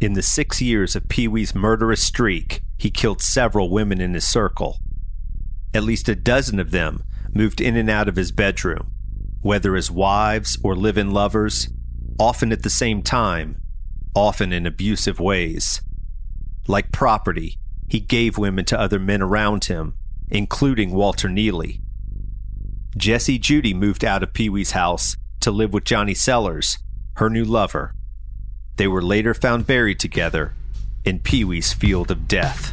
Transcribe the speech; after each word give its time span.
In 0.00 0.14
the 0.14 0.22
six 0.22 0.62
years 0.62 0.96
of 0.96 1.10
Pee 1.10 1.28
Wee's 1.28 1.54
murderous 1.54 2.02
streak, 2.02 2.62
he 2.78 2.90
killed 2.90 3.20
several 3.20 3.68
women 3.68 4.00
in 4.00 4.14
his 4.14 4.26
circle. 4.26 4.78
At 5.74 5.82
least 5.82 6.08
a 6.08 6.16
dozen 6.16 6.58
of 6.58 6.70
them 6.70 7.04
moved 7.34 7.60
in 7.60 7.76
and 7.76 7.90
out 7.90 8.08
of 8.08 8.16
his 8.16 8.32
bedroom, 8.32 8.92
whether 9.42 9.76
as 9.76 9.90
wives 9.90 10.56
or 10.64 10.74
live 10.74 10.96
in 10.96 11.10
lovers, 11.10 11.68
often 12.18 12.50
at 12.50 12.62
the 12.62 12.70
same 12.70 13.02
time, 13.02 13.60
often 14.14 14.54
in 14.54 14.64
abusive 14.64 15.20
ways. 15.20 15.82
Like 16.66 16.92
property, 16.92 17.58
he 17.86 18.00
gave 18.00 18.38
women 18.38 18.64
to 18.66 18.80
other 18.80 18.98
men 18.98 19.20
around 19.20 19.66
him, 19.66 19.96
including 20.30 20.92
Walter 20.92 21.28
Neely. 21.28 21.82
Jesse 22.96 23.38
Judy 23.38 23.74
moved 23.74 24.02
out 24.02 24.22
of 24.22 24.32
Pee 24.32 24.48
Wee's 24.48 24.70
house 24.70 25.18
to 25.40 25.50
live 25.50 25.74
with 25.74 25.84
Johnny 25.84 26.14
Sellers, 26.14 26.78
her 27.16 27.28
new 27.28 27.44
lover. 27.44 27.94
They 28.80 28.88
were 28.88 29.02
later 29.02 29.34
found 29.34 29.66
buried 29.66 30.00
together 30.00 30.54
in 31.04 31.20
Pee 31.20 31.44
Wee's 31.44 31.70
field 31.70 32.10
of 32.10 32.26
death. 32.26 32.72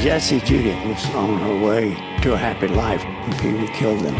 Jessie 0.00 0.40
Judith 0.40 0.82
was 0.86 1.04
on 1.14 1.38
her 1.38 1.66
way 1.66 1.94
to 2.22 2.32
a 2.32 2.36
happy 2.38 2.68
life 2.68 3.04
when 3.04 3.38
Pee 3.40 3.52
Wee 3.52 3.68
killed 3.74 4.00
them. 4.00 4.14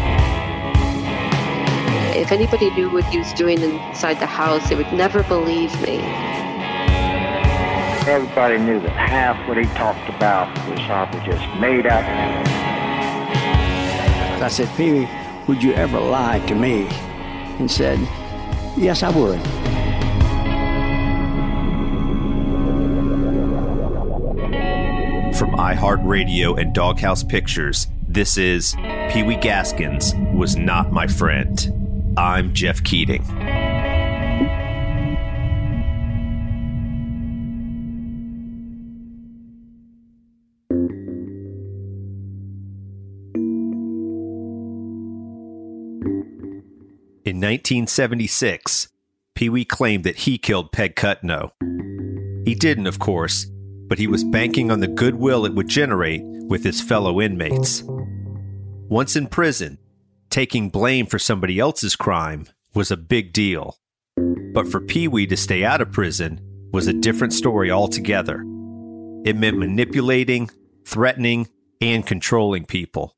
If 2.15 2.31
anybody 2.31 2.69
knew 2.75 2.91
what 2.91 3.05
he 3.05 3.17
was 3.17 3.33
doing 3.33 3.59
inside 3.59 4.19
the 4.19 4.27
house, 4.27 4.69
they 4.69 4.75
would 4.75 4.93
never 4.93 5.23
believe 5.23 5.73
me. 5.81 5.97
Everybody 8.05 8.59
knew 8.59 8.79
that 8.81 8.91
half 8.91 9.47
what 9.47 9.57
he 9.57 9.63
talked 9.73 10.07
about 10.09 10.47
was 10.69 10.79
probably 10.81 11.21
just 11.21 11.59
made 11.59 11.87
up. 11.87 12.05
I 14.43 14.47
said, 14.47 14.69
Pee 14.77 14.91
Wee, 14.91 15.09
would 15.51 15.61
you 15.61 15.73
ever 15.73 15.99
lie 15.99 16.39
to 16.47 16.55
me? 16.55 16.87
And 17.59 17.69
said, 17.69 17.99
Yes, 18.77 19.03
I 19.03 19.09
would. 19.09 19.41
From 25.35 25.51
iHeartRadio 25.57 26.57
and 26.57 26.73
Doghouse 26.73 27.21
Pictures, 27.21 27.87
this 28.07 28.37
is 28.37 28.75
Pee 29.11 29.23
Wee 29.23 29.35
Gaskins 29.35 30.13
Was 30.33 30.55
Not 30.55 30.93
My 30.93 31.07
Friend. 31.07 32.13
I'm 32.15 32.53
Jeff 32.53 32.81
Keating. 32.85 33.25
1976, 47.41 48.89
Pee 49.33 49.49
Wee 49.49 49.65
claimed 49.65 50.03
that 50.03 50.17
he 50.17 50.37
killed 50.37 50.71
Peg 50.71 50.95
Cuttino. 50.95 51.51
He 52.45 52.53
didn't, 52.53 52.85
of 52.85 52.99
course, 52.99 53.47
but 53.87 53.97
he 53.97 54.07
was 54.07 54.23
banking 54.23 54.69
on 54.69 54.79
the 54.79 54.87
goodwill 54.87 55.45
it 55.45 55.55
would 55.55 55.67
generate 55.67 56.21
with 56.23 56.63
his 56.63 56.81
fellow 56.81 57.19
inmates. 57.19 57.83
Once 58.89 59.15
in 59.15 59.25
prison, 59.25 59.79
taking 60.29 60.69
blame 60.69 61.07
for 61.07 61.17
somebody 61.17 61.59
else's 61.59 61.95
crime 61.95 62.45
was 62.75 62.91
a 62.91 62.97
big 62.97 63.33
deal. 63.33 63.77
But 64.53 64.67
for 64.67 64.79
Pee 64.79 65.07
Wee 65.07 65.25
to 65.27 65.35
stay 65.35 65.63
out 65.63 65.81
of 65.81 65.91
prison 65.91 66.39
was 66.71 66.87
a 66.87 66.93
different 66.93 67.33
story 67.33 67.71
altogether. 67.71 68.41
It 69.25 69.35
meant 69.35 69.57
manipulating, 69.57 70.49
threatening, 70.85 71.49
and 71.81 72.05
controlling 72.05 72.65
people. 72.65 73.15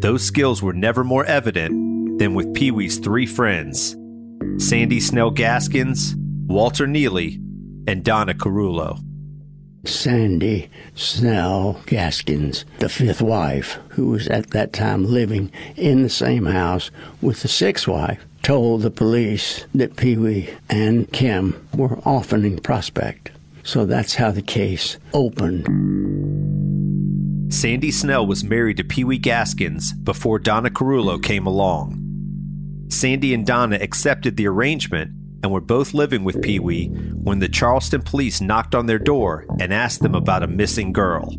Those 0.00 0.22
skills 0.22 0.62
were 0.62 0.72
never 0.72 1.02
more 1.02 1.24
evident 1.24 1.81
than 2.22 2.34
with 2.34 2.54
Pee 2.54 2.70
Wee's 2.70 2.98
three 2.98 3.26
friends 3.26 3.96
Sandy 4.58 5.00
Snell 5.00 5.32
Gaskins, 5.32 6.14
Walter 6.46 6.86
Neely, 6.86 7.40
and 7.88 8.04
Donna 8.04 8.32
Carullo. 8.32 9.00
Sandy 9.84 10.70
Snell 10.94 11.80
Gaskins, 11.86 12.64
the 12.78 12.88
fifth 12.88 13.20
wife, 13.20 13.78
who 13.88 14.06
was 14.06 14.28
at 14.28 14.50
that 14.50 14.72
time 14.72 15.04
living 15.04 15.50
in 15.76 16.02
the 16.02 16.08
same 16.08 16.46
house 16.46 16.92
with 17.20 17.42
the 17.42 17.48
sixth 17.48 17.88
wife, 17.88 18.24
told 18.44 18.82
the 18.82 18.90
police 18.92 19.66
that 19.74 19.96
Pee 19.96 20.16
Wee 20.16 20.50
and 20.70 21.10
Kim 21.10 21.66
were 21.74 21.98
often 22.04 22.44
in 22.44 22.60
Prospect. 22.60 23.32
So 23.64 23.84
that's 23.84 24.14
how 24.14 24.30
the 24.30 24.42
case 24.42 24.96
opened. 25.12 25.64
Sandy 27.52 27.90
Snell 27.90 28.24
was 28.24 28.44
married 28.44 28.76
to 28.76 28.84
Pee 28.84 29.02
Wee 29.02 29.18
Gaskins 29.18 29.92
before 29.92 30.38
Donna 30.38 30.70
Carullo 30.70 31.20
came 31.20 31.48
along. 31.48 32.01
Sandy 32.92 33.32
and 33.32 33.46
Donna 33.46 33.78
accepted 33.80 34.36
the 34.36 34.46
arrangement 34.46 35.12
and 35.42 35.50
were 35.50 35.62
both 35.62 35.94
living 35.94 36.24
with 36.24 36.42
Pee 36.42 36.60
Wee 36.60 36.88
when 36.88 37.38
the 37.38 37.48
Charleston 37.48 38.02
police 38.02 38.40
knocked 38.40 38.74
on 38.74 38.86
their 38.86 38.98
door 38.98 39.46
and 39.58 39.72
asked 39.72 40.02
them 40.02 40.14
about 40.14 40.42
a 40.42 40.46
missing 40.46 40.92
girl. 40.92 41.34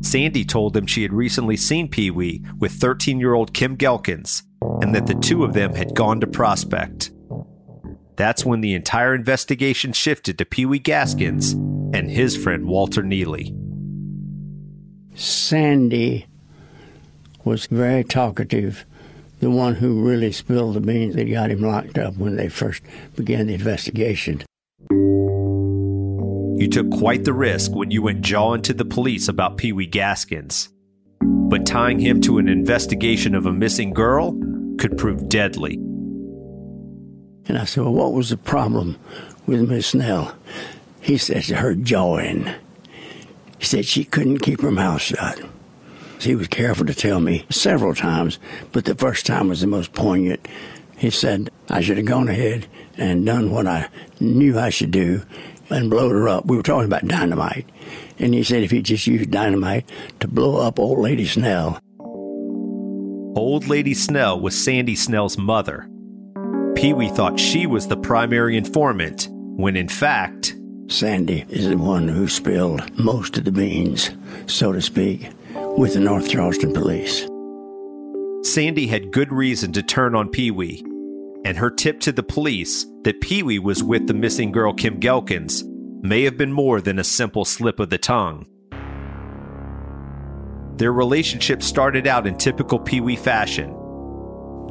Sandy 0.00 0.44
told 0.44 0.74
them 0.74 0.86
she 0.86 1.02
had 1.02 1.12
recently 1.12 1.56
seen 1.56 1.88
Pee 1.88 2.10
Wee 2.10 2.44
with 2.58 2.72
13 2.72 3.20
year 3.20 3.34
old 3.34 3.54
Kim 3.54 3.76
Ghelkins 3.76 4.42
and 4.82 4.94
that 4.94 5.06
the 5.06 5.14
two 5.14 5.44
of 5.44 5.54
them 5.54 5.74
had 5.74 5.94
gone 5.94 6.20
to 6.20 6.26
Prospect. 6.26 7.12
That's 8.16 8.44
when 8.44 8.60
the 8.60 8.74
entire 8.74 9.14
investigation 9.14 9.92
shifted 9.92 10.38
to 10.38 10.44
Pee 10.44 10.66
Wee 10.66 10.80
Gaskins 10.80 11.52
and 11.52 12.10
his 12.10 12.36
friend 12.36 12.66
Walter 12.66 13.02
Neely. 13.02 13.54
Sandy 15.14 16.26
was 17.44 17.66
very 17.66 18.02
talkative 18.02 18.84
the 19.40 19.50
one 19.50 19.76
who 19.76 20.06
really 20.06 20.32
spilled 20.32 20.74
the 20.74 20.80
beans 20.80 21.14
that 21.14 21.30
got 21.30 21.50
him 21.50 21.62
locked 21.62 21.98
up 21.98 22.16
when 22.16 22.36
they 22.36 22.48
first 22.48 22.82
began 23.16 23.46
the 23.46 23.54
investigation. 23.54 24.42
You 26.60 26.68
took 26.68 26.90
quite 26.90 27.24
the 27.24 27.32
risk 27.32 27.72
when 27.72 27.92
you 27.92 28.02
went 28.02 28.22
jawing 28.22 28.62
to 28.62 28.74
the 28.74 28.84
police 28.84 29.28
about 29.28 29.56
Pee 29.56 29.72
Wee 29.72 29.86
Gaskins. 29.86 30.70
But 31.20 31.66
tying 31.66 32.00
him 32.00 32.20
to 32.22 32.38
an 32.38 32.48
investigation 32.48 33.34
of 33.34 33.46
a 33.46 33.52
missing 33.52 33.92
girl 33.94 34.32
could 34.78 34.98
prove 34.98 35.28
deadly. 35.28 35.74
And 37.46 37.56
I 37.56 37.64
said, 37.64 37.84
Well, 37.84 37.94
what 37.94 38.12
was 38.12 38.30
the 38.30 38.36
problem 38.36 38.98
with 39.46 39.68
Miss 39.68 39.88
Snell? 39.88 40.34
He 41.00 41.16
says, 41.16 41.48
Her 41.48 41.74
jawing. 41.74 42.50
He 43.58 43.64
said 43.64 43.86
she 43.86 44.04
couldn't 44.04 44.40
keep 44.40 44.60
her 44.60 44.70
mouth 44.70 45.00
shut. 45.00 45.40
He 46.20 46.34
was 46.34 46.48
careful 46.48 46.86
to 46.86 46.94
tell 46.94 47.20
me 47.20 47.44
several 47.50 47.94
times, 47.94 48.38
but 48.72 48.84
the 48.84 48.94
first 48.94 49.26
time 49.26 49.48
was 49.48 49.60
the 49.60 49.66
most 49.66 49.92
poignant. 49.92 50.46
He 50.96 51.10
said 51.10 51.50
I 51.68 51.80
should 51.80 51.96
have 51.96 52.06
gone 52.06 52.28
ahead 52.28 52.66
and 52.96 53.24
done 53.24 53.50
what 53.50 53.66
I 53.66 53.88
knew 54.18 54.58
I 54.58 54.70
should 54.70 54.90
do 54.90 55.22
and 55.70 55.90
blowed 55.90 56.12
her 56.12 56.28
up. 56.28 56.46
We 56.46 56.56
were 56.56 56.62
talking 56.62 56.86
about 56.86 57.06
dynamite. 57.06 57.68
And 58.18 58.34
he 58.34 58.42
said 58.42 58.62
if 58.62 58.70
he 58.70 58.82
just 58.82 59.06
used 59.06 59.30
dynamite 59.30 59.88
to 60.20 60.28
blow 60.28 60.56
up 60.56 60.78
old 60.78 60.98
lady 60.98 61.26
Snell. 61.26 61.78
Old 63.36 63.68
Lady 63.68 63.94
Snell 63.94 64.40
was 64.40 64.60
Sandy 64.60 64.96
Snell's 64.96 65.38
mother. 65.38 65.88
Pee 66.74 66.92
Wee 66.92 67.08
thought 67.08 67.38
she 67.38 67.66
was 67.66 67.86
the 67.86 67.96
primary 67.96 68.56
informant, 68.56 69.28
when 69.30 69.76
in 69.76 69.88
fact, 69.88 70.56
Sandy 70.88 71.44
is 71.48 71.68
the 71.68 71.78
one 71.78 72.08
who 72.08 72.26
spilled 72.26 72.98
most 72.98 73.38
of 73.38 73.44
the 73.44 73.52
beans, 73.52 74.10
so 74.46 74.72
to 74.72 74.82
speak, 74.82 75.30
with 75.78 75.94
the 75.94 76.00
North 76.00 76.28
Charleston 76.28 76.72
police. 76.72 77.28
Sandy 78.42 78.88
had 78.88 79.12
good 79.12 79.32
reason 79.32 79.72
to 79.72 79.82
turn 79.82 80.16
on 80.16 80.28
Pee 80.28 80.50
Wee, 80.50 80.82
and 81.44 81.56
her 81.56 81.70
tip 81.70 82.00
to 82.00 82.10
the 82.10 82.22
police 82.22 82.84
that 83.04 83.20
Pee 83.20 83.44
Wee 83.44 83.60
was 83.60 83.80
with 83.80 84.08
the 84.08 84.14
missing 84.14 84.50
girl 84.50 84.72
Kim 84.72 84.98
Ghelkins 84.98 85.62
may 86.02 86.24
have 86.24 86.36
been 86.36 86.52
more 86.52 86.80
than 86.80 86.98
a 86.98 87.04
simple 87.04 87.44
slip 87.44 87.78
of 87.78 87.90
the 87.90 87.98
tongue. 87.98 88.44
Their 90.78 90.92
relationship 90.92 91.62
started 91.62 92.08
out 92.08 92.26
in 92.26 92.36
typical 92.36 92.80
Pee 92.80 93.00
Wee 93.00 93.14
fashion. 93.14 93.70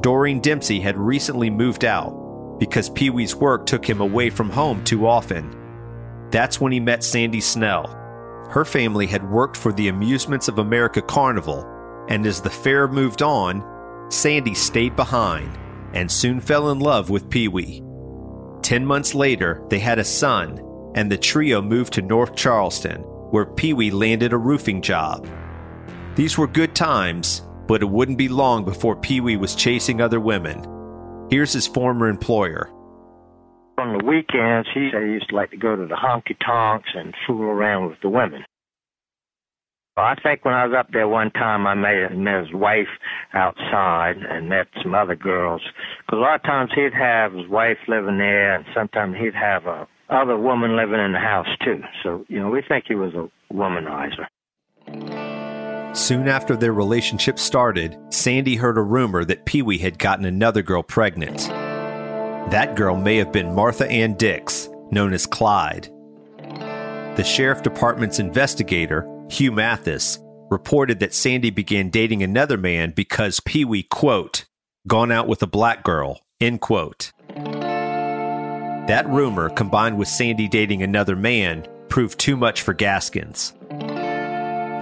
Doreen 0.02 0.42
Dempsey 0.42 0.82
had 0.82 0.98
recently 0.98 1.50
moved 1.50 1.86
out 1.86 2.58
because 2.60 2.90
Pee 2.90 3.12
Wee's 3.12 3.34
work 3.34 3.66
took 3.66 3.90
him 3.90 4.02
away 4.02 4.30
from 4.30 4.50
home 4.50 4.84
too 4.84 5.08
often. 5.08 5.56
That's 6.32 6.60
when 6.60 6.74
he 6.74 6.82
met 6.82 7.02
Sandy 7.02 7.40
Snell. 7.40 8.07
Her 8.50 8.66
family 8.66 9.08
had 9.08 9.30
worked 9.30 9.58
for 9.58 9.74
the 9.74 9.90
Amusements 9.90 10.48
of 10.48 10.60
America 10.60 11.02
Carnival, 11.02 11.66
and 12.10 12.26
as 12.26 12.42
the 12.42 12.50
fair 12.50 12.88
moved 12.88 13.22
on, 13.22 13.64
Sandy 14.10 14.54
stayed 14.54 14.96
behind 14.96 15.58
and 15.94 16.10
soon 16.12 16.40
fell 16.40 16.72
in 16.72 16.80
love 16.80 17.10
with 17.10 17.30
Pee 17.30 17.48
Wee. 17.48 17.84
Ten 18.62 18.86
months 18.86 19.14
later, 19.14 19.64
they 19.70 19.80
had 19.80 20.00
a 20.00 20.04
son, 20.04 20.62
and 20.96 21.12
the 21.12 21.18
trio 21.18 21.62
moved 21.62 21.94
to 21.94 22.02
North 22.02 22.36
Charleston, 22.36 23.02
where 23.32 23.46
Pee 23.46 23.74
Wee 23.74 23.92
landed 23.92 24.34
a 24.34 24.38
roofing 24.38 24.82
job. 24.82 25.28
These 26.16 26.38
were 26.38 26.48
good 26.48 26.74
times, 26.74 27.42
but 27.68 27.82
it 27.82 27.90
wouldn't 27.90 28.18
be 28.18 28.30
long 28.30 28.64
before 28.64 28.96
Pee 28.96 29.22
Wee 29.22 29.38
was 29.38 29.56
chasing 29.56 30.02
other 30.02 30.20
women. 30.20 30.66
Here's 31.30 31.52
his 31.52 31.68
former 31.68 32.08
employer. 32.08 32.72
On 33.80 33.98
the 33.98 34.04
weekends, 34.04 34.68
he 34.74 34.90
said 34.92 35.04
he 35.04 35.10
used 35.10 35.30
to 35.30 35.36
like 35.36 35.52
to 35.52 35.58
go 35.58 35.76
to 35.76 35.86
the 35.86 35.96
honky 35.96 36.36
tonks 36.44 36.90
and 36.96 37.14
fool 37.26 37.44
around 37.44 37.90
with 37.90 38.00
the 38.02 38.10
women. 38.10 38.44
I 39.96 40.16
think 40.22 40.46
when 40.46 40.54
I 40.54 40.66
was 40.66 40.76
up 40.78 40.92
there 40.92 41.08
one 41.08 41.32
time, 41.32 41.66
I 41.66 41.74
met, 41.74 42.16
met 42.16 42.46
his 42.46 42.54
wife 42.54 42.88
outside 43.34 44.18
and 44.18 44.50
met 44.50 44.68
some 44.84 44.94
other 44.94 45.16
girls. 45.16 45.62
Because 46.06 46.18
a 46.18 46.22
lot 46.22 46.36
of 46.36 46.44
times 46.44 46.72
he'd 46.76 46.94
have 46.94 47.34
his 47.34 47.48
wife 47.48 47.78
living 47.88 48.18
there, 48.18 48.56
and 48.56 48.66
sometimes 48.76 49.16
he'd 49.18 49.34
have 49.34 49.66
a 49.66 49.88
other 50.10 50.38
woman 50.38 50.78
living 50.78 51.00
in 51.00 51.12
the 51.12 51.20
house 51.20 51.48
too. 51.64 51.82
So 52.04 52.26
you 52.30 52.40
know, 52.40 52.50
we 52.50 52.62
think 52.68 52.86
he 52.88 52.96
was 52.96 53.14
a 53.14 53.30
womanizer. 53.54 54.28
Soon 55.96 56.28
after 56.28 56.56
their 56.56 56.74
relationship 56.74 57.40
started, 57.40 57.98
Sandy 58.10 58.56
heard 58.56 58.78
a 58.78 58.84
rumor 58.84 59.26
that 59.26 59.46
Pee 59.46 59.64
Wee 59.64 59.80
had 59.80 59.98
gotten 60.00 60.26
another 60.26 60.62
girl 60.62 60.84
pregnant. 60.84 61.50
That 62.52 62.76
girl 62.78 62.96
may 62.96 63.18
have 63.18 63.34
been 63.34 63.54
Martha 63.54 63.86
Ann 63.92 64.14
Dicks, 64.14 64.70
known 64.90 65.12
as 65.12 65.26
Clyde. 65.26 65.90
The 67.18 67.24
sheriff 67.26 67.62
department's 67.62 68.20
investigator, 68.20 69.06
Hugh 69.30 69.52
Mathis, 69.52 70.18
reported 70.50 71.02
that 71.02 71.14
Sandy 71.14 71.50
began 71.50 71.90
dating 71.90 72.24
another 72.24 72.56
man 72.56 72.92
because 72.92 73.42
Pee 73.42 73.66
Wee, 73.66 73.84
quote, 73.84 74.46
gone 74.88 75.12
out 75.12 75.28
with 75.28 75.44
a 75.44 75.48
black 75.48 75.84
girl, 75.84 76.22
end 76.40 76.62
quote. 76.62 77.12
That 78.88 79.06
rumor, 79.10 79.50
combined 79.50 79.98
with 79.98 80.08
Sandy 80.08 80.48
dating 80.48 80.84
another 80.84 81.18
man, 81.18 81.68
proved 81.90 82.18
too 82.18 82.38
much 82.38 82.62
for 82.62 82.74
Gaskins. 82.74 83.52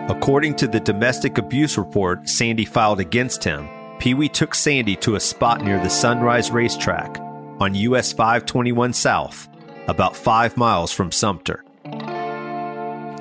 According 0.07 0.57
to 0.57 0.67
the 0.67 0.81
domestic 0.81 1.39
abuse 1.39 1.79
report 1.79 2.29
Sandy 2.29 2.65
filed 2.65 2.99
against 2.99 3.43
him, 3.43 3.67
Pee 3.97 4.13
Wee 4.13 4.29
took 4.29 4.53
Sandy 4.53 4.95
to 4.97 5.15
a 5.15 5.19
spot 5.19 5.63
near 5.63 5.79
the 5.79 5.89
Sunrise 5.89 6.51
Racetrack 6.51 7.24
on 7.59 7.75
US 7.75 8.13
521 8.13 8.93
South, 8.93 9.47
about 9.87 10.15
five 10.15 10.57
miles 10.57 10.91
from 10.91 11.11
Sumter. 11.11 11.63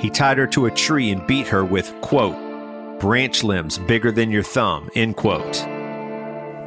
He 0.01 0.11
tied 0.11 0.39
her 0.39 0.47
to 0.49 0.67
a 0.67 0.71
tree 0.71 1.11
and 1.11 1.27
beat 1.27 1.47
her 1.49 1.65
with, 1.65 1.95
quote, 2.01 2.37
branch 3.01 3.43
limbs 3.43 3.79
bigger 3.79 4.13
than 4.13 4.31
your 4.31 4.43
thumb, 4.43 4.91
end 4.95 5.17
quote. 5.17 5.55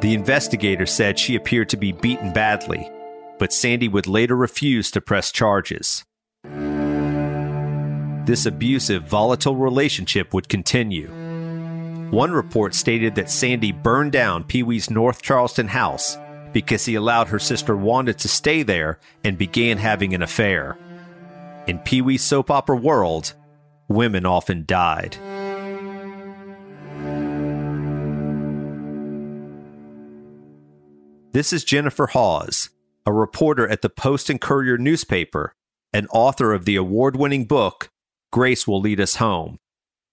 The 0.00 0.14
investigator 0.14 0.86
said 0.86 1.18
she 1.18 1.36
appeared 1.36 1.68
to 1.70 1.76
be 1.76 1.92
beaten 1.92 2.32
badly, 2.32 2.90
but 3.38 3.52
Sandy 3.52 3.88
would 3.88 4.06
later 4.06 4.36
refuse 4.36 4.90
to 4.92 5.00
press 5.00 5.32
charges 5.32 6.04
this 8.28 8.44
abusive, 8.44 9.04
volatile 9.04 9.56
relationship 9.56 10.34
would 10.34 10.50
continue. 10.50 11.08
One 12.10 12.30
report 12.30 12.74
stated 12.74 13.14
that 13.14 13.30
Sandy 13.30 13.72
burned 13.72 14.12
down 14.12 14.44
Pee 14.44 14.62
Wee's 14.62 14.90
North 14.90 15.22
Charleston 15.22 15.66
house 15.66 16.18
because 16.58 16.86
he 16.86 16.96
allowed 16.96 17.28
her 17.28 17.38
sister 17.38 17.76
Wanda 17.76 18.12
to 18.12 18.26
stay 18.26 18.64
there 18.64 18.98
and 19.22 19.38
began 19.38 19.78
having 19.78 20.12
an 20.12 20.22
affair. 20.22 20.76
In 21.68 21.78
Pee 21.78 22.02
Wee's 22.02 22.24
soap 22.24 22.50
opera 22.50 22.76
world, 22.76 23.32
women 23.86 24.26
often 24.26 24.64
died. 24.66 25.16
This 31.30 31.52
is 31.52 31.62
Jennifer 31.62 32.08
Hawes, 32.08 32.70
a 33.06 33.12
reporter 33.12 33.68
at 33.68 33.82
the 33.82 33.88
Post 33.88 34.28
and 34.28 34.40
Courier 34.40 34.78
newspaper, 34.78 35.52
and 35.92 36.08
author 36.10 36.52
of 36.52 36.64
the 36.64 36.74
award 36.74 37.14
winning 37.14 37.44
book 37.44 37.88
Grace 38.32 38.66
will 38.66 38.80
lead 38.80 39.00
us 39.00 39.14
home. 39.14 39.58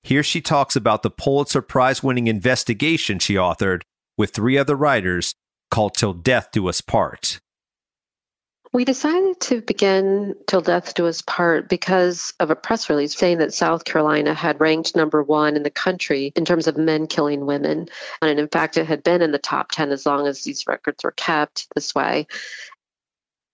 Here 0.04 0.22
she 0.22 0.42
talks 0.42 0.76
about 0.76 1.02
the 1.02 1.10
Pulitzer 1.10 1.64
Prize 1.64 2.04
winning 2.04 2.28
investigation 2.28 3.18
she 3.18 3.34
authored 3.34 3.82
with 4.16 4.30
three 4.30 4.60
other 4.60 4.76
writers 4.76 5.34
called 5.72 5.96
Till 5.96 6.14
Death 6.14 6.50
Do 6.52 6.68
Us 6.70 6.82
Part. 6.82 7.40
We 8.76 8.84
decided 8.84 9.40
to 9.40 9.62
begin 9.62 10.36
Till 10.48 10.60
Death 10.60 10.96
Do 10.96 11.08
Us 11.08 11.22
Part 11.22 11.70
because 11.70 12.34
of 12.42 12.52
a 12.52 12.58
press 12.58 12.90
release 12.90 13.16
saying 13.16 13.38
that 13.38 13.54
South 13.54 13.86
Carolina 13.86 14.34
had 14.34 14.60
ranked 14.60 14.98
number 14.98 15.24
one 15.24 15.56
in 15.56 15.64
the 15.64 15.70
country 15.70 16.34
in 16.36 16.44
terms 16.44 16.68
of 16.68 16.76
men 16.76 17.08
killing 17.08 17.46
women. 17.46 17.88
And 18.22 18.38
in 18.38 18.50
fact, 18.50 18.76
it 18.76 18.86
had 18.86 19.02
been 19.02 19.22
in 19.22 19.32
the 19.32 19.40
top 19.40 19.72
10 19.72 19.94
as 19.94 20.06
long 20.06 20.28
as 20.28 20.44
these 20.44 20.68
records 20.68 21.06
were 21.06 21.12
kept 21.12 21.68
this 21.74 21.96
way. 21.96 22.28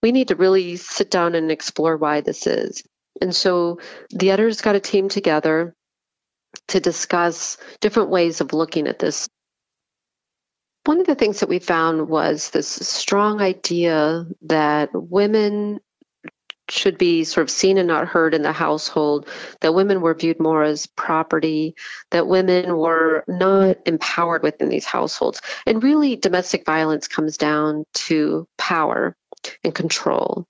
We 0.01 0.11
need 0.11 0.29
to 0.29 0.35
really 0.35 0.75
sit 0.77 1.11
down 1.11 1.35
and 1.35 1.51
explore 1.51 1.97
why 1.97 2.21
this 2.21 2.47
is. 2.47 2.81
And 3.21 3.35
so 3.35 3.79
the 4.09 4.31
editors 4.31 4.61
got 4.61 4.75
a 4.75 4.79
team 4.79 5.07
together 5.07 5.75
to 6.69 6.79
discuss 6.79 7.57
different 7.79 8.09
ways 8.09 8.41
of 8.41 8.53
looking 8.53 8.87
at 8.87 8.97
this. 8.97 9.29
One 10.85 10.99
of 10.99 11.05
the 11.05 11.15
things 11.15 11.39
that 11.41 11.49
we 11.49 11.59
found 11.59 12.09
was 12.09 12.49
this 12.49 12.67
strong 12.67 13.39
idea 13.39 14.25
that 14.43 14.89
women 14.93 15.79
should 16.69 16.97
be 16.97 17.23
sort 17.23 17.43
of 17.43 17.49
seen 17.49 17.77
and 17.77 17.87
not 17.87 18.07
heard 18.07 18.33
in 18.33 18.41
the 18.41 18.53
household, 18.53 19.27
that 19.59 19.73
women 19.73 20.01
were 20.01 20.13
viewed 20.13 20.39
more 20.39 20.63
as 20.63 20.87
property, 20.87 21.75
that 22.11 22.27
women 22.27 22.77
were 22.77 23.23
not 23.27 23.77
empowered 23.85 24.41
within 24.41 24.69
these 24.69 24.85
households. 24.85 25.41
And 25.65 25.83
really, 25.83 26.15
domestic 26.15 26.65
violence 26.65 27.07
comes 27.07 27.37
down 27.37 27.85
to 27.93 28.47
power 28.57 29.15
and 29.63 29.75
control. 29.75 30.47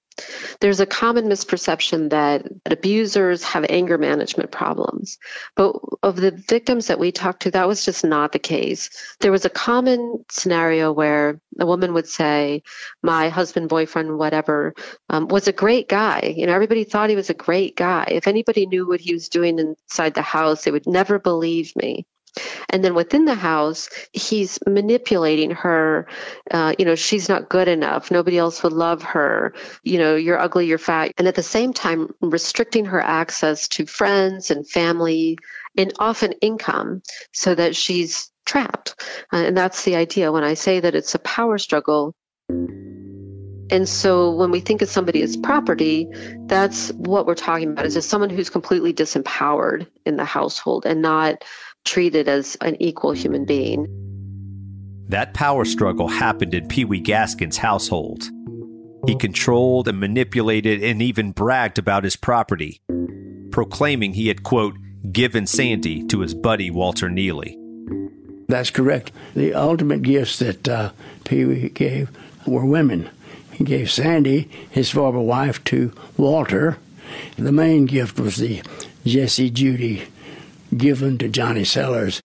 There's 0.59 0.79
a 0.79 0.85
common 0.85 1.25
misperception 1.25 2.09
that 2.11 2.45
abusers 2.65 3.43
have 3.43 3.65
anger 3.69 3.97
management 3.97 4.51
problems. 4.51 5.17
But 5.55 5.75
of 6.03 6.15
the 6.15 6.31
victims 6.31 6.87
that 6.87 6.99
we 6.99 7.11
talked 7.11 7.43
to, 7.43 7.51
that 7.51 7.67
was 7.67 7.85
just 7.85 8.03
not 8.03 8.31
the 8.31 8.39
case. 8.39 8.89
There 9.19 9.31
was 9.31 9.45
a 9.45 9.49
common 9.49 10.25
scenario 10.29 10.91
where 10.91 11.39
a 11.59 11.65
woman 11.65 11.93
would 11.93 12.07
say, 12.07 12.63
My 13.01 13.29
husband, 13.29 13.69
boyfriend, 13.69 14.17
whatever, 14.17 14.75
um, 15.09 15.27
was 15.27 15.47
a 15.47 15.53
great 15.53 15.87
guy. 15.87 16.33
You 16.35 16.45
know, 16.45 16.53
everybody 16.53 16.83
thought 16.83 17.09
he 17.09 17.15
was 17.15 17.29
a 17.29 17.35
great 17.35 17.75
guy. 17.75 18.05
If 18.09 18.27
anybody 18.27 18.65
knew 18.65 18.87
what 18.87 19.01
he 19.01 19.13
was 19.13 19.29
doing 19.29 19.59
inside 19.59 20.13
the 20.13 20.21
house, 20.21 20.63
they 20.63 20.71
would 20.71 20.87
never 20.87 21.19
believe 21.19 21.75
me. 21.75 22.05
And 22.69 22.83
then 22.83 22.95
within 22.95 23.25
the 23.25 23.35
house, 23.35 23.89
he's 24.13 24.57
manipulating 24.65 25.51
her. 25.51 26.07
Uh, 26.49 26.73
you 26.79 26.85
know, 26.85 26.95
she's 26.95 27.27
not 27.27 27.49
good 27.49 27.67
enough. 27.67 28.11
Nobody 28.11 28.37
else 28.37 28.63
would 28.63 28.73
love 28.73 29.03
her. 29.03 29.53
You 29.83 29.97
know, 29.97 30.15
you're 30.15 30.39
ugly, 30.39 30.67
you're 30.67 30.77
fat. 30.77 31.11
And 31.17 31.27
at 31.27 31.35
the 31.35 31.43
same 31.43 31.73
time, 31.73 32.13
restricting 32.21 32.85
her 32.85 33.01
access 33.01 33.67
to 33.69 33.85
friends 33.85 34.51
and 34.51 34.67
family 34.67 35.37
and 35.77 35.93
often 35.99 36.31
income 36.41 37.01
so 37.33 37.53
that 37.53 37.75
she's 37.75 38.31
trapped. 38.45 38.95
Uh, 39.33 39.37
and 39.37 39.57
that's 39.57 39.83
the 39.83 39.95
idea. 39.95 40.31
When 40.31 40.43
I 40.43 40.53
say 40.55 40.79
that 40.79 40.95
it's 40.95 41.15
a 41.15 41.19
power 41.19 41.57
struggle, 41.57 42.15
And 43.71 43.87
so 43.87 44.35
when 44.35 44.51
we 44.51 44.59
think 44.59 44.81
of 44.81 44.89
somebody 44.89 45.21
as 45.21 45.37
property, 45.37 46.09
that's 46.47 46.89
what 46.91 47.25
we're 47.25 47.35
talking 47.35 47.71
about 47.71 47.85
is 47.85 47.93
just 47.93 48.09
someone 48.09 48.29
who's 48.29 48.49
completely 48.49 48.93
disempowered 48.93 49.87
in 50.05 50.17
the 50.17 50.25
household 50.25 50.85
and 50.85 51.01
not 51.01 51.45
treated 51.83 52.27
as 52.27 52.55
an 52.61 52.77
equal 52.81 53.11
human 53.11 53.45
being. 53.45 53.87
That 55.09 55.33
power 55.33 55.65
struggle 55.65 56.07
happened 56.07 56.53
in 56.53 56.67
Pee 56.67 56.85
Wee 56.85 57.01
Gaskin's 57.01 57.57
household. 57.57 58.23
He 59.07 59.15
controlled 59.15 59.87
and 59.87 59.99
manipulated 59.99 60.83
and 60.83 61.01
even 61.01 61.31
bragged 61.31 61.79
about 61.79 62.03
his 62.03 62.15
property, 62.15 62.81
proclaiming 63.51 64.13
he 64.13 64.27
had, 64.27 64.43
quote, 64.43 64.75
given 65.11 65.47
Sandy 65.47 66.03
to 66.05 66.19
his 66.19 66.33
buddy 66.33 66.69
Walter 66.69 67.09
Neely. 67.09 67.57
That's 68.47 68.69
correct. 68.69 69.11
The 69.33 69.53
ultimate 69.53 70.03
gifts 70.03 70.39
that 70.39 70.67
uh, 70.67 70.91
Pee 71.23 71.45
Wee 71.45 71.69
gave 71.69 72.09
were 72.45 72.65
women. 72.65 73.09
He 73.51 73.63
gave 73.63 73.91
Sandy, 73.91 74.49
his 74.69 74.91
former 74.91 75.21
wife, 75.21 75.63
to 75.65 75.93
Walter. 76.17 76.77
The 77.37 77.51
main 77.51 77.85
gift 77.85 78.19
was 78.19 78.37
the 78.37 78.61
Jessie 79.05 79.49
Judy 79.49 80.07
given 80.75 81.17
to 81.19 81.27
Johnny 81.29 81.63
Sellers. 81.63 82.21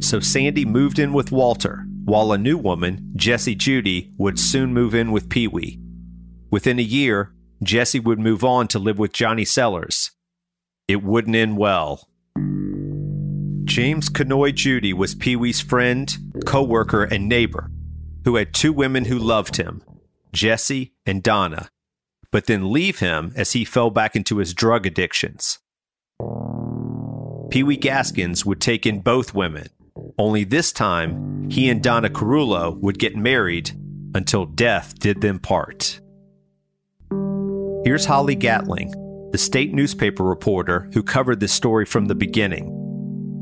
So 0.00 0.20
Sandy 0.20 0.64
moved 0.64 0.98
in 0.98 1.12
with 1.12 1.32
Walter, 1.32 1.84
while 2.04 2.32
a 2.32 2.38
new 2.38 2.56
woman, 2.56 3.12
Jessie 3.16 3.54
Judy, 3.54 4.12
would 4.18 4.38
soon 4.38 4.72
move 4.72 4.94
in 4.94 5.12
with 5.12 5.28
Pee 5.28 5.46
Wee. 5.46 5.78
Within 6.50 6.78
a 6.78 6.82
year, 6.82 7.32
Jessie 7.62 8.00
would 8.00 8.18
move 8.18 8.42
on 8.42 8.68
to 8.68 8.78
live 8.78 8.98
with 8.98 9.12
Johnny 9.12 9.44
Sellers. 9.44 10.10
It 10.88 11.02
wouldn't 11.02 11.36
end 11.36 11.58
well. 11.58 12.08
James 13.64 14.08
Kanoy 14.08 14.54
Judy 14.54 14.92
was 14.92 15.14
Pee 15.14 15.36
Wee's 15.36 15.60
friend, 15.60 16.12
co 16.44 16.62
worker, 16.62 17.04
and 17.04 17.28
neighbor, 17.28 17.70
who 18.24 18.36
had 18.36 18.52
two 18.52 18.72
women 18.72 19.04
who 19.04 19.18
loved 19.18 19.56
him, 19.56 19.82
Jessie 20.32 20.94
and 21.06 21.22
Donna, 21.22 21.68
but 22.32 22.46
then 22.46 22.72
leave 22.72 22.98
him 22.98 23.32
as 23.36 23.52
he 23.52 23.64
fell 23.64 23.90
back 23.90 24.16
into 24.16 24.38
his 24.38 24.54
drug 24.54 24.86
addictions. 24.86 25.58
Pee 27.50 27.64
Wee 27.64 27.76
Gaskins 27.76 28.46
would 28.46 28.60
take 28.60 28.86
in 28.86 29.00
both 29.00 29.34
women, 29.34 29.66
only 30.18 30.44
this 30.44 30.70
time 30.70 31.50
he 31.50 31.68
and 31.68 31.82
Donna 31.82 32.08
Carullo 32.08 32.78
would 32.80 33.00
get 33.00 33.16
married 33.16 33.72
until 34.14 34.46
death 34.46 34.96
did 35.00 35.20
them 35.20 35.40
part. 35.40 36.00
Here's 37.84 38.04
Holly 38.04 38.36
Gatling, 38.36 38.92
the 39.32 39.38
state 39.38 39.74
newspaper 39.74 40.22
reporter 40.22 40.88
who 40.94 41.02
covered 41.02 41.40
this 41.40 41.52
story 41.52 41.84
from 41.84 42.06
the 42.06 42.14
beginning. 42.14 42.68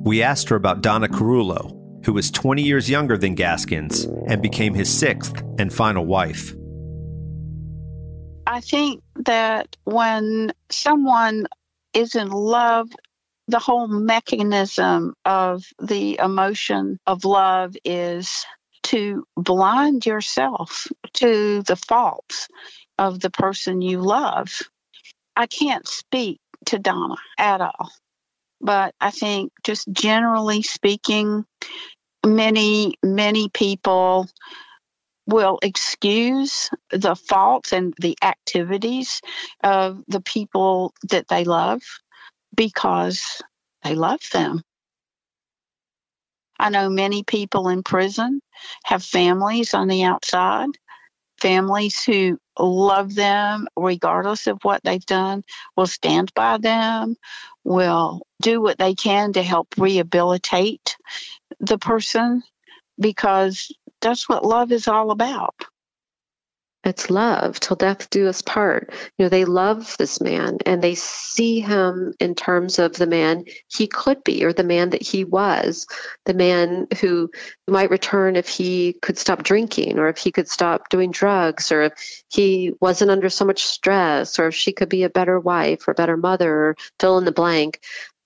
We 0.04 0.22
asked 0.22 0.48
her 0.48 0.56
about 0.56 0.80
Donna 0.80 1.08
Carullo, 1.08 2.06
who 2.06 2.14
was 2.14 2.30
20 2.30 2.62
years 2.62 2.88
younger 2.88 3.18
than 3.18 3.34
Gaskins 3.34 4.04
and 4.26 4.40
became 4.40 4.72
his 4.72 4.88
sixth 4.88 5.42
and 5.58 5.70
final 5.70 6.06
wife. 6.06 6.54
I 8.46 8.62
think 8.62 9.02
that 9.16 9.76
when 9.84 10.54
someone 10.70 11.46
is 11.92 12.14
in 12.14 12.30
love, 12.30 12.88
the 13.48 13.58
whole 13.58 13.88
mechanism 13.88 15.14
of 15.24 15.64
the 15.80 16.18
emotion 16.18 16.98
of 17.06 17.24
love 17.24 17.74
is 17.82 18.44
to 18.84 19.24
blind 19.36 20.04
yourself 20.04 20.86
to 21.14 21.62
the 21.62 21.76
faults 21.76 22.48
of 22.98 23.20
the 23.20 23.30
person 23.30 23.80
you 23.80 24.00
love. 24.00 24.60
I 25.34 25.46
can't 25.46 25.88
speak 25.88 26.40
to 26.66 26.78
Donna 26.78 27.16
at 27.38 27.62
all, 27.62 27.90
but 28.60 28.94
I 29.00 29.10
think 29.10 29.52
just 29.64 29.90
generally 29.90 30.62
speaking, 30.62 31.46
many, 32.26 32.94
many 33.02 33.48
people 33.48 34.28
will 35.26 35.58
excuse 35.62 36.70
the 36.90 37.14
faults 37.14 37.72
and 37.72 37.94
the 37.98 38.16
activities 38.22 39.22
of 39.62 40.02
the 40.08 40.20
people 40.20 40.92
that 41.10 41.28
they 41.28 41.44
love 41.44 41.82
because 42.58 43.40
they 43.84 43.94
love 43.94 44.20
them. 44.32 44.60
I 46.58 46.70
know 46.70 46.90
many 46.90 47.22
people 47.22 47.68
in 47.68 47.84
prison 47.84 48.40
have 48.84 49.04
families 49.04 49.74
on 49.74 49.86
the 49.86 50.02
outside, 50.02 50.70
families 51.40 52.02
who 52.02 52.36
love 52.58 53.14
them 53.14 53.68
regardless 53.76 54.48
of 54.48 54.58
what 54.62 54.82
they've 54.82 55.06
done, 55.06 55.44
will 55.76 55.86
stand 55.86 56.34
by 56.34 56.58
them, 56.58 57.14
will 57.62 58.22
do 58.42 58.60
what 58.60 58.76
they 58.76 58.96
can 58.96 59.34
to 59.34 59.42
help 59.44 59.68
rehabilitate 59.78 60.96
the 61.60 61.78
person 61.78 62.42
because 62.98 63.72
that's 64.00 64.28
what 64.28 64.44
love 64.44 64.72
is 64.72 64.88
all 64.88 65.12
about. 65.12 65.54
It's 66.88 67.10
love 67.10 67.60
till 67.60 67.76
death 67.76 68.08
do 68.08 68.28
us 68.28 68.40
part. 68.40 68.90
You 69.18 69.24
know, 69.24 69.28
they 69.28 69.44
love 69.44 69.94
this 69.98 70.22
man 70.22 70.56
and 70.64 70.82
they 70.82 70.94
see 70.94 71.60
him 71.60 72.14
in 72.18 72.34
terms 72.34 72.78
of 72.78 72.94
the 72.94 73.06
man 73.06 73.44
he 73.68 73.86
could 73.86 74.24
be 74.24 74.44
or 74.44 74.54
the 74.54 74.64
man 74.64 74.90
that 74.90 75.02
he 75.02 75.24
was, 75.24 75.86
the 76.24 76.32
man 76.32 76.86
who 77.00 77.30
might 77.68 77.90
return 77.90 78.36
if 78.36 78.48
he 78.48 78.94
could 78.94 79.18
stop 79.18 79.42
drinking 79.42 79.98
or 79.98 80.08
if 80.08 80.16
he 80.16 80.32
could 80.32 80.48
stop 80.48 80.88
doing 80.88 81.10
drugs 81.10 81.70
or 81.72 81.82
if 81.82 82.22
he 82.30 82.72
wasn't 82.80 83.10
under 83.10 83.28
so 83.28 83.44
much 83.44 83.64
stress 83.64 84.38
or 84.38 84.48
if 84.48 84.54
she 84.54 84.72
could 84.72 84.88
be 84.88 85.02
a 85.02 85.10
better 85.10 85.38
wife 85.38 85.86
or 85.88 85.94
better 85.94 86.16
mother 86.16 86.50
or 86.50 86.76
fill 86.98 87.18
in 87.18 87.26
the 87.26 87.32
blank. 87.32 87.80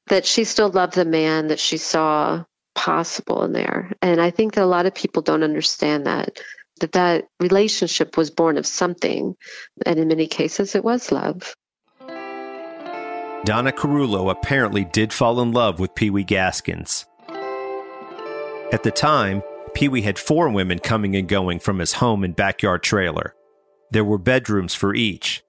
That 0.07 0.27
she 0.27 0.45
still 0.45 0.69
loved 0.69 0.95
the 0.95 1.05
man 1.05 1.49
that 1.49 1.61
she 1.61 1.79
saw 1.79 2.45
possible 2.75 3.45
in 3.45 3.53
there. 3.53 3.93
And 4.03 4.21
I 4.21 4.31
think 4.31 4.55
that 4.55 4.65
a 4.65 4.67
lot 4.67 4.87
of 4.87 4.95
people 4.95 5.23
don't 5.23 5.45
understand 5.45 6.07
that 6.07 6.41
that 6.83 6.93
that 6.93 7.25
relationship 7.41 8.17
was 8.17 8.31
born 8.31 8.59
of 8.59 8.67
something 8.67 9.35
and 9.87 9.99
in 9.99 10.09
many 10.09 10.27
cases 10.27 10.75
it 10.75 10.85
was 10.85 11.11
love. 11.11 11.55
Donna 13.45 13.73
Carullo 13.73 14.31
apparently 14.31 14.85
did 14.85 15.13
fall 15.13 15.41
in 15.41 15.53
love 15.53 15.81
with 15.81 15.95
Pee 15.95 16.11
Wee 16.11 16.23
Gaskins. 16.23 17.07
At 18.73 18.83
the 18.85 18.93
time, 18.93 19.43
Pee 19.75 19.89
Wee 19.89 20.03
had 20.03 20.19
four 20.19 20.49
women 20.49 20.79
coming 20.79 21.17
and 21.17 21.29
going 21.29 21.59
from 21.59 21.79
his 21.79 21.95
home 21.95 22.23
and 22.25 22.37
backyard 22.37 22.83
trailer. 22.83 23.35
There 23.91 24.05
were 24.05 24.19
bedrooms 24.19 24.75
for 24.75 24.95
each. 24.95 25.43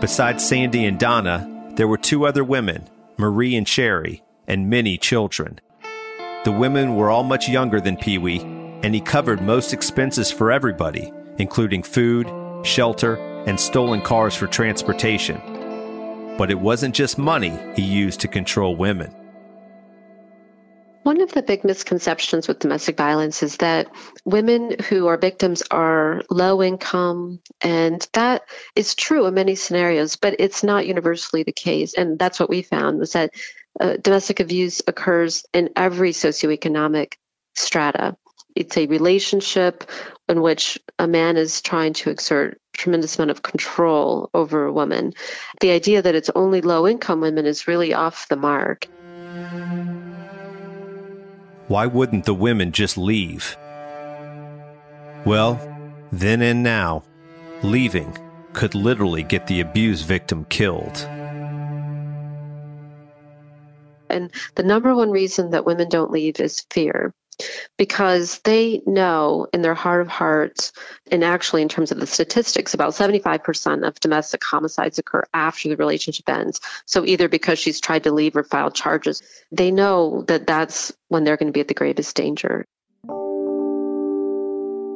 Besides 0.00 0.46
Sandy 0.46 0.84
and 0.84 0.98
Donna, 0.98 1.72
there 1.76 1.88
were 1.88 1.98
two 1.98 2.26
other 2.26 2.44
women, 2.44 2.88
Marie 3.16 3.56
and 3.56 3.66
Sherry, 3.66 4.22
and 4.46 4.70
many 4.70 4.98
children. 4.98 5.60
The 6.44 6.52
women 6.52 6.94
were 6.96 7.10
all 7.10 7.24
much 7.24 7.48
younger 7.48 7.80
than 7.80 7.96
Pee 7.96 8.18
Wee, 8.18 8.59
and 8.82 8.94
he 8.94 9.00
covered 9.00 9.42
most 9.42 9.72
expenses 9.72 10.30
for 10.30 10.50
everybody, 10.50 11.12
including 11.38 11.82
food, 11.82 12.30
shelter, 12.64 13.16
and 13.46 13.58
stolen 13.58 14.02
cars 14.02 14.34
for 14.34 14.46
transportation. 14.46 15.40
But 16.38 16.50
it 16.50 16.58
wasn't 16.58 16.94
just 16.94 17.18
money 17.18 17.58
he 17.74 17.82
used 17.82 18.20
to 18.20 18.28
control 18.28 18.76
women. 18.76 19.14
One 21.02 21.22
of 21.22 21.32
the 21.32 21.42
big 21.42 21.64
misconceptions 21.64 22.46
with 22.46 22.58
domestic 22.58 22.96
violence 22.96 23.42
is 23.42 23.56
that 23.58 23.90
women 24.26 24.76
who 24.88 25.06
are 25.06 25.16
victims 25.16 25.62
are 25.70 26.22
low 26.30 26.62
income, 26.62 27.40
and 27.62 28.06
that 28.12 28.42
is 28.76 28.94
true 28.94 29.24
in 29.26 29.32
many 29.32 29.54
scenarios, 29.54 30.16
but 30.16 30.36
it's 30.38 30.62
not 30.62 30.86
universally 30.86 31.42
the 31.42 31.52
case. 31.52 31.94
And 31.94 32.18
that's 32.18 32.38
what 32.38 32.50
we 32.50 32.60
found 32.60 32.98
was 32.98 33.14
that 33.14 33.32
uh, 33.80 33.96
domestic 33.96 34.40
abuse 34.40 34.82
occurs 34.86 35.46
in 35.54 35.70
every 35.74 36.12
socioeconomic 36.12 37.14
strata. 37.54 38.16
It's 38.54 38.76
a 38.76 38.86
relationship 38.86 39.84
in 40.28 40.42
which 40.42 40.78
a 40.98 41.06
man 41.06 41.36
is 41.36 41.62
trying 41.62 41.92
to 41.94 42.10
exert 42.10 42.60
tremendous 42.72 43.18
amount 43.18 43.30
of 43.30 43.42
control 43.42 44.30
over 44.32 44.64
a 44.64 44.72
woman. 44.72 45.12
The 45.60 45.70
idea 45.70 46.02
that 46.02 46.14
it's 46.14 46.30
only 46.34 46.60
low 46.60 46.86
income 46.86 47.20
women 47.20 47.46
is 47.46 47.68
really 47.68 47.92
off 47.94 48.28
the 48.28 48.36
mark. 48.36 48.86
Why 51.68 51.86
wouldn't 51.86 52.24
the 52.24 52.34
women 52.34 52.72
just 52.72 52.96
leave? 52.96 53.56
Well, 55.24 55.60
then 56.10 56.42
and 56.42 56.62
now, 56.62 57.04
leaving 57.62 58.16
could 58.52 58.74
literally 58.74 59.22
get 59.22 59.46
the 59.46 59.60
abuse 59.60 60.02
victim 60.02 60.44
killed. 60.46 60.96
And 64.08 64.32
the 64.56 64.64
number 64.64 64.94
one 64.94 65.10
reason 65.10 65.50
that 65.50 65.64
women 65.64 65.88
don't 65.88 66.10
leave 66.10 66.40
is 66.40 66.66
fear 66.70 67.14
because 67.76 68.40
they 68.40 68.82
know 68.86 69.46
in 69.52 69.62
their 69.62 69.74
heart 69.74 70.00
of 70.00 70.08
hearts, 70.08 70.72
and 71.10 71.24
actually 71.24 71.62
in 71.62 71.68
terms 71.68 71.92
of 71.92 72.00
the 72.00 72.06
statistics, 72.06 72.74
about 72.74 72.92
75% 72.92 73.86
of 73.86 73.98
domestic 74.00 74.42
homicides 74.44 74.98
occur 74.98 75.24
after 75.34 75.68
the 75.68 75.76
relationship 75.76 76.28
ends. 76.28 76.60
So 76.86 77.04
either 77.04 77.28
because 77.28 77.58
she's 77.58 77.80
tried 77.80 78.04
to 78.04 78.12
leave 78.12 78.36
or 78.36 78.44
filed 78.44 78.74
charges, 78.74 79.22
they 79.52 79.70
know 79.70 80.22
that 80.28 80.46
that's 80.46 80.92
when 81.08 81.24
they're 81.24 81.36
going 81.36 81.48
to 81.48 81.52
be 81.52 81.60
at 81.60 81.68
the 81.68 81.74
greatest 81.74 82.14
danger. 82.16 82.64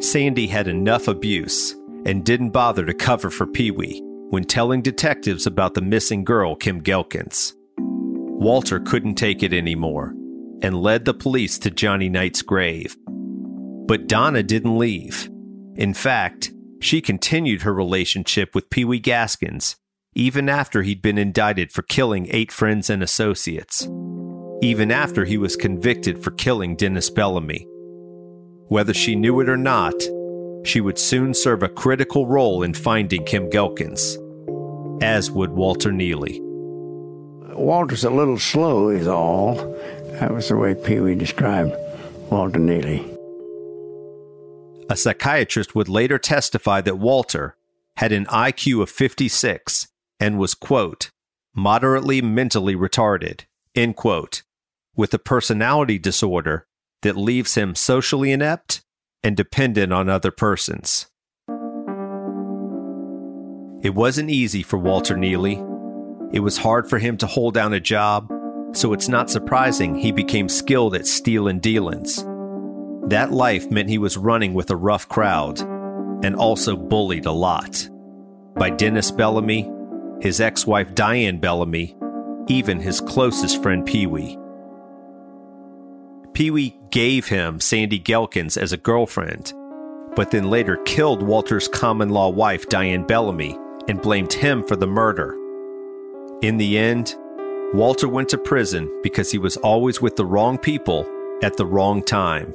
Sandy 0.01 0.47
had 0.47 0.69
enough 0.69 1.09
abuse 1.09 1.75
and 2.05 2.25
didn't 2.25 2.51
bother 2.51 2.85
to 2.85 2.95
cover 2.95 3.31
for 3.31 3.47
Pee 3.47 3.71
Wee 3.71 4.03
when 4.31 4.45
telling 4.45 4.83
detectives 4.83 5.47
about 5.47 5.75
the 5.75 5.81
missing 5.81 6.25
girl, 6.25 6.55
Kim 6.55 6.83
Ghelkins. 6.83 7.55
Walter 7.79 8.81
couldn't 8.81 9.15
take 9.15 9.43
it 9.43 9.53
anymore 9.53 10.15
and 10.63 10.81
led 10.81 11.05
the 11.05 11.15
police 11.15 11.59
to 11.59 11.71
Johnny 11.71 12.09
Knight's 12.09 12.43
grave. 12.43 12.97
But 13.07 14.07
Donna 14.07 14.43
didn't 14.43 14.79
leave. 14.79 15.29
In 15.77 15.95
fact, 15.95 16.53
she 16.81 17.01
continued 17.01 17.63
her 17.63 17.75
relationship 17.75 18.55
with 18.55 18.71
Pee 18.71 18.85
Wee 18.85 19.01
Gaskins 19.01 19.77
even 20.15 20.49
after 20.49 20.83
he'd 20.83 21.03
been 21.03 21.19
indicted 21.19 21.73
for 21.73 21.83
killing 21.83 22.29
eight 22.31 22.53
friends 22.53 22.89
and 22.89 23.03
associates, 23.03 23.89
even 24.63 24.91
after 24.91 25.25
he 25.25 25.37
was 25.37 25.57
convicted 25.57 26.23
for 26.23 26.31
killing 26.33 26.77
Dennis 26.77 27.11
Bellamy. 27.11 27.67
Whether 28.69 28.95
she 28.95 29.17
knew 29.17 29.41
it 29.41 29.49
or 29.49 29.57
not, 29.57 29.95
she 30.65 30.81
would 30.81 30.99
soon 30.99 31.35
serve 31.35 31.63
a 31.63 31.69
critical 31.69 32.27
role 32.27 32.63
in 32.63 32.75
finding 32.75 33.25
Kim 33.25 33.51
Ghelkins, 33.51 34.17
as 35.03 35.31
would 35.31 35.51
Walter 35.51 35.93
Neely. 35.93 36.41
Walter's 37.57 38.05
a 38.05 38.11
little 38.11 38.39
slow, 38.39 38.89
is 38.89 39.07
all. 39.07 39.57
That 40.21 40.33
was 40.33 40.49
the 40.49 40.57
way 40.57 40.75
Pee 40.75 41.01
Wee 41.01 41.15
described 41.15 41.75
Walter 42.31 42.59
Neely. 42.59 43.05
A 44.89 44.97
psychiatrist 44.97 45.75
would 45.75 45.89
later 45.89 46.19
testify 46.19 46.81
that 46.83 46.99
Walter 46.99 47.57
had 47.97 48.13
an 48.13 48.27
IQ 48.27 48.83
of 48.83 48.91
56 48.91 49.89
and 50.21 50.39
was, 50.39 50.55
quote, 50.55 51.11
moderately 51.55 52.21
mentally 52.21 52.75
retarded, 52.77 53.43
end 53.75 53.97
quote, 53.97 54.43
with 54.95 55.13
a 55.15 55.19
personality 55.19 55.99
disorder 55.99 56.67
that 57.03 57.17
leaves 57.17 57.55
him 57.55 57.75
socially 57.75 58.31
inept 58.33 58.83
and 59.23 59.37
dependent 59.37 59.93
on 59.93 60.09
other 60.09 60.31
persons. 60.31 61.07
It 63.83 63.95
wasn't 63.95 64.31
easy 64.31 64.63
for 64.63 64.79
Walter 64.79 65.17
Neely. 65.17 65.63
It 66.33 66.41
was 66.41 66.59
hard 66.59 66.89
for 66.89 66.99
him 66.99 67.17
to 67.19 67.27
hold 67.27 67.55
down 67.55 67.73
a 67.73 67.81
job, 67.81 68.31
so 68.77 68.93
it's 68.93 69.09
not 69.09 69.31
surprising 69.31 69.95
he 69.95 70.13
became 70.13 70.49
skilled 70.49 70.95
at 70.95 71.07
stealing 71.07 71.61
dealings. 71.61 72.25
That 73.09 73.33
life 73.33 73.71
meant 73.71 73.89
he 73.89 73.99
was 73.99 74.17
running 74.17 74.55
with 74.55 74.71
a 74.71 74.77
rough 74.77 75.09
crowd 75.09 75.61
and 76.25 76.35
also 76.35 76.77
bullied 76.77 77.27
a 77.27 77.33
lot 77.33 77.89
by 78.57 78.71
Dennis 78.71 79.11
Bellamy, 79.11 79.71
his 80.21 80.41
ex 80.41 80.67
wife 80.67 80.95
Diane 80.95 81.39
Bellamy, 81.39 81.97
even 82.49 82.81
his 82.81 83.01
closest 83.01 83.63
friend 83.63 83.85
Pee 83.85 84.07
Wee. 84.07 84.39
Pee 86.33 86.51
Wee 86.51 86.79
gave 86.91 87.29
him 87.29 87.61
Sandy 87.61 88.01
Gelkins 88.01 88.57
as 88.57 88.73
a 88.73 88.77
girlfriend, 88.77 89.53
but 90.17 90.31
then 90.31 90.51
later 90.51 90.77
killed 90.85 91.23
Walter's 91.23 91.69
common 91.69 92.09
law 92.09 92.29
wife 92.29 92.69
Diane 92.69 93.05
Bellamy 93.05 93.59
and 93.89 94.01
blamed 94.01 94.33
him 94.33 94.65
for 94.65 94.77
the 94.77 94.87
murder. 94.87 95.37
In 96.43 96.57
the 96.57 96.79
end, 96.79 97.15
Walter 97.75 98.09
went 98.09 98.29
to 98.29 98.39
prison 98.39 98.89
because 99.03 99.33
he 99.33 99.39
was 99.39 99.57
always 99.57 100.01
with 100.01 100.15
the 100.15 100.25
wrong 100.25 100.57
people 100.57 101.05
at 101.43 101.57
the 101.57 101.67
wrong 101.67 102.05
time, 102.05 102.55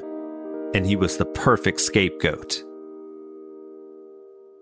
and 0.74 0.86
he 0.86 0.96
was 0.96 1.18
the 1.18 1.26
perfect 1.26 1.82
scapegoat. 1.82 2.64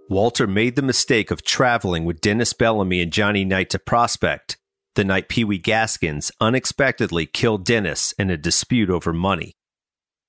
Walter 0.09 0.47
made 0.47 0.75
the 0.75 0.81
mistake 0.81 1.29
of 1.29 1.43
traveling 1.43 2.05
with 2.05 2.21
Dennis 2.21 2.53
Bellamy 2.53 3.01
and 3.01 3.13
Johnny 3.13 3.45
Knight 3.45 3.69
to 3.69 3.77
Prospect 3.77 4.57
the 4.95 5.03
night 5.03 5.29
Pee 5.29 5.43
Wee 5.43 5.59
Gaskins 5.59 6.31
unexpectedly 6.41 7.27
killed 7.27 7.63
Dennis 7.63 8.13
in 8.13 8.31
a 8.31 8.35
dispute 8.35 8.89
over 8.89 9.13
money. 9.13 9.53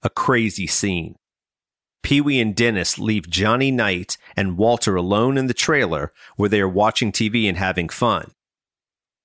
A 0.03 0.11
crazy 0.11 0.67
scene. 0.67 1.17
Pee 2.03 2.21
Wee 2.21 2.39
and 2.39 2.55
Dennis 2.55 2.99
leave 2.99 3.31
Johnny 3.31 3.71
Knight 3.71 4.19
and 4.37 4.59
Walter 4.59 4.95
alone 4.95 5.39
in 5.39 5.47
the 5.47 5.55
trailer 5.55 6.13
where 6.37 6.51
they 6.51 6.61
are 6.61 6.69
watching 6.69 7.13
TV 7.13 7.49
and 7.49 7.57
having 7.57 7.89
fun. 7.89 8.33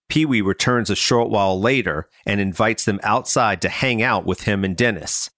Pee 0.09 0.25
Wee 0.25 0.41
returns 0.41 0.89
a 0.89 0.95
short 0.95 1.29
while 1.29 1.59
later 1.59 2.07
and 2.25 2.39
invites 2.39 2.85
them 2.85 2.99
outside 3.03 3.61
to 3.61 3.69
hang 3.69 4.01
out 4.01 4.25
with 4.25 4.43
him 4.43 4.63
and 4.63 4.75
Dennis. 4.75 5.29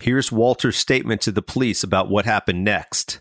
Here's 0.00 0.32
Walter's 0.32 0.76
statement 0.76 1.20
to 1.22 1.32
the 1.32 1.42
police 1.42 1.82
about 1.84 2.10
what 2.10 2.24
happened 2.24 2.64
next. 2.64 3.20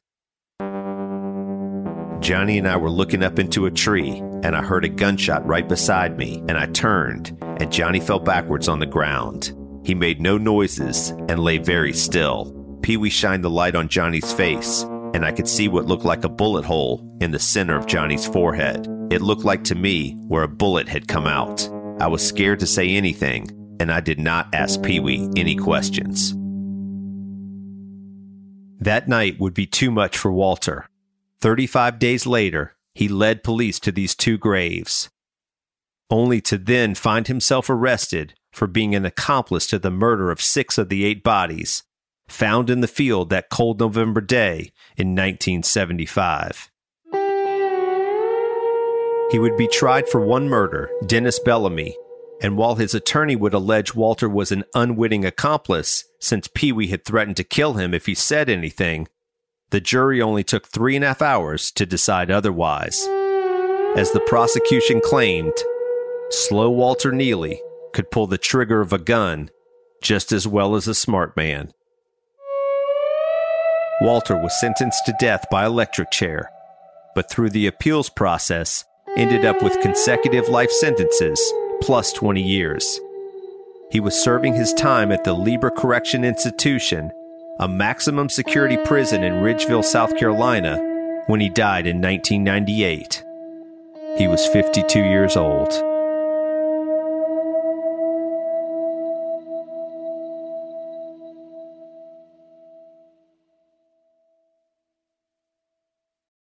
Johnny 2.19 2.57
and 2.57 2.67
I 2.67 2.77
were 2.77 2.89
looking 2.89 3.21
up 3.21 3.37
into 3.37 3.65
a 3.65 3.71
tree, 3.71 4.11
and 4.43 4.55
I 4.55 4.63
heard 4.63 4.85
a 4.85 4.89
gunshot 4.89 5.45
right 5.45 5.67
beside 5.67 6.17
me, 6.17 6.37
and 6.47 6.57
I 6.57 6.67
turned, 6.67 7.37
and 7.41 7.71
Johnny 7.71 7.99
fell 7.99 8.19
backwards 8.19 8.69
on 8.69 8.79
the 8.79 8.85
ground. 8.85 9.53
He 9.85 9.93
made 9.93 10.21
no 10.21 10.37
noises 10.37 11.09
and 11.27 11.39
lay 11.39 11.57
very 11.57 11.91
still. 11.91 12.53
Pee 12.81 12.95
Wee 12.95 13.09
shined 13.09 13.43
the 13.43 13.49
light 13.49 13.75
on 13.75 13.89
Johnny's 13.89 14.31
face, 14.31 14.83
and 15.13 15.25
I 15.25 15.33
could 15.33 15.49
see 15.49 15.67
what 15.67 15.85
looked 15.85 16.05
like 16.05 16.23
a 16.23 16.29
bullet 16.29 16.63
hole 16.63 17.05
in 17.19 17.31
the 17.31 17.39
center 17.39 17.77
of 17.77 17.87
Johnny's 17.87 18.25
forehead. 18.25 18.87
It 19.13 19.21
looked 19.21 19.45
like 19.45 19.63
to 19.65 19.75
me 19.75 20.13
where 20.27 20.41
a 20.41 20.47
bullet 20.47 20.87
had 20.87 21.07
come 21.07 21.27
out. 21.27 21.69
I 21.99 22.07
was 22.07 22.25
scared 22.25 22.59
to 22.61 22.65
say 22.65 22.95
anything, 22.95 23.47
and 23.79 23.91
I 23.91 23.99
did 23.99 24.19
not 24.19 24.47
ask 24.55 24.81
Pee 24.81 24.99
Wee 24.99 25.29
any 25.35 25.55
questions. 25.55 26.33
That 28.79 29.07
night 29.07 29.39
would 29.39 29.53
be 29.53 29.67
too 29.67 29.91
much 29.91 30.17
for 30.17 30.31
Walter. 30.31 30.87
35 31.41 31.99
days 31.99 32.25
later, 32.25 32.75
he 32.95 33.07
led 33.07 33.43
police 33.43 33.79
to 33.81 33.91
these 33.91 34.15
two 34.15 34.39
graves, 34.39 35.11
only 36.09 36.41
to 36.41 36.57
then 36.57 36.95
find 36.95 37.27
himself 37.27 37.69
arrested 37.69 38.33
for 38.51 38.65
being 38.65 38.95
an 38.95 39.05
accomplice 39.05 39.67
to 39.67 39.77
the 39.77 39.91
murder 39.91 40.31
of 40.31 40.41
six 40.41 40.79
of 40.79 40.89
the 40.89 41.05
eight 41.05 41.21
bodies 41.21 41.83
found 42.27 42.67
in 42.71 42.81
the 42.81 42.87
field 42.87 43.29
that 43.29 43.51
cold 43.51 43.79
November 43.79 44.21
day 44.21 44.71
in 44.97 45.09
1975. 45.09 46.71
He 49.31 49.39
would 49.39 49.57
be 49.57 49.67
tried 49.67 50.07
for 50.07 50.21
one 50.21 50.47
murder, 50.47 50.89
Dennis 51.05 51.39
Bellamy, 51.39 51.97
and 52.41 52.57
while 52.57 52.75
his 52.75 52.93
attorney 52.93 53.35
would 53.35 53.53
allege 53.53 53.95
Walter 53.95 54.29
was 54.29 54.51
an 54.51 54.63
unwitting 54.75 55.25
accomplice 55.25 56.05
since 56.19 56.47
Pee 56.47 56.71
Wee 56.71 56.87
had 56.87 57.05
threatened 57.05 57.37
to 57.37 57.43
kill 57.43 57.73
him 57.73 57.93
if 57.93 58.05
he 58.05 58.13
said 58.13 58.49
anything, 58.49 59.07
the 59.71 59.81
jury 59.81 60.21
only 60.21 60.43
took 60.43 60.67
three 60.67 60.95
and 60.95 61.03
a 61.03 61.07
half 61.07 61.21
hours 61.21 61.71
to 61.71 61.85
decide 61.85 62.29
otherwise. 62.29 63.07
As 63.95 64.11
the 64.11 64.23
prosecution 64.27 65.01
claimed, 65.01 65.53
slow 66.29 66.69
Walter 66.69 67.11
Neely 67.11 67.61
could 67.93 68.11
pull 68.11 68.27
the 68.27 68.37
trigger 68.37 68.81
of 68.81 68.93
a 68.93 68.99
gun 68.99 69.49
just 70.01 70.31
as 70.31 70.47
well 70.47 70.75
as 70.75 70.87
a 70.87 70.93
smart 70.93 71.35
man. 71.37 71.71
Walter 74.01 74.35
was 74.37 74.59
sentenced 74.59 75.05
to 75.05 75.15
death 75.19 75.45
by 75.49 75.65
electric 75.65 76.11
chair, 76.11 76.51
but 77.15 77.31
through 77.31 77.49
the 77.49 77.67
appeals 77.67 78.09
process, 78.09 78.83
ended 79.17 79.45
up 79.45 79.61
with 79.61 79.81
consecutive 79.81 80.49
life 80.49 80.71
sentences 80.71 81.39
plus 81.81 82.11
20 82.13 82.41
years. 82.41 82.99
He 83.91 83.99
was 83.99 84.23
serving 84.23 84.53
his 84.53 84.73
time 84.73 85.11
at 85.11 85.23
the 85.23 85.33
Lieber 85.33 85.69
Correction 85.69 86.23
Institution 86.23 87.11
a 87.59 87.67
maximum 87.67 88.29
security 88.29 88.77
prison 88.77 89.23
in 89.23 89.43
Ridgeville, 89.43 89.83
South 89.83 90.17
Carolina, 90.17 90.77
when 91.27 91.39
he 91.39 91.49
died 91.49 91.85
in 91.85 92.01
1998. 92.01 93.23
He 94.17 94.27
was 94.27 94.47
52 94.47 94.99
years 94.99 95.37
old. 95.37 95.71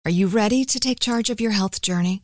Are 0.05 0.11
you 0.11 0.27
ready 0.27 0.65
to 0.65 0.79
take 0.79 0.99
charge 0.99 1.29
of 1.29 1.41
your 1.41 1.51
health 1.51 1.81
journey? 1.81 2.23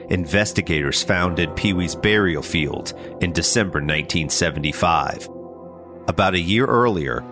investigators 0.11 1.01
found 1.03 1.39
in 1.39 1.49
Pee 1.51 1.73
Wee's 1.73 1.95
burial 1.95 2.43
field 2.43 2.93
in 3.21 3.31
December 3.31 3.79
1975. 3.79 5.29
About 6.07 6.35
a 6.35 6.39
year 6.39 6.65
earlier, 6.65 7.23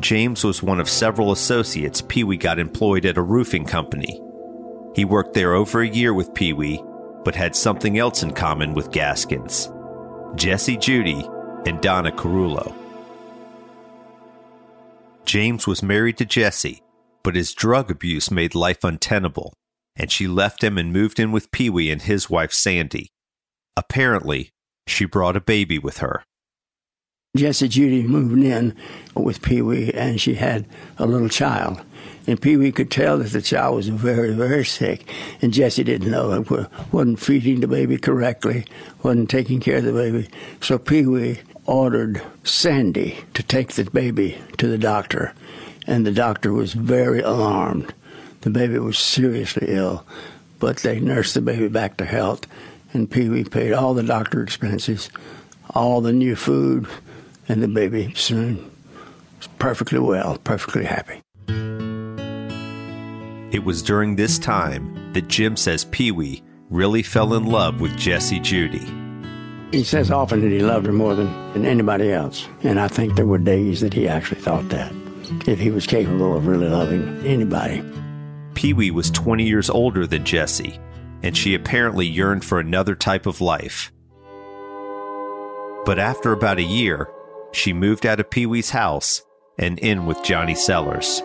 James 0.00 0.44
was 0.44 0.62
one 0.62 0.78
of 0.78 0.88
several 0.88 1.32
associates 1.32 2.02
Pee 2.02 2.24
Wee 2.24 2.36
got 2.36 2.58
employed 2.58 3.06
at 3.06 3.16
a 3.16 3.22
roofing 3.22 3.64
company. 3.64 4.20
He 4.94 5.04
worked 5.04 5.34
there 5.34 5.54
over 5.54 5.80
a 5.80 5.88
year 5.88 6.14
with 6.14 6.34
Pee 6.34 6.52
Wee, 6.52 6.82
but 7.24 7.34
had 7.34 7.56
something 7.56 7.98
else 7.98 8.22
in 8.22 8.32
common 8.32 8.74
with 8.74 8.92
Gaskins 8.92 9.70
Jesse 10.36 10.76
Judy 10.76 11.28
and 11.66 11.80
Donna 11.80 12.12
Carullo. 12.12 12.74
James 15.24 15.66
was 15.66 15.82
married 15.82 16.18
to 16.18 16.24
Jesse 16.24 16.82
but 17.26 17.34
his 17.34 17.52
drug 17.52 17.90
abuse 17.90 18.30
made 18.30 18.54
life 18.54 18.84
untenable, 18.84 19.52
and 19.96 20.10
she 20.10 20.26
left 20.26 20.62
him 20.62 20.78
and 20.78 20.92
moved 20.92 21.18
in 21.18 21.32
with 21.32 21.50
Pee 21.50 21.70
Wee 21.70 21.90
and 21.90 22.02
his 22.02 22.30
wife 22.30 22.52
Sandy. 22.52 23.10
Apparently, 23.76 24.50
she 24.86 25.04
brought 25.04 25.36
a 25.36 25.40
baby 25.40 25.78
with 25.78 25.98
her. 25.98 26.24
Jessie 27.36 27.68
Judy 27.68 28.02
moved 28.02 28.42
in 28.42 28.74
with 29.14 29.42
Pee 29.42 29.60
Wee, 29.60 29.92
and 29.92 30.20
she 30.20 30.36
had 30.36 30.66
a 30.96 31.06
little 31.06 31.28
child. 31.28 31.82
And 32.26 32.40
Pee 32.40 32.56
Wee 32.56 32.72
could 32.72 32.90
tell 32.90 33.18
that 33.18 33.32
the 33.32 33.42
child 33.42 33.76
was 33.76 33.88
very, 33.88 34.32
very 34.32 34.64
sick, 34.64 35.12
and 35.42 35.52
Jessie 35.52 35.84
didn't 35.84 36.10
know 36.10 36.32
it. 36.32 36.68
wasn't 36.92 37.20
feeding 37.20 37.60
the 37.60 37.68
baby 37.68 37.98
correctly, 37.98 38.64
wasn't 39.02 39.28
taking 39.28 39.60
care 39.60 39.78
of 39.78 39.84
the 39.84 39.92
baby. 39.92 40.28
So 40.60 40.78
Pee 40.78 41.04
Wee 41.04 41.40
ordered 41.66 42.22
Sandy 42.42 43.18
to 43.34 43.42
take 43.42 43.72
the 43.72 43.84
baby 43.84 44.38
to 44.56 44.66
the 44.66 44.78
doctor 44.78 45.34
and 45.86 46.04
the 46.04 46.12
doctor 46.12 46.52
was 46.52 46.72
very 46.72 47.20
alarmed. 47.20 47.94
The 48.46 48.50
baby 48.50 48.78
was 48.78 48.96
seriously 48.96 49.66
ill, 49.70 50.06
but 50.60 50.76
they 50.76 51.00
nursed 51.00 51.34
the 51.34 51.40
baby 51.40 51.66
back 51.66 51.96
to 51.96 52.04
health, 52.04 52.46
and 52.92 53.10
Pee 53.10 53.28
Wee 53.28 53.42
paid 53.42 53.72
all 53.72 53.92
the 53.92 54.04
doctor 54.04 54.40
expenses, 54.40 55.10
all 55.70 56.00
the 56.00 56.12
new 56.12 56.36
food, 56.36 56.86
and 57.48 57.60
the 57.60 57.66
baby 57.66 58.12
soon 58.14 58.70
was 59.38 59.48
perfectly 59.58 59.98
well, 59.98 60.38
perfectly 60.44 60.84
happy. 60.84 61.22
It 63.52 63.64
was 63.64 63.82
during 63.82 64.14
this 64.14 64.38
time 64.38 65.12
that 65.14 65.26
Jim 65.26 65.56
says 65.56 65.84
Pee 65.86 66.12
Wee 66.12 66.40
really 66.70 67.02
fell 67.02 67.34
in 67.34 67.46
love 67.46 67.80
with 67.80 67.96
Jessie 67.96 68.38
Judy. 68.38 68.86
He 69.72 69.82
says 69.82 70.12
often 70.12 70.42
that 70.42 70.52
he 70.52 70.60
loved 70.60 70.86
her 70.86 70.92
more 70.92 71.16
than, 71.16 71.52
than 71.52 71.66
anybody 71.66 72.12
else, 72.12 72.46
and 72.62 72.78
I 72.78 72.86
think 72.86 73.16
there 73.16 73.26
were 73.26 73.38
days 73.38 73.80
that 73.80 73.92
he 73.92 74.06
actually 74.06 74.40
thought 74.40 74.68
that 74.68 74.92
if 75.48 75.58
he 75.58 75.72
was 75.72 75.84
capable 75.84 76.36
of 76.36 76.46
really 76.46 76.68
loving 76.68 77.26
anybody. 77.26 77.82
Pee 78.56 78.72
Wee 78.72 78.90
was 78.90 79.10
20 79.10 79.44
years 79.46 79.68
older 79.68 80.06
than 80.06 80.24
Jesse, 80.24 80.80
and 81.22 81.36
she 81.36 81.54
apparently 81.54 82.06
yearned 82.06 82.42
for 82.42 82.58
another 82.58 82.94
type 82.94 83.26
of 83.26 83.42
life. 83.42 83.92
But 85.84 85.98
after 85.98 86.32
about 86.32 86.58
a 86.58 86.62
year, 86.62 87.08
she 87.52 87.74
moved 87.74 88.06
out 88.06 88.18
of 88.18 88.30
Pee 88.30 88.46
Wee's 88.46 88.70
house 88.70 89.22
and 89.58 89.78
in 89.78 90.06
with 90.06 90.24
Johnny 90.24 90.54
Sellers. 90.54 91.22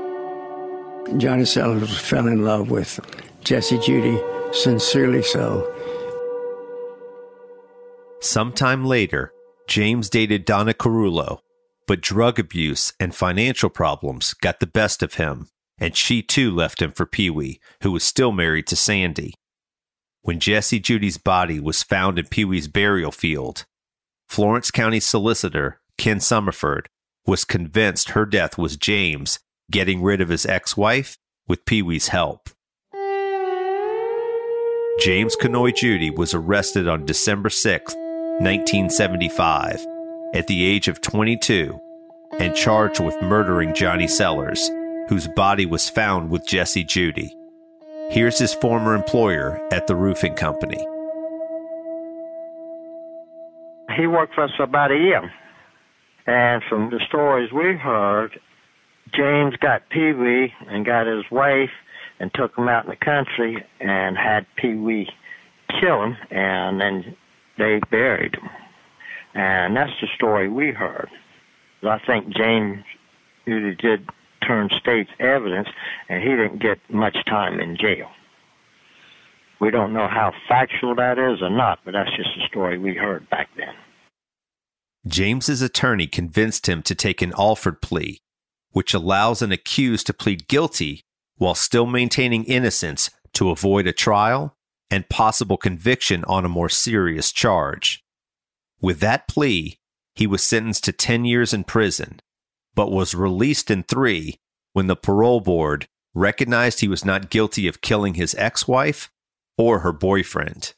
Johnny 1.18 1.46
Sellers 1.46 1.98
fell 1.98 2.28
in 2.28 2.44
love 2.44 2.70
with 2.70 3.00
Jesse 3.44 3.80
Judy, 3.80 4.22
sincerely 4.52 5.24
so. 5.24 5.74
Sometime 8.20 8.86
later, 8.86 9.34
James 9.68 10.10
dated 10.10 10.44
Donna 10.44 10.74
Carullo, 10.74 11.40
but 11.88 12.02
drug 12.02 12.40
abuse 12.40 12.94
and 13.00 13.16
financial 13.16 13.70
problems 13.70 14.34
got 14.36 14.60
the 14.60 14.68
best 14.68 15.02
of 15.02 15.16
him, 15.16 15.48
and 15.82 15.98
she 15.98 16.22
too 16.22 16.52
left 16.52 16.82
him 16.82 16.92
for 16.92 17.06
Pee 17.06 17.30
Wee, 17.32 17.60
who 17.82 17.92
was 17.92 18.04
still 18.04 18.32
married 18.32 18.68
to 18.68 18.76
Sandy. 18.76 19.34
When 20.22 20.40
Jesse 20.40 20.80
Judy's 20.80 21.18
body 21.18 21.60
was 21.60 21.82
found 21.82 22.20
in 22.20 22.28
Pee 22.28 22.46
Wee's 22.46 22.68
burial 22.68 23.12
field, 23.12 23.66
Florence 24.30 24.70
County 24.70 25.00
Solicitor 25.00 25.82
Ken 25.98 26.20
Summerford 26.20 26.86
was 27.26 27.44
convinced 27.44 28.12
her 28.12 28.26
death 28.26 28.58
was 28.58 28.78
James 28.78 29.40
getting 29.72 30.02
rid 30.04 30.22
of 30.22 30.30
his 30.30 30.46
ex 30.46 30.78
wife 30.78 31.18
with 31.48 31.66
Pee 31.66 31.82
Wee's 31.82 32.10
help. 32.10 32.50
James 35.00 35.36
Kanoy 35.36 35.76
Judy 35.76 36.12
was 36.12 36.36
arrested 36.36 36.88
on 36.88 37.06
December 37.06 37.50
6, 37.50 37.96
1975, 37.96 39.86
at 40.36 40.46
the 40.48 40.64
age 40.64 40.88
of 40.88 41.02
22 41.02 41.80
and 42.40 42.56
charged 42.56 43.00
with 43.00 43.20
murdering 43.22 43.74
Johnny 43.74 44.08
Sellers, 44.08 44.70
whose 45.12 45.28
body 45.28 45.66
was 45.66 45.90
found 45.90 46.30
with 46.30 46.48
Jesse 46.48 46.86
Judy. 46.86 47.36
Here's 48.12 48.40
his 48.40 48.54
former 48.54 48.96
employer 48.96 49.60
at 49.70 49.86
the 49.86 49.94
roofing 49.94 50.36
company. 50.36 50.78
He 53.98 54.08
worked 54.08 54.36
for 54.36 54.46
us 54.46 54.52
about 54.58 54.90
a 54.90 54.96
year. 54.96 55.30
And 56.28 56.64
from 56.70 56.92
the 56.92 57.02
stories 57.10 57.52
we 57.52 57.74
heard, 57.74 58.40
James 59.14 59.54
got 59.58 59.82
Pee 59.90 60.14
Wee 60.14 60.54
and 60.70 60.86
got 60.86 61.08
his 61.08 61.26
wife 61.30 61.72
and 62.22 62.34
took 62.34 62.58
him 62.58 62.70
out 62.70 62.86
in 62.86 62.92
the 62.92 62.96
country 62.96 63.62
and 63.82 64.18
had 64.18 64.46
Pee 64.56 64.76
Wee 64.76 65.10
kill 65.82 66.04
him, 66.04 66.16
and 66.30 66.80
then 66.80 67.18
they 67.58 67.82
buried 67.92 68.36
him. 68.36 68.50
And 69.34 69.76
that's 69.76 69.92
the 70.00 70.08
story 70.16 70.48
we 70.48 70.72
heard. 70.72 71.10
I 71.84 72.00
think 72.08 72.34
James 72.34 72.86
really 73.46 73.76
did 73.76 74.08
turn 74.46 74.70
state's 74.80 75.12
evidence, 75.20 75.68
and 76.10 76.22
he 76.22 76.30
didn't 76.30 76.62
get 76.62 76.80
much 76.90 77.18
time 77.26 77.60
in 77.60 77.78
jail. 77.78 78.10
We 79.60 79.70
don't 79.70 79.94
know 79.94 80.08
how 80.08 80.34
factual 80.48 80.96
that 80.96 81.20
is 81.20 81.42
or 81.42 81.50
not, 81.50 81.80
but 81.86 81.92
that's 81.92 82.16
just 82.16 82.30
a 82.44 82.48
story 82.48 82.78
we 82.78 82.96
heard 82.96 83.30
back 83.30 83.50
then. 83.56 83.74
James's 85.08 85.62
attorney 85.62 86.08
convinced 86.08 86.68
him 86.68 86.82
to 86.84 86.96
take 86.96 87.22
an 87.22 87.34
Alford 87.38 87.82
plea, 87.82 88.20
which 88.72 88.94
allows 88.94 89.42
an 89.42 89.52
accused 89.52 90.08
to 90.08 90.14
plead 90.14 90.48
guilty 90.48 91.04
while 91.38 91.56
still 91.56 91.86
maintaining 91.86 92.44
innocence 92.44 93.10
to 93.34 93.50
avoid 93.50 93.88
a 93.88 93.94
trial 93.94 94.56
and 94.90 95.10
possible 95.10 95.58
conviction 95.58 96.24
on 96.26 96.46
a 96.46 96.50
more 96.50 96.70
serious 96.70 97.32
charge. 97.32 98.04
With 98.80 99.00
that 99.00 99.28
plea, 99.28 99.78
he 100.16 100.28
was 100.28 100.44
sentenced 100.44 100.84
to 100.86 100.92
10 100.92 101.26
years 101.26 101.54
in 101.54 101.64
prison, 101.64 102.20
but 102.76 102.92
was 102.92 103.16
released 103.16 103.70
in 103.72 103.84
three 103.84 104.40
when 104.74 104.88
the 104.88 104.96
parole 104.96 105.42
board 105.42 105.88
recognized 106.14 106.80
he 106.80 106.88
was 106.88 107.06
not 107.06 107.30
guilty 107.30 107.68
of 107.68 107.82
killing 107.82 108.16
his 108.16 108.36
ex 108.36 108.68
wife 108.68 109.12
or 109.58 109.80
her 109.80 109.92
boyfriend. 109.92 110.74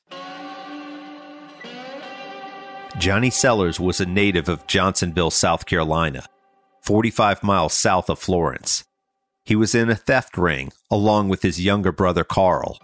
Johnny 2.98 3.32
Sellers 3.32 3.80
was 3.80 4.00
a 4.00 4.06
native 4.06 4.48
of 4.48 4.68
Johnsonville, 4.68 5.32
South 5.32 5.66
Carolina, 5.66 6.26
45 6.84 7.42
miles 7.42 7.74
south 7.74 8.10
of 8.10 8.20
Florence. 8.20 8.84
He 9.46 9.56
was 9.56 9.74
in 9.74 9.90
a 9.90 9.96
theft 9.96 10.38
ring 10.38 10.72
along 10.92 11.30
with 11.30 11.42
his 11.42 11.64
younger 11.64 11.92
brother 11.92 12.24
Carl. 12.24 12.80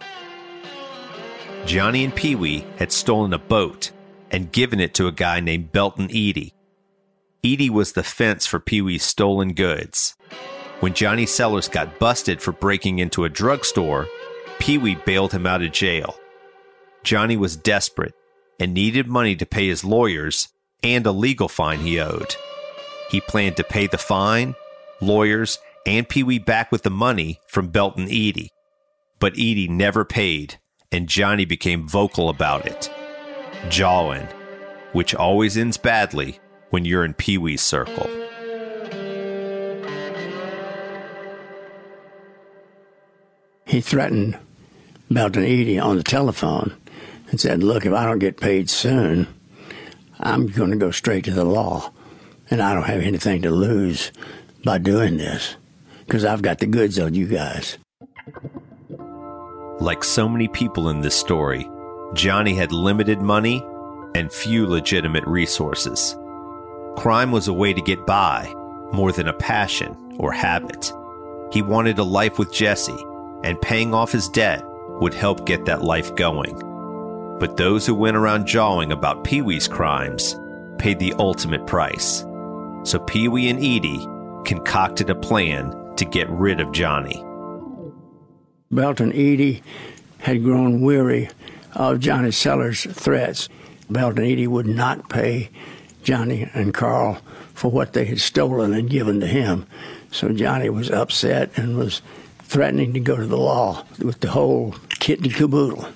Johnny 1.64 2.04
and 2.04 2.14
Pee 2.14 2.34
Wee 2.34 2.66
had 2.78 2.90
stolen 2.90 3.32
a 3.32 3.38
boat 3.38 3.92
and 4.30 4.50
given 4.50 4.80
it 4.80 4.94
to 4.94 5.06
a 5.06 5.12
guy 5.12 5.40
named 5.40 5.72
Belton 5.72 6.10
Eady. 6.10 6.54
Eady 7.42 7.70
was 7.70 7.92
the 7.92 8.02
fence 8.02 8.44
for 8.44 8.60
Pee 8.60 8.82
Wee's 8.82 9.02
stolen 9.02 9.54
goods. 9.54 10.14
When 10.80 10.92
Johnny 10.92 11.24
Sellers 11.24 11.68
got 11.68 11.98
busted 11.98 12.42
for 12.42 12.52
breaking 12.52 12.98
into 12.98 13.24
a 13.24 13.30
drugstore, 13.30 14.08
Pee 14.58 14.76
Wee 14.76 14.96
bailed 15.06 15.32
him 15.32 15.46
out 15.46 15.62
of 15.62 15.72
jail. 15.72 16.16
Johnny 17.02 17.38
was 17.38 17.56
desperate 17.56 18.12
and 18.58 18.74
needed 18.74 19.06
money 19.06 19.36
to 19.36 19.46
pay 19.46 19.68
his 19.68 19.84
lawyers 19.84 20.48
and 20.82 21.06
a 21.06 21.12
legal 21.12 21.48
fine 21.48 21.80
he 21.80 21.98
owed. 21.98 22.36
He 23.10 23.22
planned 23.22 23.56
to 23.56 23.64
pay 23.64 23.86
the 23.86 23.96
fine, 23.96 24.54
lawyers, 25.00 25.58
and 25.86 26.06
Pee 26.06 26.22
Wee 26.22 26.38
back 26.38 26.70
with 26.70 26.82
the 26.82 26.90
money 26.90 27.40
from 27.48 27.68
Belton 27.68 28.06
Eady. 28.08 28.50
But 29.18 29.38
Eady 29.38 29.66
never 29.66 30.04
paid, 30.04 30.58
and 30.92 31.08
Johnny 31.08 31.46
became 31.46 31.88
vocal 31.88 32.28
about 32.28 32.66
it. 32.66 32.90
Jawing, 33.70 34.28
which 34.92 35.14
always 35.14 35.56
ends 35.56 35.78
badly 35.78 36.38
when 36.70 36.84
you're 36.84 37.04
in 37.04 37.14
Pee 37.14 37.38
Wee's 37.38 37.62
circle. 37.62 38.08
He 43.66 43.80
threatened 43.80 44.36
Belton 45.10 45.44
Eady 45.44 45.78
on 45.78 45.96
the 45.96 46.02
telephone 46.02 46.74
and 47.30 47.40
said, 47.40 47.62
Look, 47.62 47.86
if 47.86 47.92
I 47.92 48.04
don't 48.04 48.18
get 48.18 48.40
paid 48.40 48.68
soon, 48.68 49.28
I'm 50.18 50.48
going 50.48 50.70
to 50.70 50.76
go 50.76 50.90
straight 50.90 51.24
to 51.24 51.30
the 51.30 51.44
law. 51.44 51.92
And 52.50 52.60
I 52.60 52.74
don't 52.74 52.82
have 52.82 53.02
anything 53.02 53.42
to 53.42 53.50
lose 53.50 54.10
by 54.64 54.78
doing 54.78 55.18
this 55.18 55.54
because 56.04 56.24
I've 56.24 56.42
got 56.42 56.58
the 56.58 56.66
goods 56.66 56.98
on 56.98 57.14
you 57.14 57.26
guys. 57.26 57.78
Like 59.78 60.02
so 60.02 60.28
many 60.28 60.48
people 60.48 60.88
in 60.88 61.00
this 61.00 61.14
story, 61.14 61.68
Johnny 62.14 62.54
had 62.54 62.72
limited 62.72 63.22
money 63.22 63.64
and 64.16 64.32
few 64.32 64.66
legitimate 64.66 65.24
resources. 65.28 66.16
Crime 66.96 67.32
was 67.32 67.48
a 67.48 67.52
way 67.52 67.72
to 67.72 67.80
get 67.80 68.06
by 68.06 68.52
more 68.92 69.12
than 69.12 69.28
a 69.28 69.32
passion 69.32 69.96
or 70.18 70.32
habit. 70.32 70.92
He 71.52 71.62
wanted 71.62 71.98
a 71.98 72.04
life 72.04 72.38
with 72.38 72.52
Jesse, 72.52 73.04
and 73.42 73.60
paying 73.60 73.94
off 73.94 74.12
his 74.12 74.28
debt 74.28 74.62
would 75.00 75.14
help 75.14 75.46
get 75.46 75.64
that 75.64 75.82
life 75.82 76.14
going. 76.16 76.54
But 77.38 77.56
those 77.56 77.86
who 77.86 77.94
went 77.94 78.16
around 78.16 78.46
jawing 78.46 78.92
about 78.92 79.24
Pee 79.24 79.40
Wee's 79.40 79.66
crimes 79.66 80.36
paid 80.78 80.98
the 80.98 81.14
ultimate 81.14 81.66
price. 81.66 82.24
So 82.82 82.98
Pee 83.06 83.28
Wee 83.28 83.48
and 83.48 83.60
Eady 83.60 84.06
concocted 84.44 85.08
a 85.10 85.14
plan 85.14 85.74
to 85.96 86.04
get 86.04 86.28
rid 86.28 86.60
of 86.60 86.72
Johnny. 86.72 87.24
Belton 88.70 89.12
Eady 89.12 89.62
had 90.18 90.44
grown 90.44 90.80
weary 90.82 91.28
of 91.74 92.00
Johnny 92.00 92.30
Sellers' 92.30 92.84
threats. 92.84 93.48
Belton 93.88 94.24
Eady 94.24 94.46
would 94.46 94.66
not 94.66 95.08
pay 95.08 95.50
Johnny 96.02 96.48
and 96.54 96.74
Carl 96.74 97.20
for 97.54 97.70
what 97.70 97.92
they 97.92 98.04
had 98.04 98.20
stolen 98.20 98.72
and 98.72 98.88
given 98.88 99.20
to 99.20 99.26
him. 99.26 99.66
So 100.10 100.30
Johnny 100.30 100.70
was 100.70 100.90
upset 100.90 101.50
and 101.56 101.76
was 101.76 102.02
threatening 102.42 102.92
to 102.94 103.00
go 103.00 103.16
to 103.16 103.26
the 103.26 103.36
law 103.36 103.84
with 103.98 104.20
the 104.20 104.30
whole 104.30 104.74
kit 104.88 105.20
and 105.20 105.32
caboodle. 105.32 105.86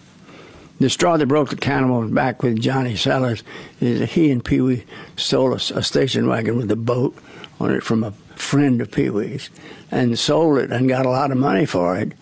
The 0.81 0.91
straw 0.91 1.17
that 1.17 1.27
broke 1.27 1.51
the 1.51 1.57
camel's 1.57 2.11
back 2.11 2.43
with 2.43 2.61
Johnny 2.61 2.97
Sellers 2.97 3.43
is 3.81 4.01
that 4.01 4.11
he 4.11 4.31
and 4.31 4.45
Pee 4.45 4.61
Wee 4.61 4.85
stole 5.17 5.53
a, 5.53 5.57
a, 5.57 5.83
station 5.83 6.29
wagon 6.29 6.57
with 6.57 6.71
a 6.71 6.77
boat 6.77 7.17
on 7.61 7.73
it 7.73 7.83
from 7.83 8.05
a 8.05 8.11
friend 8.35 8.81
of 8.81 8.91
Pee 8.91 9.11
Wee's 9.11 9.51
and 9.91 10.19
sold 10.19 10.59
it 10.59 10.73
and 10.73 10.89
got 10.89 11.07
a 11.07 11.11
lot 11.11 11.31
of 11.31 11.39
money 11.39 11.65
for 11.65 11.97
it. 11.97 12.13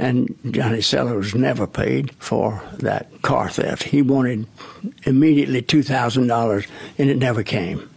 And 0.00 0.34
Johnny 0.50 0.80
Sellers 0.80 1.34
never 1.34 1.66
paid 1.66 2.12
for 2.14 2.62
that 2.78 3.20
car 3.20 3.50
theft. 3.50 3.82
He 3.82 4.00
wanted 4.00 4.46
immediately 5.04 5.60
$2,000 5.60 6.66
and 6.96 7.10
it 7.10 7.18
never 7.18 7.42
came. 7.42 7.88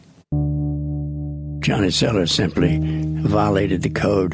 Johnny 1.61 1.91
Sellers 1.91 2.33
simply 2.33 2.77
violated 3.21 3.83
the 3.83 3.89
code 3.89 4.33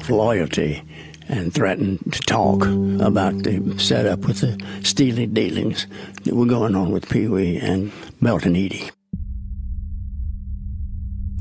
of 0.00 0.08
loyalty 0.08 0.82
and 1.28 1.52
threatened 1.52 2.00
to 2.10 2.20
talk 2.20 2.64
about 3.02 3.42
the 3.42 3.74
setup 3.78 4.20
with 4.20 4.40
the 4.40 4.58
stealing 4.82 5.34
dealings 5.34 5.86
that 6.24 6.34
were 6.34 6.46
going 6.46 6.74
on 6.74 6.90
with 6.90 7.10
Pee 7.10 7.28
Wee 7.28 7.58
and 7.58 7.92
Belton 8.22 8.56
Eady. 8.56 8.90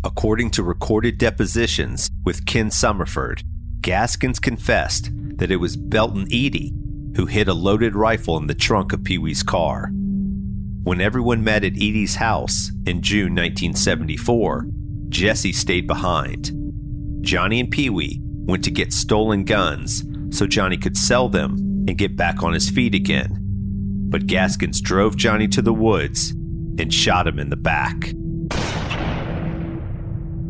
According 0.04 0.52
to 0.52 0.64
recorded 0.64 1.18
depositions 1.18 2.10
with 2.26 2.46
Ken 2.46 2.70
Summerford, 2.70 3.44
Gaskins 3.80 4.40
confessed 4.40 5.10
that 5.40 5.52
it 5.52 5.58
was 5.58 5.76
Belton 5.76 6.28
Eady 6.30 6.74
who 7.16 7.26
hid 7.26 7.48
a 7.48 7.54
loaded 7.54 7.96
rifle 7.96 8.38
in 8.38 8.48
the 8.48 8.54
trunk 8.54 8.94
of 8.94 9.04
Pee 9.04 9.18
Wee's 9.18 9.44
car. 9.44 9.90
When 10.84 11.02
everyone 11.02 11.44
met 11.44 11.66
at 11.66 11.76
Eady's 11.76 12.16
house 12.16 12.72
in 12.86 13.02
June 13.02 13.36
1974, 13.36 14.68
Jesse 15.10 15.52
stayed 15.52 15.88
behind. 15.88 16.52
Johnny 17.22 17.60
and 17.60 17.70
Pee 17.70 17.90
Wee 17.90 18.22
went 18.24 18.64
to 18.64 18.72
get 18.72 18.94
stolen 18.94 19.44
guns 19.44 20.04
so 20.30 20.48
Johnny 20.48 20.78
could 20.78 20.96
sell 20.96 21.28
them 21.28 21.56
and 21.88 21.98
get 21.98 22.16
back 22.16 22.44
on 22.44 22.54
his 22.54 22.70
feet 22.70 22.96
again. 22.96 23.38
But 24.10 24.28
Gaskins 24.28 24.82
drove 24.82 25.18
Johnny 25.18 25.48
to 25.50 25.62
the 25.62 25.74
woods 25.74 26.32
and 26.32 26.94
shot 26.94 27.28
him 27.28 27.40
in 27.40 27.50
the 27.50 27.58
back. 27.58 28.14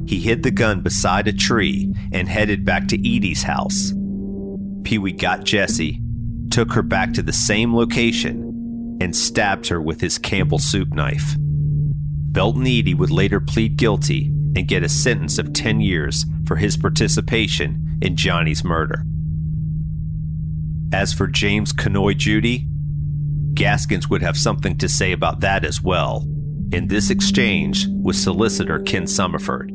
He 0.07 0.19
hid 0.19 0.43
the 0.43 0.51
gun 0.51 0.81
beside 0.81 1.27
a 1.27 1.33
tree 1.33 1.93
and 2.11 2.27
headed 2.27 2.65
back 2.65 2.87
to 2.89 2.97
Eady's 2.99 3.43
house. 3.43 3.93
Pee 4.83 4.97
Wee 4.97 5.11
got 5.11 5.43
Jessie, 5.43 6.01
took 6.49 6.73
her 6.73 6.81
back 6.81 7.13
to 7.13 7.21
the 7.21 7.33
same 7.33 7.75
location, 7.75 8.97
and 9.01 9.15
stabbed 9.15 9.67
her 9.67 9.81
with 9.81 10.01
his 10.01 10.17
Campbell 10.17 10.59
soup 10.59 10.89
knife. 10.89 11.35
Belton 11.37 12.67
Eady 12.67 12.93
would 12.93 13.11
later 13.11 13.39
plead 13.39 13.77
guilty 13.77 14.27
and 14.55 14.67
get 14.67 14.83
a 14.83 14.89
sentence 14.89 15.37
of 15.37 15.53
10 15.53 15.81
years 15.81 16.25
for 16.45 16.55
his 16.55 16.77
participation 16.77 17.97
in 18.01 18.15
Johnny's 18.15 18.63
murder. 18.63 19.05
As 20.91 21.13
for 21.13 21.27
James 21.27 21.71
Conoy 21.71 22.17
Judy, 22.17 22.67
Gaskins 23.53 24.09
would 24.09 24.21
have 24.21 24.37
something 24.37 24.77
to 24.77 24.89
say 24.89 25.11
about 25.11 25.41
that 25.41 25.65
as 25.65 25.81
well 25.81 26.25
in 26.71 26.87
this 26.87 27.09
exchange 27.09 27.87
with 27.87 28.15
solicitor 28.15 28.79
Ken 28.79 29.03
Summerford. 29.03 29.71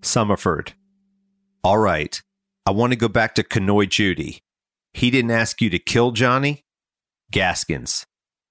Summerford, 0.00 0.72
all 1.62 1.78
right, 1.78 2.20
I 2.66 2.70
want 2.70 2.92
to 2.92 2.98
go 2.98 3.08
back 3.08 3.34
to 3.34 3.42
Conoy 3.42 3.88
Judy. 3.88 4.42
He 4.94 5.10
didn't 5.10 5.30
ask 5.30 5.60
you 5.60 5.70
to 5.70 5.78
kill 5.78 6.10
Johnny? 6.12 6.64
Gaskins, 7.30 8.06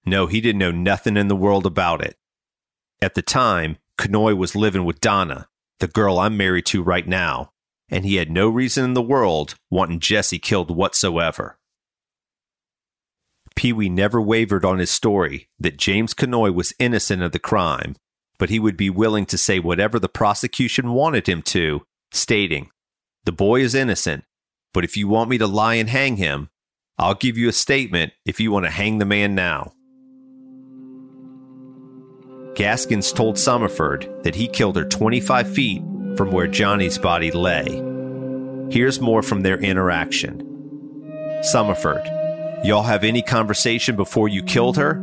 no, 0.05 0.27
he 0.27 0.41
didn't 0.41 0.59
know 0.59 0.71
nothing 0.71 1.17
in 1.17 1.27
the 1.27 1.35
world 1.35 1.65
about 1.65 2.03
it. 2.03 2.17
At 3.01 3.15
the 3.15 3.21
time, 3.21 3.77
Conoy 3.97 4.35
was 4.35 4.55
living 4.55 4.85
with 4.85 5.01
Donna, 5.01 5.47
the 5.79 5.87
girl 5.87 6.19
I'm 6.19 6.37
married 6.37 6.65
to 6.67 6.81
right 6.81 7.07
now, 7.07 7.51
and 7.89 8.05
he 8.05 8.15
had 8.15 8.31
no 8.31 8.49
reason 8.49 8.85
in 8.85 8.93
the 8.93 9.01
world 9.01 9.55
wanting 9.69 9.99
Jesse 9.99 10.39
killed 10.39 10.75
whatsoever. 10.75 11.57
Pee 13.55 13.73
Wee 13.73 13.89
never 13.89 14.21
wavered 14.21 14.63
on 14.63 14.79
his 14.79 14.89
story 14.89 15.49
that 15.59 15.77
James 15.77 16.13
Conoy 16.13 16.53
was 16.53 16.73
innocent 16.79 17.21
of 17.21 17.33
the 17.33 17.39
crime, 17.39 17.95
but 18.37 18.49
he 18.49 18.59
would 18.59 18.77
be 18.77 18.89
willing 18.89 19.25
to 19.25 19.37
say 19.37 19.59
whatever 19.59 19.99
the 19.99 20.07
prosecution 20.07 20.93
wanted 20.93 21.27
him 21.27 21.41
to, 21.41 21.81
stating, 22.11 22.69
The 23.29 23.33
boy 23.33 23.61
is 23.61 23.75
innocent, 23.75 24.23
but 24.73 24.83
if 24.83 24.97
you 24.97 25.07
want 25.07 25.29
me 25.29 25.37
to 25.37 25.45
lie 25.45 25.75
and 25.75 25.87
hang 25.87 26.15
him, 26.17 26.49
I'll 26.97 27.13
give 27.13 27.37
you 27.37 27.47
a 27.47 27.53
statement 27.53 28.11
if 28.25 28.39
you 28.39 28.51
want 28.51 28.65
to 28.65 28.71
hang 28.71 28.97
the 28.97 29.05
man 29.05 29.35
now. 29.35 29.73
Gaskins 32.55 33.13
told 33.13 33.35
Summerford 33.35 34.23
that 34.23 34.33
he 34.33 34.47
killed 34.47 34.77
her 34.77 34.83
25 34.83 35.47
feet 35.47 35.83
from 36.17 36.31
where 36.31 36.47
Johnny's 36.47 36.97
body 36.97 37.29
lay. 37.29 37.65
Here's 38.71 38.99
more 38.99 39.21
from 39.21 39.41
their 39.41 39.59
interaction. 39.59 40.41
Summerford, 41.53 42.65
y'all 42.65 42.81
have 42.81 43.03
any 43.03 43.21
conversation 43.21 43.95
before 43.95 44.27
you 44.27 44.41
killed 44.41 44.77
her? 44.77 44.95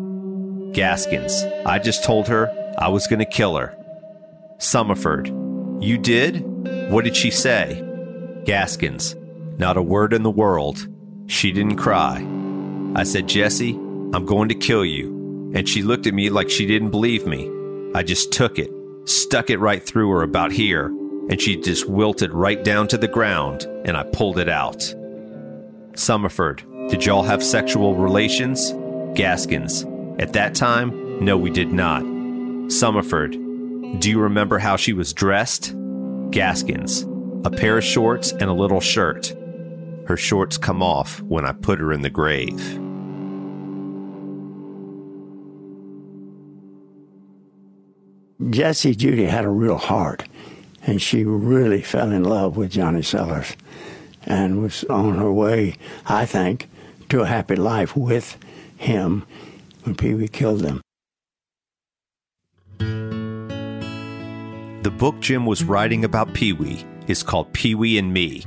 Gaskins, 0.72 1.44
I 1.64 1.78
just 1.78 2.02
told 2.02 2.26
her 2.26 2.50
I 2.76 2.88
was 2.88 3.06
going 3.06 3.20
to 3.20 3.24
kill 3.24 3.54
her. 3.54 3.76
Summerford, 4.58 5.28
you 5.80 5.96
did? 5.96 6.40
What 6.90 7.04
did 7.04 7.14
she 7.14 7.30
say? 7.30 7.85
Gaskins, 8.46 9.14
not 9.58 9.76
a 9.76 9.82
word 9.82 10.14
in 10.14 10.22
the 10.22 10.30
world. 10.30 10.88
She 11.26 11.52
didn't 11.52 11.76
cry. 11.76 12.26
I 12.94 13.02
said, 13.02 13.28
Jesse, 13.28 13.74
I'm 13.74 14.24
going 14.24 14.48
to 14.48 14.54
kill 14.54 14.84
you 14.84 15.16
and 15.54 15.68
she 15.68 15.82
looked 15.82 16.06
at 16.06 16.14
me 16.14 16.30
like 16.30 16.50
she 16.50 16.66
didn't 16.66 16.90
believe 16.90 17.26
me. 17.26 17.50
I 17.94 18.02
just 18.02 18.32
took 18.32 18.58
it, 18.58 18.70
stuck 19.04 19.48
it 19.48 19.58
right 19.58 19.82
through 19.82 20.10
her 20.10 20.22
about 20.22 20.52
here, 20.52 20.88
and 21.30 21.40
she 21.40 21.56
just 21.56 21.88
wilted 21.88 22.32
right 22.32 22.62
down 22.62 22.88
to 22.88 22.98
the 22.98 23.08
ground, 23.08 23.62
and 23.84 23.96
I 23.96 24.02
pulled 24.02 24.38
it 24.38 24.48
out. 24.48 24.80
Summerford, 25.92 26.90
did 26.90 27.06
y'all 27.06 27.22
have 27.22 27.42
sexual 27.42 27.94
relations? 27.94 28.72
Gaskins, 29.14 29.84
at 30.18 30.34
that 30.34 30.54
time, 30.54 31.24
no, 31.24 31.38
we 31.38 31.50
did 31.50 31.72
not. 31.72 32.02
Summerford, 32.02 33.32
do 34.00 34.10
you 34.10 34.20
remember 34.20 34.58
how 34.58 34.76
she 34.76 34.92
was 34.92 35.14
dressed? 35.14 35.74
Gaskins, 36.30 37.06
a 37.46 37.50
pair 37.50 37.78
of 37.78 37.84
shorts 37.84 38.32
and 38.32 38.50
a 38.50 38.52
little 38.52 38.80
shirt. 38.80 39.32
Her 40.08 40.16
shorts 40.16 40.58
come 40.58 40.82
off 40.82 41.22
when 41.22 41.44
I 41.44 41.52
put 41.52 41.78
her 41.78 41.92
in 41.92 42.02
the 42.02 42.10
grave. 42.10 42.58
Jessie 48.50 48.96
Judy 48.96 49.26
had 49.26 49.44
a 49.44 49.48
real 49.48 49.76
heart, 49.76 50.24
and 50.82 51.00
she 51.00 51.22
really 51.22 51.82
fell 51.82 52.10
in 52.10 52.24
love 52.24 52.56
with 52.56 52.72
Johnny 52.72 53.02
Sellers 53.02 53.56
and 54.24 54.60
was 54.60 54.82
on 54.90 55.14
her 55.14 55.32
way, 55.32 55.76
I 56.04 56.26
think, 56.26 56.68
to 57.10 57.20
a 57.20 57.26
happy 57.26 57.54
life 57.54 57.96
with 57.96 58.36
him 58.76 59.24
when 59.84 59.94
Pee 59.94 60.14
Wee 60.14 60.26
killed 60.26 60.64
him. 60.64 60.80
The 64.82 64.90
book 64.98 65.20
Jim 65.20 65.46
was 65.46 65.62
writing 65.62 66.04
about 66.04 66.34
Pee 66.34 66.52
Wee 66.52 66.84
is 67.08 67.22
called 67.22 67.52
Pee 67.52 67.74
Wee 67.74 67.98
and 67.98 68.12
Me. 68.12 68.44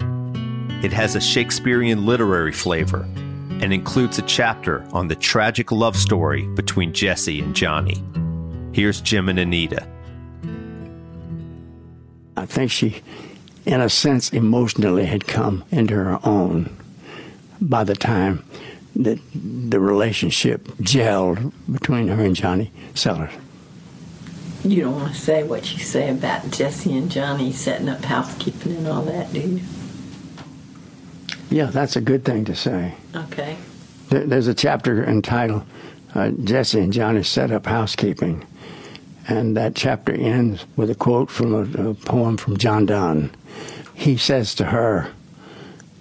It 0.84 0.94
has 0.94 1.16
a 1.16 1.22
Shakespearean 1.22 2.06
literary 2.06 2.52
flavor 2.52 3.08
and 3.62 3.74
includes 3.74 4.18
a 4.18 4.22
chapter 4.24 4.84
on 4.94 5.08
the 5.08 5.16
tragic 5.16 5.72
love 5.72 5.98
story 5.98 6.48
between 6.56 6.94
Jesse 6.94 7.42
and 7.42 7.56
Johnny. 7.56 8.04
Here's 8.72 9.02
Jim 9.02 9.28
and 9.28 9.40
Anita. 9.40 9.86
I 12.38 12.46
think 12.46 12.72
she, 12.72 13.02
in 13.66 13.82
a 13.82 13.90
sense, 13.90 14.32
emotionally 14.32 15.06
had 15.06 15.28
come 15.28 15.66
into 15.72 15.96
her 15.96 16.20
own 16.24 16.76
by 17.60 17.84
the 17.84 17.96
time 17.96 18.46
that 18.96 19.20
the 19.34 19.80
relationship 19.80 20.68
gelled 20.80 21.52
between 21.70 22.08
her 22.08 22.24
and 22.24 22.36
Johnny 22.36 22.72
Sellers. 22.94 23.32
You 24.64 24.82
don't 24.82 24.96
want 24.96 25.14
to 25.14 25.20
say 25.20 25.44
what 25.44 25.72
you 25.74 25.80
say 25.80 26.10
about 26.10 26.52
Jesse 26.52 26.98
and 26.98 27.10
Johnny 27.10 27.52
setting 27.52 27.88
up 27.88 28.04
housekeeping 28.04 28.76
and 28.76 28.88
all 28.88 29.04
that, 29.04 29.32
do 29.32 29.40
you? 29.40 29.62
Yeah, 31.50 31.66
that's 31.66 31.96
a 31.96 32.02
good 32.02 32.26
thing 32.26 32.46
to 32.46 32.56
say. 32.56 32.96
Okay. 33.16 33.58
There, 34.10 34.26
there's 34.26 34.48
a 34.48 34.54
chapter 34.54 35.04
entitled 35.04 35.64
uh, 36.14 36.32
Jesse 36.44 36.80
and 36.80 36.92
Johnny 36.94 37.24
Set 37.24 37.52
Up 37.52 37.66
Housekeeping. 37.66 38.46
And 39.28 39.56
that 39.56 39.76
chapter 39.76 40.12
ends 40.12 40.66
with 40.76 40.90
a 40.90 40.96
quote 40.96 41.30
from 41.30 41.54
a, 41.54 41.90
a 41.90 41.94
poem 41.94 42.36
from 42.38 42.58
John 42.58 42.86
Donne. 42.86 43.32
He 43.94 44.18
says 44.18 44.56
to 44.56 44.66
her, 44.66 45.12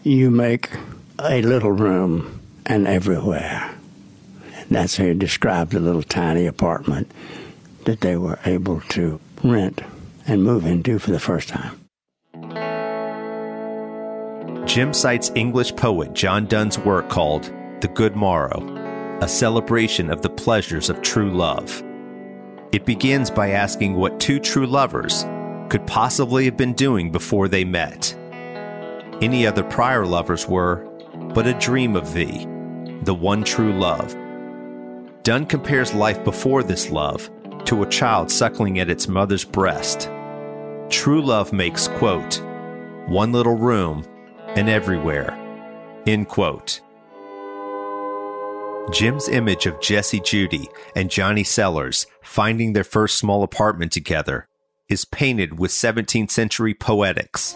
You 0.02 0.30
make 0.30 0.70
a 1.18 1.42
little 1.42 1.72
room 1.72 2.40
and 2.66 2.86
everywhere. 2.86 3.74
And 4.56 4.68
that's 4.70 4.96
how 4.96 5.04
he 5.04 5.14
described 5.14 5.72
the 5.72 5.80
little 5.80 6.02
tiny 6.02 6.46
apartment 6.46 7.10
that 7.84 8.00
they 8.00 8.16
were 8.16 8.38
able 8.44 8.80
to 8.90 9.20
rent 9.42 9.80
and 10.26 10.44
move 10.44 10.66
into 10.66 10.98
for 10.98 11.10
the 11.10 11.20
first 11.20 11.48
time. 11.48 11.88
Jim 14.66 14.92
cites 14.92 15.32
English 15.34 15.74
poet 15.76 16.12
John 16.12 16.46
Donne's 16.46 16.78
work 16.78 17.08
called 17.08 17.44
The 17.80 17.88
Good 17.88 18.14
Morrow, 18.14 19.18
a 19.22 19.28
celebration 19.28 20.10
of 20.10 20.20
the 20.20 20.30
pleasures 20.30 20.90
of 20.90 21.00
true 21.00 21.30
love. 21.30 21.82
It 22.70 22.84
begins 22.84 23.30
by 23.30 23.52
asking 23.52 23.94
what 23.94 24.20
two 24.20 24.38
true 24.38 24.66
lovers 24.66 25.24
could 25.70 25.86
possibly 25.86 26.44
have 26.44 26.56
been 26.56 26.74
doing 26.74 27.10
before 27.10 27.48
they 27.48 27.64
met. 27.64 28.14
Any 29.22 29.46
other 29.46 29.64
prior 29.64 30.04
lovers 30.04 30.46
were 30.46 30.84
but 31.34 31.46
a 31.46 31.54
dream 31.54 31.96
of 31.96 32.12
thee, 32.12 32.46
the 33.02 33.14
one 33.14 33.44
true 33.44 33.72
love. 33.72 34.14
Donne 35.22 35.46
compares 35.46 35.94
life 35.94 36.22
before 36.24 36.62
this 36.62 36.90
love 36.90 37.30
to 37.66 37.82
a 37.82 37.88
child 37.88 38.30
suckling 38.30 38.78
at 38.78 38.90
its 38.90 39.08
mother's 39.08 39.44
breast. 39.44 40.10
True 40.90 41.22
love 41.22 41.52
makes, 41.52 41.88
quote, 41.88 42.42
one 43.06 43.32
little 43.32 43.56
room 43.56 44.04
and 44.56 44.68
everywhere, 44.68 45.32
end 46.06 46.28
quote. 46.28 46.80
Jim's 48.90 49.28
image 49.28 49.66
of 49.66 49.80
Jesse 49.80 50.20
Judy 50.20 50.68
and 50.96 51.10
Johnny 51.10 51.44
Sellers 51.44 52.06
finding 52.22 52.72
their 52.72 52.84
first 52.84 53.18
small 53.18 53.42
apartment 53.42 53.92
together 53.92 54.48
is 54.88 55.04
painted 55.04 55.58
with 55.58 55.70
17th 55.70 56.30
century 56.30 56.72
poetics. 56.72 57.54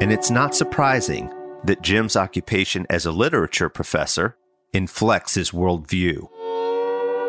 And 0.00 0.12
it's 0.12 0.30
not 0.30 0.54
surprising 0.54 1.32
that 1.64 1.80
Jim's 1.80 2.16
occupation 2.16 2.86
as 2.90 3.06
a 3.06 3.12
literature 3.12 3.70
professor 3.70 4.36
inflects 4.74 5.34
his 5.34 5.52
worldview. 5.52 6.28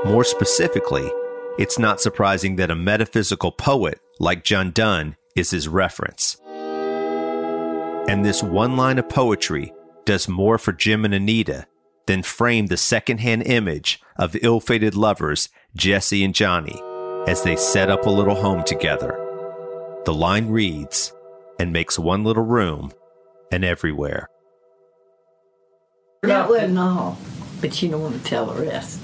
More 0.06 0.26
specifically, 0.26 1.10
it's 1.58 1.80
not 1.80 2.02
surprising 2.02 2.56
that 2.58 2.72
a 2.72 2.76
metaphysical 2.76 3.52
poet 3.52 4.00
like 4.20 4.44
John 4.44 4.72
Donne 4.72 5.16
is 5.36 5.52
his 5.52 5.68
reference. 5.68 6.38
And 8.08 8.24
this 8.24 8.42
one 8.42 8.78
line 8.78 9.00
of 9.00 9.10
poetry 9.10 9.74
does 10.06 10.28
more 10.28 10.58
for 10.58 10.72
Jim 10.72 11.04
and 11.04 11.14
Anita 11.14 11.68
than 12.06 12.24
frame 12.24 12.68
the 12.68 12.78
secondhand 12.78 13.44
image 13.44 14.00
of 14.16 14.38
ill 14.42 14.60
fated 14.60 14.96
lovers 14.96 15.50
Jesse 15.76 16.24
and 16.24 16.34
Johnny 16.34 16.82
as 17.28 17.44
they 17.44 17.56
set 17.56 17.90
up 17.90 18.06
a 18.06 18.10
little 18.10 18.36
home 18.36 18.64
together. 18.64 19.20
The 20.06 20.14
line 20.14 20.48
reads, 20.48 21.12
and 21.60 21.74
makes 21.74 22.00
one 22.00 22.24
little 22.24 22.44
room 22.44 22.92
and 23.52 23.64
everywhere. 23.64 24.30
That 26.24 26.50
wasn't 26.50 26.80
all, 26.80 27.18
but 27.62 27.82
you 27.82 27.90
don't 27.90 28.02
want 28.02 28.16
to 28.16 28.24
tell 28.24 28.46
the 28.48 28.66
rest. 28.66 29.00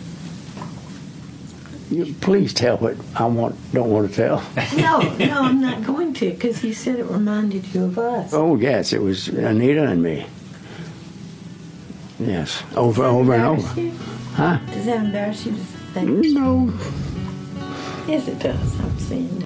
You, 1.93 2.11
please 2.21 2.55
tell 2.55 2.77
what 2.77 2.97
I 3.15 3.25
want. 3.27 3.55
Don't 3.71 3.91
want 3.91 4.09
to 4.09 4.15
tell. 4.15 4.43
No, 4.75 5.01
no, 5.17 5.43
I'm 5.43 5.61
not 5.61 5.83
going 5.85 6.13
to 6.15 6.31
because 6.31 6.63
you 6.63 6.73
said 6.73 6.97
it 6.97 7.05
reminded 7.05 7.73
you 7.73 7.85
of 7.85 7.99
us. 7.99 8.33
Oh 8.33 8.55
yes, 8.55 8.93
it 8.93 9.01
was 9.01 9.27
Anita 9.27 9.83
and 9.83 10.01
me. 10.01 10.25
Yes, 12.19 12.63
over, 12.75 13.03
over 13.03 13.33
and 13.33 13.43
over. 13.43 13.79
You? 13.81 13.91
Huh? 14.33 14.57
Does 14.71 14.85
that 14.85 15.05
embarrass 15.05 15.45
you 15.45 15.51
to 15.51 15.57
think? 15.57 16.09
No. 16.33 16.73
Yes, 18.07 18.27
it 18.27 18.39
does. 18.39 18.79
I'm 18.79 18.97
seeing 18.97 19.45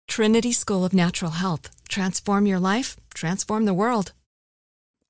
Trinity 0.11 0.51
School 0.51 0.83
of 0.83 0.93
Natural 0.93 1.31
Health. 1.31 1.69
Transform 1.87 2.45
your 2.45 2.59
life, 2.59 2.97
transform 3.13 3.63
the 3.63 3.73
world. 3.73 4.11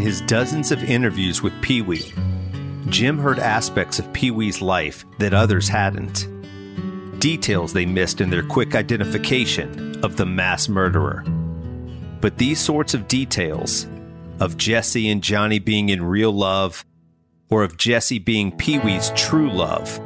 His 0.00 0.20
dozens 0.22 0.72
of 0.72 0.82
interviews 0.82 1.42
with 1.42 1.60
Pee 1.62 1.82
Wee, 1.82 2.12
Jim 2.88 3.18
heard 3.18 3.38
aspects 3.38 3.98
of 3.98 4.12
Pee 4.12 4.30
Wee's 4.30 4.60
life 4.60 5.04
that 5.18 5.34
others 5.34 5.68
hadn't. 5.68 6.26
Details 7.20 7.72
they 7.72 7.86
missed 7.86 8.20
in 8.20 8.30
their 8.30 8.42
quick 8.42 8.74
identification 8.74 10.02
of 10.02 10.16
the 10.16 10.26
mass 10.26 10.68
murderer. 10.68 11.22
But 12.20 12.38
these 12.38 12.58
sorts 12.60 12.94
of 12.94 13.08
details, 13.08 13.86
of 14.40 14.56
Jesse 14.56 15.10
and 15.10 15.22
Johnny 15.22 15.58
being 15.58 15.90
in 15.90 16.02
real 16.02 16.32
love, 16.32 16.84
or 17.50 17.62
of 17.62 17.76
Jesse 17.76 18.18
being 18.18 18.56
Pee 18.56 18.78
Wee's 18.78 19.12
true 19.14 19.50
love, 19.52 20.00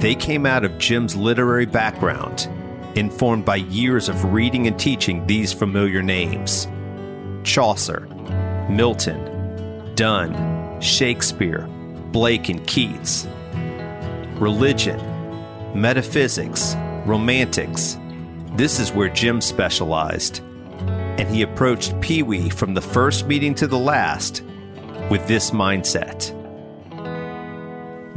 they 0.00 0.14
came 0.14 0.44
out 0.46 0.64
of 0.64 0.78
Jim's 0.78 1.16
literary 1.16 1.66
background, 1.66 2.48
informed 2.96 3.44
by 3.44 3.56
years 3.56 4.08
of 4.08 4.32
reading 4.32 4.66
and 4.66 4.78
teaching 4.78 5.26
these 5.26 5.52
familiar 5.52 6.02
names 6.02 6.66
Chaucer, 7.44 8.08
Milton, 8.68 9.94
Donne, 9.94 10.80
Shakespeare, 10.80 11.68
Blake, 12.10 12.48
and 12.48 12.66
Keats. 12.66 13.26
Religion, 14.40 15.00
metaphysics, 15.74 16.74
romantics. 17.06 17.96
This 18.56 18.80
is 18.80 18.92
where 18.92 19.08
Jim 19.08 19.40
specialized. 19.40 20.40
And 21.18 21.28
he 21.28 21.42
approached 21.42 21.98
Pee 22.00 22.22
Wee 22.22 22.50
from 22.50 22.74
the 22.74 22.80
first 22.80 23.26
meeting 23.26 23.54
to 23.54 23.66
the 23.66 23.78
last 23.78 24.42
with 25.10 25.26
this 25.28 25.52
mindset. 25.52 26.32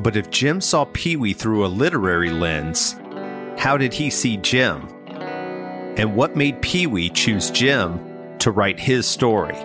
But 0.02 0.18
if 0.18 0.30
Jim 0.32 0.62
saw 0.62 0.86
Pee 0.86 1.16
Wee 1.16 1.34
through 1.34 1.66
a 1.66 1.68
literary 1.68 2.32
lens, 2.32 2.95
how 3.58 3.78
did 3.78 3.93
he 3.93 4.10
see 4.10 4.38
Jim? 4.38 4.88
And 5.97 6.16
what 6.16 6.36
made 6.36 6.62
Pee 6.62 6.88
Wee 6.88 7.10
choose 7.10 7.52
Jim 7.52 8.00
to 8.39 8.52
write 8.52 8.80
his 8.80 9.06
story? 9.06 9.58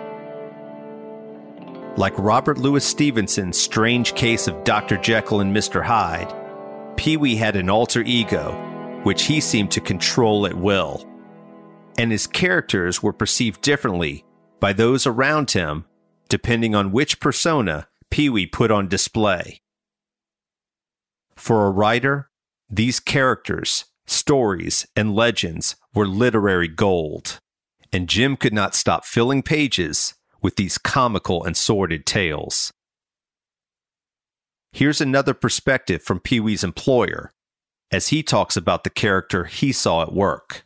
Like 1.97 2.17
Robert 2.17 2.57
Louis 2.57 2.83
Stevenson's 2.83 3.57
strange 3.57 4.15
case 4.15 4.47
of 4.47 4.65
Dr. 4.65 4.97
Jekyll 4.97 5.39
and 5.39 5.55
Mr. 5.55 5.81
Hyde, 5.81 6.33
Pee 6.97 7.15
Wee 7.15 7.37
had 7.37 7.55
an 7.55 7.69
alter 7.69 8.01
ego, 8.01 8.51
which 9.03 9.23
he 9.23 9.39
seemed 9.39 9.71
to 9.71 9.79
control 9.79 10.45
at 10.45 10.57
will. 10.57 11.07
And 11.97 12.11
his 12.11 12.27
characters 12.27 13.01
were 13.01 13.13
perceived 13.13 13.61
differently 13.61 14.25
by 14.59 14.73
those 14.73 15.07
around 15.07 15.51
him, 15.51 15.85
depending 16.27 16.75
on 16.75 16.91
which 16.91 17.21
persona 17.21 17.87
Pee 18.09 18.29
Wee 18.29 18.45
put 18.45 18.71
on 18.71 18.89
display. 18.89 19.61
For 21.37 21.65
a 21.65 21.71
writer, 21.71 22.29
these 22.69 22.99
characters, 22.99 23.85
stories, 24.05 24.85
and 24.97 25.15
legends 25.15 25.77
were 25.93 26.07
literary 26.07 26.67
gold, 26.67 27.39
and 27.93 28.09
Jim 28.09 28.35
could 28.35 28.53
not 28.53 28.75
stop 28.75 29.05
filling 29.05 29.43
pages 29.43 30.14
with 30.45 30.57
these 30.57 30.77
comical 30.77 31.43
and 31.43 31.57
sordid 31.57 32.05
tales. 32.05 32.71
Here's 34.71 35.01
another 35.01 35.33
perspective 35.33 36.03
from 36.03 36.19
Pee 36.19 36.39
Wee's 36.39 36.63
employer 36.63 37.31
as 37.91 38.09
he 38.09 38.21
talks 38.21 38.55
about 38.55 38.83
the 38.83 38.91
character 38.91 39.45
he 39.45 39.71
saw 39.71 40.03
at 40.03 40.13
work. 40.13 40.63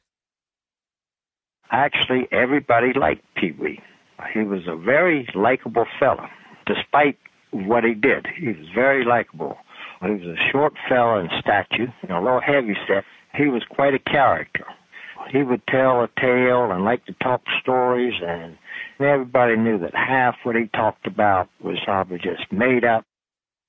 Actually, 1.72 2.28
everybody 2.30 2.92
liked 2.92 3.24
Pee 3.38 3.54
Wee. 3.54 3.80
He 4.34 4.42
was 4.42 4.64
a 4.68 4.76
very 4.76 5.30
likable 5.34 5.86
fellow, 5.98 6.28
despite 6.66 7.18
what 7.52 7.86
he 7.86 7.94
did. 7.94 8.28
He 8.38 8.48
was 8.48 8.68
very 8.76 9.06
likable. 9.06 9.56
He 10.02 10.12
was 10.12 10.38
a 10.38 10.52
short 10.52 10.74
fellow 10.90 11.22
in 11.22 11.30
stature, 11.40 11.94
a 12.10 12.20
little 12.20 12.42
heavy 12.42 12.76
set. 12.86 13.06
He 13.34 13.46
was 13.46 13.64
quite 13.70 13.94
a 13.94 14.00
character. 14.00 14.66
He 15.32 15.42
would 15.42 15.66
tell 15.68 16.04
a 16.04 16.10
tale 16.20 16.70
and 16.70 16.84
like 16.84 17.06
to 17.06 17.14
talk 17.24 17.44
stories, 17.62 18.16
and 18.22 18.58
everybody 19.08 19.56
knew 19.56 19.78
that 19.80 19.96
half 19.96 20.36
what 20.44 20.56
he 20.56 20.68
talked 20.68 21.08
about 21.08 21.50
was 21.62 21.78
probably 21.86 22.18
just 22.18 22.52
made 22.52 22.84
up. 22.84 23.06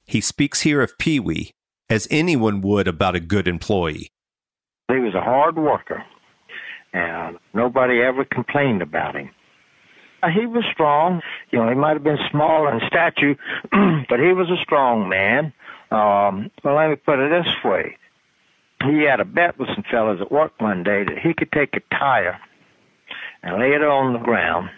He 0.04 0.20
speaks 0.20 0.62
here 0.62 0.82
of 0.82 0.98
Pee 0.98 1.20
Wee 1.20 1.52
as 1.88 2.08
anyone 2.10 2.60
would 2.60 2.88
about 2.88 3.14
a 3.16 3.20
good 3.20 3.46
employee. 3.46 4.10
He 4.88 4.98
was 4.98 5.14
a 5.14 5.20
hard 5.20 5.56
worker, 5.56 6.04
and 6.92 7.38
nobody 7.54 8.00
ever 8.00 8.24
complained 8.24 8.82
about 8.82 9.14
him. 9.14 9.30
Uh, 10.22 10.28
He 10.28 10.46
was 10.46 10.64
strong. 10.72 11.22
You 11.50 11.60
know, 11.60 11.68
he 11.68 11.74
might 11.74 11.94
have 11.94 12.04
been 12.04 12.18
small 12.30 12.66
in 12.68 12.80
stature, 12.86 13.36
but 14.08 14.20
he 14.20 14.32
was 14.32 14.50
a 14.50 14.60
strong 14.62 15.08
man. 15.08 15.52
Um, 15.90 16.50
well, 16.64 16.76
let 16.76 16.90
me 16.90 16.96
put 16.96 17.18
it 17.18 17.30
this 17.30 17.52
way. 17.64 17.96
He 18.84 19.02
had 19.02 19.20
a 19.20 19.24
bet 19.24 19.58
with 19.58 19.68
some 19.74 19.84
fellows 19.90 20.20
at 20.20 20.32
work 20.32 20.52
one 20.58 20.82
day 20.82 21.04
that 21.04 21.18
he 21.18 21.34
could 21.34 21.52
take 21.52 21.76
a 21.76 21.94
tire 21.94 22.38
and 23.42 23.58
lay 23.60 23.72
it 23.72 23.82
on 23.82 24.12
the 24.12 24.18
ground 24.18 24.70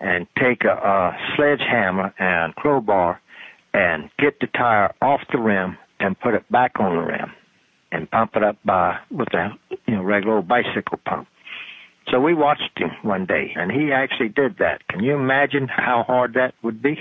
and 0.00 0.26
take 0.38 0.64
a, 0.64 0.72
a 0.72 1.18
sledgehammer 1.36 2.14
and 2.18 2.54
crowbar 2.56 3.20
and 3.72 4.10
get 4.18 4.40
the 4.40 4.46
tire 4.48 4.92
off 5.00 5.20
the 5.30 5.38
rim 5.38 5.76
and 6.00 6.18
put 6.18 6.34
it 6.34 6.50
back 6.50 6.72
on 6.80 6.96
the 6.96 7.02
rim 7.02 7.32
and 7.92 8.10
pump 8.10 8.32
it 8.36 8.42
up 8.42 8.56
by 8.64 8.98
with 9.10 9.32
a 9.34 9.50
you 9.86 9.96
know 9.96 10.02
regular 10.02 10.36
old 10.36 10.48
bicycle 10.48 10.98
pump. 11.04 11.28
So 12.10 12.20
we 12.20 12.34
watched 12.34 12.76
him 12.76 12.90
one 13.02 13.26
day, 13.26 13.52
and 13.54 13.70
he 13.70 13.92
actually 13.92 14.30
did 14.30 14.58
that. 14.58 14.86
Can 14.88 15.04
you 15.04 15.14
imagine 15.14 15.68
how 15.68 16.02
hard 16.02 16.34
that 16.34 16.54
would 16.62 16.82
be? 16.82 16.98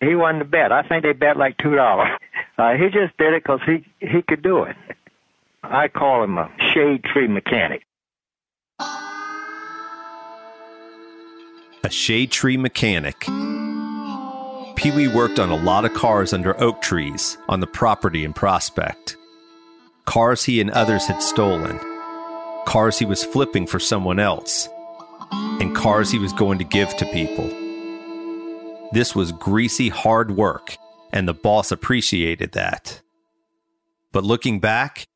He 0.00 0.14
won 0.14 0.38
the 0.38 0.44
bet. 0.44 0.72
I 0.72 0.82
think 0.82 1.02
they 1.02 1.12
bet 1.12 1.36
like 1.36 1.56
two 1.58 1.74
dollars. 1.74 2.08
Uh, 2.58 2.74
he 2.74 2.90
just 2.90 3.16
did 3.16 3.32
it 3.32 3.42
because 3.42 3.60
he 3.64 3.86
he 4.06 4.20
could 4.20 4.42
do 4.42 4.64
it. 4.64 4.76
I 5.62 5.88
call 5.88 6.22
him 6.22 6.36
a 6.36 6.50
shade 6.74 7.02
tree 7.04 7.26
mechanic. 7.26 7.86
A 11.90 11.92
shade 11.92 12.30
tree 12.30 12.56
mechanic. 12.56 13.18
Pee 14.76 14.92
Wee 14.94 15.08
worked 15.08 15.40
on 15.40 15.50
a 15.50 15.56
lot 15.56 15.84
of 15.84 15.92
cars 15.92 16.32
under 16.32 16.56
oak 16.62 16.80
trees 16.80 17.36
on 17.48 17.58
the 17.58 17.66
property 17.66 18.24
in 18.24 18.32
Prospect. 18.32 19.16
Cars 20.04 20.44
he 20.44 20.60
and 20.60 20.70
others 20.70 21.08
had 21.08 21.20
stolen. 21.20 21.80
Cars 22.64 23.00
he 23.00 23.04
was 23.04 23.24
flipping 23.24 23.66
for 23.66 23.80
someone 23.80 24.20
else. 24.20 24.68
And 25.32 25.74
cars 25.74 26.12
he 26.12 26.20
was 26.20 26.32
going 26.32 26.58
to 26.58 26.64
give 26.64 26.96
to 26.96 27.06
people. 27.06 27.48
This 28.92 29.16
was 29.16 29.32
greasy, 29.32 29.88
hard 29.88 30.36
work, 30.36 30.76
and 31.12 31.26
the 31.26 31.34
boss 31.34 31.72
appreciated 31.72 32.52
that. 32.52 33.00
But 34.12 34.22
looking 34.22 34.60
back, 34.60 35.08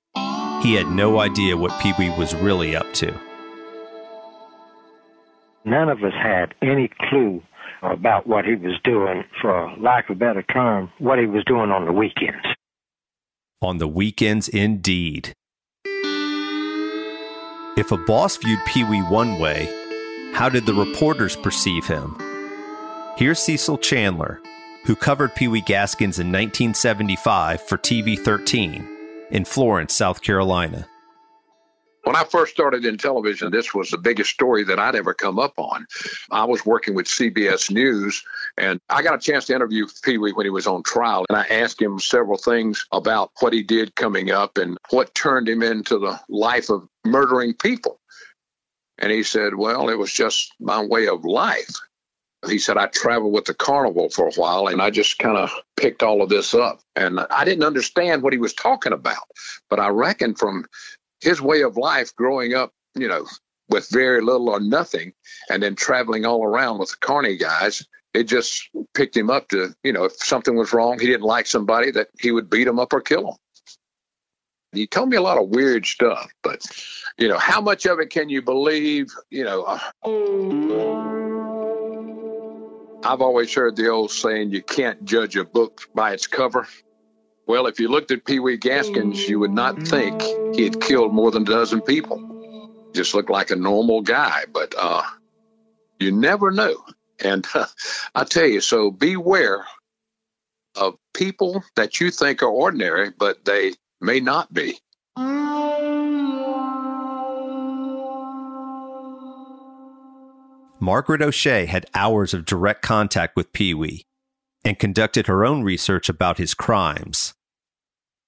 he 0.61 0.75
had 0.75 0.89
no 0.89 1.21
idea 1.21 1.57
what 1.57 1.81
Pee 1.81 1.95
Wee 2.01 2.19
was 2.19 2.35
really 2.35 2.75
up 2.75 2.93
to. 2.95 3.17
None 5.65 5.89
of 5.89 6.05
us 6.05 6.13
had 6.13 6.55
any 6.63 6.91
clue 7.09 7.43
about 7.83 8.27
what 8.27 8.45
he 8.45 8.55
was 8.55 8.79
doing, 8.85 9.25
for 9.41 9.73
lack 9.79 10.11
of 10.11 10.17
a 10.17 10.19
better 10.19 10.43
term, 10.43 10.91
what 10.99 11.19
he 11.19 11.27
was 11.27 11.45
doing 11.45 11.71
on 11.71 11.87
the 11.87 11.93
weekends. 11.93 12.45
On 13.63 13.79
the 13.79 13.89
weekends, 13.89 14.49
indeed. 14.49 15.33
If 17.77 17.93
a 17.93 17.97
boss 17.97 18.37
viewed 18.37 18.61
Pee 18.67 18.85
Wee 18.85 19.01
one 19.01 19.39
way, 19.39 19.69
how 20.35 20.49
did 20.49 20.67
the 20.67 20.75
reporters 20.75 21.35
perceive 21.37 21.87
him? 21.87 22.17
Here's 23.17 23.39
Cecil 23.39 23.79
Chandler, 23.79 24.41
who 24.85 24.95
covered 24.95 25.35
Pee 25.35 25.49
Wee 25.49 25.63
Gaskins 25.63 26.19
in 26.19 26.29
1975 26.29 27.63
for 27.63 27.79
TV 27.79 28.19
13 28.19 28.87
in 29.31 29.45
Florence, 29.45 29.95
South 29.95 30.21
Carolina. 30.21 30.87
When 32.05 32.17
I 32.17 32.25
first 32.25 32.53
started 32.53 32.85
in 32.85 32.99
television, 32.99 33.51
this 33.51 33.75
was 33.75 33.91
the 33.91 33.99
biggest 33.99 34.31
story 34.31 34.63
that 34.65 34.79
I'd 34.79 34.95
ever 34.95 35.15
come 35.15 35.39
up 35.39 35.59
on. 35.59 35.87
I 36.31 36.45
was 36.45 36.65
working 36.65 36.95
with 36.95 37.07
CBS 37.07 37.71
News, 37.71 38.23
and 38.59 38.79
I 38.91 39.03
got 39.03 39.15
a 39.15 39.19
chance 39.19 39.47
to 39.47 39.55
interview 39.55 39.87
Pee 40.03 40.19
Wee 40.19 40.33
when 40.33 40.45
he 40.45 40.51
was 40.51 40.67
on 40.67 40.83
trial. 40.83 41.25
And 41.31 41.39
I 41.39 41.45
asked 41.45 41.81
him 41.81 41.99
several 41.99 42.37
things 42.37 42.87
about 42.93 43.31
what 43.41 43.55
he 43.55 43.63
did 43.63 43.95
coming 43.97 44.31
up 44.31 44.59
and 44.59 44.77
what 44.91 45.15
turned 45.15 45.49
him 45.49 45.63
into 45.63 45.99
the 45.99 46.21
life 46.29 46.69
of 46.69 46.87
murdering 47.07 47.55
people. 47.55 47.99
And 48.99 49.11
he 49.11 49.23
said, 49.23 49.55
Well, 49.55 49.89
it 49.89 49.99
was 49.99 50.13
just 50.13 50.53
my 50.61 50.85
way 50.85 51.09
of 51.09 51.25
life. 51.25 51.75
He 52.47 52.59
said, 52.59 52.77
I 52.77 52.87
traveled 52.87 53.33
with 53.33 53.47
the 53.47 53.55
carnival 53.55 54.11
for 54.11 54.29
a 54.29 54.33
while 54.33 54.67
and 54.67 54.83
I 54.83 54.91
just 54.91 55.19
kind 55.19 55.39
of 55.39 55.51
picked 55.79 56.03
all 56.03 56.21
of 56.21 56.29
this 56.29 56.53
up. 56.53 56.81
And 56.95 57.21
I 57.31 57.45
didn't 57.47 57.65
understand 57.65 58.23
what 58.23 58.35
he 58.35 58.39
was 58.39 58.53
talking 58.53 58.93
about. 58.93 59.25
But 59.71 59.81
I 59.81 59.89
reckon 59.89 60.35
from 60.35 60.67
his 61.25 61.41
way 61.41 61.63
of 61.63 61.77
life 61.77 62.15
growing 62.15 62.55
up, 62.55 62.73
you 62.95 63.09
know, 63.09 63.27
with 63.69 63.89
very 63.91 64.21
little 64.21 64.51
or 64.51 64.61
nothing, 64.61 65.13
and 65.51 65.63
then 65.63 65.75
traveling 65.75 66.27
all 66.27 66.45
around 66.45 66.79
with 66.79 66.91
the 66.91 66.97
carny 66.97 67.37
guys, 67.37 67.87
it 68.13 68.25
just 68.25 68.69
picked 68.93 69.17
him 69.17 69.31
up 69.31 69.49
to, 69.49 69.75
you 69.83 69.93
know, 69.93 70.05
if 70.05 70.13
something 70.13 70.55
was 70.55 70.73
wrong, 70.73 70.99
he 70.99 71.07
didn't 71.07 71.23
like 71.23 71.47
somebody, 71.47 71.91
that 71.91 72.09
he 72.21 72.31
would 72.31 72.51
beat 72.51 72.69
him 72.69 72.79
up 72.79 72.93
or 72.93 73.01
kill 73.01 73.29
him. 73.29 73.37
He 74.73 74.87
told 74.87 75.09
me 75.09 75.17
a 75.17 75.23
lot 75.23 75.39
of 75.39 75.49
weird 75.49 75.87
stuff, 75.87 76.31
but, 76.43 76.65
you 77.17 77.29
know, 77.29 77.39
how 77.39 77.61
much 77.61 77.87
of 77.87 78.01
it 78.01 78.11
can 78.11 78.29
you 78.29 78.43
believe? 78.43 79.07
You 79.31 79.45
know, 79.45 79.63
uh, 79.63 79.79
I've 83.09 83.21
always 83.21 83.55
heard 83.55 83.77
the 83.77 83.89
old 83.89 84.11
saying, 84.11 84.51
you 84.51 84.63
can't 84.63 85.05
judge 85.05 85.37
a 85.37 85.45
book 85.45 85.89
by 85.95 86.13
its 86.13 86.27
cover. 86.27 86.67
Well, 87.47 87.67
if 87.67 87.79
you 87.79 87.89
looked 87.89 88.11
at 88.11 88.25
Pee 88.25 88.39
Wee 88.39 88.57
Gaskins, 88.57 89.29
you 89.29 89.39
would 89.39 89.53
not 89.53 89.83
think 89.83 90.23
he 90.55 90.65
had 90.65 90.81
killed 90.81 91.13
more 91.13 91.31
than 91.31 91.43
a 91.43 91.47
dozen 91.47 91.83
people. 91.83 92.71
Just 92.95 93.15
looked 93.15 93.29
like 93.29 93.51
a 93.51 93.57
normal 93.57 94.01
guy, 94.01 94.45
but 94.51 94.75
uh, 94.79 95.03
you 95.99 96.11
never 96.11 96.51
know. 96.51 96.77
And 97.23 97.47
uh, 97.55 97.67
I 98.15 98.25
tell 98.25 98.47
you, 98.47 98.61
so 98.61 98.91
beware 98.91 99.67
of 100.75 100.95
people 101.13 101.63
that 101.77 102.01
you 102.01 102.11
think 102.11 102.43
are 102.43 102.49
ordinary, 102.49 103.11
but 103.11 103.45
they 103.45 103.73
may 104.01 104.21
not 104.21 104.53
be. 104.53 104.79
Margaret 110.81 111.23
O'Shea 111.23 111.67
had 111.67 111.87
hours 111.95 112.35
of 112.35 112.45
direct 112.45 112.83
contact 112.83 113.37
with 113.37 113.53
Pee 113.53 113.75
Wee 113.75 114.05
and 114.65 114.79
conducted 114.79 115.27
her 115.27 115.45
own 115.45 115.63
research 115.63 116.09
about 116.09 116.39
his 116.39 116.55
crimes. 116.55 117.35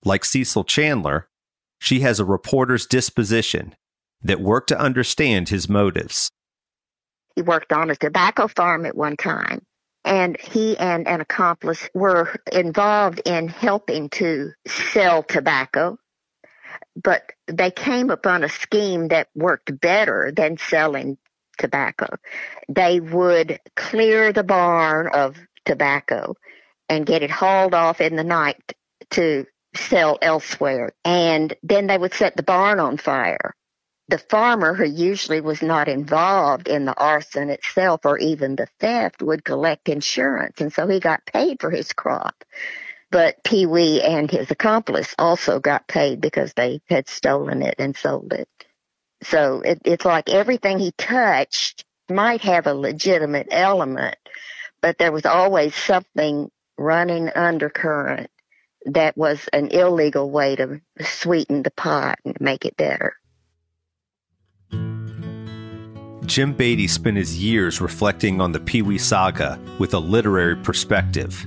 Like 0.05 0.24
Cecil 0.24 0.64
Chandler, 0.64 1.28
she 1.78 2.01
has 2.01 2.20
a 2.20 2.24
reporter's 2.24 2.87
disposition 2.87 3.74
that 4.22 4.41
worked 4.41 4.68
to 4.68 4.78
understand 4.78 5.49
his 5.49 5.68
motives. 5.68 6.30
He 7.34 7.43
worked 7.43 7.72
on 7.72 7.91
a 7.91 7.97
tobacco 7.97 8.49
farm 8.49 8.87
at 8.87 8.97
one 8.97 9.16
time, 9.16 9.62
and 10.05 10.41
he 10.41 10.76
and 10.78 11.07
an 11.07 11.20
accomplice 11.20 11.89
were 11.95 12.34
involved 12.53 13.20
in 13.24 13.49
helping 13.49 14.09
to 14.11 14.53
sell 14.66 15.22
tobacco. 15.22 15.99
But 17.03 17.30
they 17.47 17.70
came 17.70 18.11
upon 18.11 18.43
a 18.43 18.49
scheme 18.49 19.09
that 19.09 19.28
worked 19.34 19.78
better 19.80 20.32
than 20.34 20.57
selling 20.57 21.18
tobacco. 21.59 22.16
They 22.68 23.01
would 23.01 23.61
clear 23.76 24.32
the 24.32 24.45
barn 24.45 25.09
of 25.09 25.37
tobacco 25.67 26.35
and 26.89 27.07
get 27.07 27.23
it 27.23 27.31
hauled 27.31 27.75
off 27.75 28.01
in 28.01 28.17
the 28.17 28.25
night 28.25 28.75
to 29.11 29.47
sell 29.75 30.19
elsewhere. 30.23 30.93
And 31.05 31.55
then 31.62 31.87
they 31.87 31.99
would 31.99 32.14
set 32.14 32.37
the 32.37 32.43
barn 32.43 32.81
on 32.81 32.97
fire. 32.97 33.55
The 34.09 34.19
farmer, 34.19 34.73
who 34.73 34.85
usually 34.85 35.41
was 35.41 35.62
not 35.62 35.89
involved 35.89 36.69
in 36.69 36.85
the 36.85 36.97
arson 36.97 37.51
itself 37.51 38.03
or 38.05 38.19
even 38.19 38.55
the 38.55 38.69
theft, 38.79 39.21
would 39.21 39.45
collect 39.45 39.89
insurance. 39.89 40.61
And 40.61 40.73
so 40.73 40.87
he 40.87 41.01
got 41.01 41.27
paid 41.27 41.61
for 41.61 41.71
his 41.71 41.93
crop. 41.93 42.45
But 43.11 43.43
Pee 43.43 43.67
Wee 43.67 44.03
and 44.03 44.31
his 44.31 44.51
accomplice 44.51 45.14
also 45.19 45.59
got 45.59 45.89
paid 45.89 46.21
because 46.21 46.53
they 46.53 46.81
had 46.89 47.09
stolen 47.09 47.62
it 47.62 47.77
and 47.79 47.97
sold 47.97 48.33
it. 48.33 48.49
So 49.23 49.61
it, 49.61 49.81
it's 49.85 50.05
like 50.05 50.29
everything 50.29 50.79
he 50.79 50.93
touched 50.93 51.85
might 52.09 52.43
have 52.43 52.67
a 52.67 52.75
legitimate 52.75 53.49
element, 53.51 54.17
but 54.81 54.99
there 54.99 55.12
was 55.12 55.27
always 55.27 55.74
something 55.74 56.51
running 56.79 57.31
undercurrent 57.31 58.31
that 58.87 59.16
was 59.16 59.49
an 59.53 59.68
illegal 59.68 60.31
way 60.31 60.57
to 60.57 60.81
sweeten 61.01 61.62
the 61.62 61.70
pot 61.70 62.18
and 62.24 62.37
make 62.41 62.64
it 62.64 62.77
better. 62.77 63.14
Jim 66.27 66.53
Beatty 66.53 66.89
spent 66.89 67.16
his 67.16 67.43
years 67.43 67.81
reflecting 67.81 68.41
on 68.41 68.53
the 68.53 68.61
Pee 68.61 68.83
Wee 68.83 68.99
saga 68.99 69.61
with 69.79 69.95
a 69.95 69.99
literary 69.99 70.57
perspective. 70.57 71.47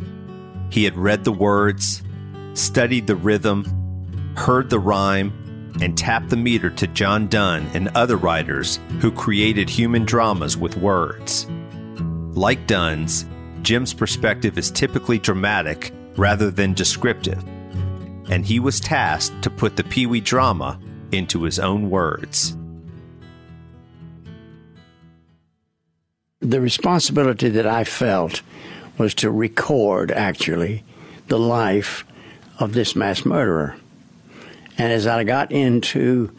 He 0.69 0.83
had 0.83 0.95
read 0.95 1.23
the 1.23 1.31
words, 1.31 2.01
studied 2.53 3.07
the 3.07 3.15
rhythm, 3.15 3.65
heard 4.35 4.69
the 4.69 4.79
rhyme, 4.79 5.33
and 5.81 5.97
tapped 5.97 6.29
the 6.29 6.37
meter 6.37 6.69
to 6.69 6.87
John 6.87 7.27
Donne 7.27 7.69
and 7.73 7.89
other 7.89 8.17
writers 8.17 8.79
who 8.99 9.11
created 9.11 9.69
human 9.69 10.05
dramas 10.05 10.57
with 10.57 10.77
words. 10.77 11.45
Like 12.35 12.67
Donne's, 12.67 13.25
Jim's 13.63 13.93
perspective 13.93 14.57
is 14.57 14.71
typically 14.71 15.17
dramatic 15.17 15.91
rather 16.15 16.51
than 16.51 16.73
descriptive, 16.73 17.43
and 18.29 18.45
he 18.45 18.59
was 18.59 18.79
tasked 18.79 19.41
to 19.41 19.49
put 19.49 19.75
the 19.75 19.83
Pee 19.83 20.05
Wee 20.05 20.21
drama 20.21 20.79
into 21.11 21.43
his 21.43 21.59
own 21.59 21.89
words. 21.89 22.55
The 26.39 26.61
responsibility 26.61 27.49
that 27.49 27.67
I 27.67 27.83
felt 27.83 28.41
was 28.97 29.13
to 29.15 29.31
record, 29.31 30.11
actually, 30.11 30.83
the 31.27 31.39
life 31.39 32.05
of 32.59 32.73
this 32.73 32.95
mass 32.95 33.25
murderer. 33.25 33.75
And 34.77 34.93
as 34.93 35.07
I 35.07 35.23
got 35.23 35.51
into 35.51 36.31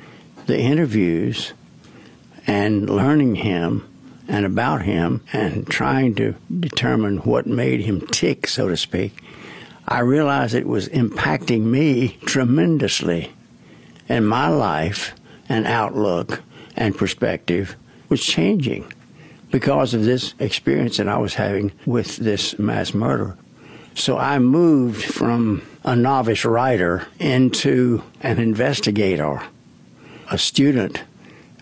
the 0.46 0.58
interviews 0.58 1.52
and 2.46 2.88
learning 2.88 3.36
him 3.36 3.89
and 4.30 4.46
about 4.46 4.82
him 4.82 5.20
and 5.32 5.66
trying 5.66 6.14
to 6.14 6.34
determine 6.60 7.18
what 7.18 7.46
made 7.46 7.80
him 7.80 8.00
tick, 8.06 8.46
so 8.46 8.68
to 8.68 8.76
speak, 8.76 9.22
I 9.88 9.98
realized 10.00 10.54
it 10.54 10.68
was 10.68 10.88
impacting 10.90 11.62
me 11.62 12.16
tremendously. 12.26 13.32
And 14.08 14.28
my 14.28 14.48
life 14.48 15.14
and 15.48 15.66
outlook 15.66 16.42
and 16.76 16.96
perspective 16.96 17.74
was 18.08 18.22
changing 18.22 18.92
because 19.50 19.94
of 19.94 20.04
this 20.04 20.34
experience 20.38 20.98
that 20.98 21.08
I 21.08 21.18
was 21.18 21.34
having 21.34 21.72
with 21.84 22.16
this 22.16 22.56
mass 22.56 22.94
murder. 22.94 23.36
So 23.96 24.16
I 24.16 24.38
moved 24.38 25.02
from 25.02 25.62
a 25.84 25.96
novice 25.96 26.44
writer 26.44 27.08
into 27.18 28.04
an 28.20 28.38
investigator, 28.38 29.42
a 30.30 30.38
student 30.38 31.02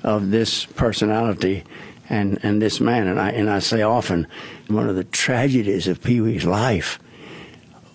of 0.03 0.31
this 0.31 0.67
personality 0.67 1.65
and, 2.09 2.39
and 2.43 2.61
this 2.61 2.81
man. 2.81 3.07
And 3.07 3.21
I, 3.21 3.31
and 3.31 3.51
I 3.51 3.59
say 3.59 3.83
often, 3.83 4.27
one 4.69 4.89
of 4.89 4.97
the 4.97 5.05
tragedies 5.05 5.89
of 5.89 6.03
Pee 6.03 6.21
Wee's 6.21 6.45
life, 6.45 6.99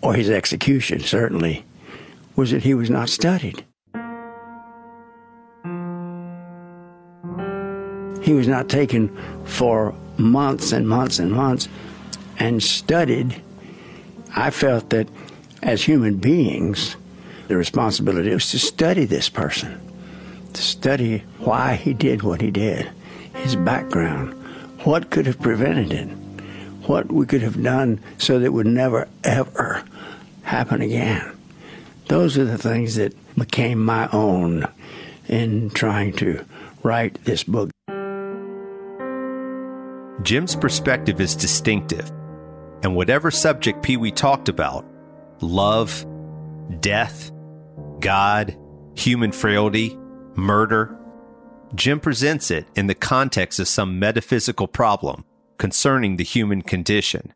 or 0.02 0.14
his 0.14 0.30
execution 0.30 1.00
certainly, 1.00 1.66
was 2.36 2.52
that 2.52 2.64
he 2.64 2.74
was 2.74 2.90
not 2.90 3.10
studied. 3.10 3.64
He 8.24 8.34
was 8.34 8.48
not 8.48 8.70
taken 8.70 9.16
for 9.46 9.94
months 10.18 10.72
and 10.72 10.88
months 10.88 11.20
and 11.20 11.32
months 11.32 11.68
and 12.40 12.64
studied. 12.64 13.42
I 14.36 14.50
felt 14.50 14.90
that 14.92 15.10
as 15.62 15.84
human 15.84 16.18
beings, 16.18 16.96
the 17.48 17.58
responsibility 17.58 18.34
was 18.34 18.50
to 18.52 18.60
study 18.60 19.06
this 19.06 19.30
person, 19.30 19.80
to 20.54 20.62
study 20.62 21.24
why 21.40 21.76
he 21.76 21.94
did 21.94 22.24
what 22.24 22.42
he 22.42 22.50
did, 22.50 22.90
his 23.44 23.56
background, 23.58 24.34
what 24.86 25.10
could 25.12 25.26
have 25.26 25.40
prevented 25.40 25.92
it, 25.92 26.08
what 26.88 27.12
we 27.12 27.26
could 27.26 27.42
have 27.42 27.62
done 27.62 28.00
so 28.18 28.40
that 28.40 28.46
it 28.46 28.54
would 28.54 28.66
never, 28.66 29.08
ever 29.24 29.84
happen 30.44 30.82
again. 30.82 31.30
Those 32.08 32.38
are 32.38 32.46
the 32.46 32.58
things 32.58 32.96
that 32.96 33.14
became 33.36 33.84
my 33.84 34.08
own 34.14 34.66
in 35.28 35.70
trying 35.72 36.14
to 36.14 36.46
write 36.84 37.24
this 37.26 37.44
book. 37.44 37.70
Jim's 40.22 40.56
perspective 40.56 41.20
is 41.20 41.36
distinctive, 41.36 42.10
and 42.82 42.96
whatever 42.96 43.30
subject 43.30 43.84
Pee 43.84 43.98
Wee 43.98 44.12
talked 44.12 44.48
about 44.48 44.86
love, 45.42 46.06
death, 46.80 47.30
God, 48.00 48.58
human 48.96 49.34
frailty, 49.34 49.98
murder 50.36 50.98
Jim 51.76 52.00
presents 52.00 52.52
it 52.52 52.68
in 52.76 52.86
the 52.86 52.96
context 52.96 53.60
of 53.60 53.68
some 53.68 53.98
metaphysical 53.98 54.68
problem 54.68 55.26
concerning 55.58 56.18
the 56.18 56.24
human 56.24 56.62
condition. 56.62 57.34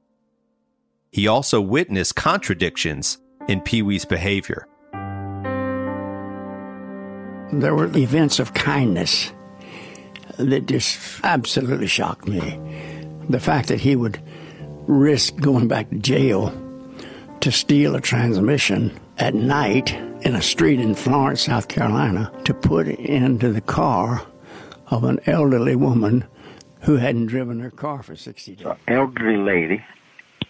He 1.11 1.27
also 1.27 1.59
witnessed 1.59 2.15
contradictions 2.15 3.17
in 3.47 3.61
Pee 3.61 3.81
Wee's 3.81 4.05
behavior. 4.05 4.67
There 7.51 7.73
were 7.73 7.89
events 7.97 8.39
of 8.39 8.53
kindness 8.53 9.31
that 10.37 10.67
just 10.67 10.99
absolutely 11.23 11.87
shocked 11.87 12.27
me. 12.27 12.59
The 13.29 13.39
fact 13.39 13.69
that 13.69 13.79
he 13.79 13.95
would 13.95 14.21
risk 14.85 15.35
going 15.37 15.67
back 15.67 15.89
to 15.89 15.97
jail 15.97 16.53
to 17.39 17.51
steal 17.51 17.95
a 17.95 18.01
transmission 18.01 18.99
at 19.17 19.33
night 19.33 19.97
in 20.27 20.35
a 20.35 20.41
street 20.41 20.81
in 20.81 20.93
Florence, 20.93 21.43
South 21.43 21.69
Carolina, 21.69 22.29
to 22.43 22.53
put 22.53 22.85
into 22.85 23.49
the 23.49 23.61
car 23.61 24.21
of 24.87 25.05
an 25.05 25.21
elderly 25.25 25.73
woman 25.73 26.25
who 26.81 26.97
hadn't 26.97 27.27
driven 27.27 27.61
her 27.61 27.71
car 27.71 28.03
for 28.03 28.13
60 28.13 28.55
days. 28.57 28.67
An 28.67 28.75
elderly 28.87 29.37
lady 29.37 29.81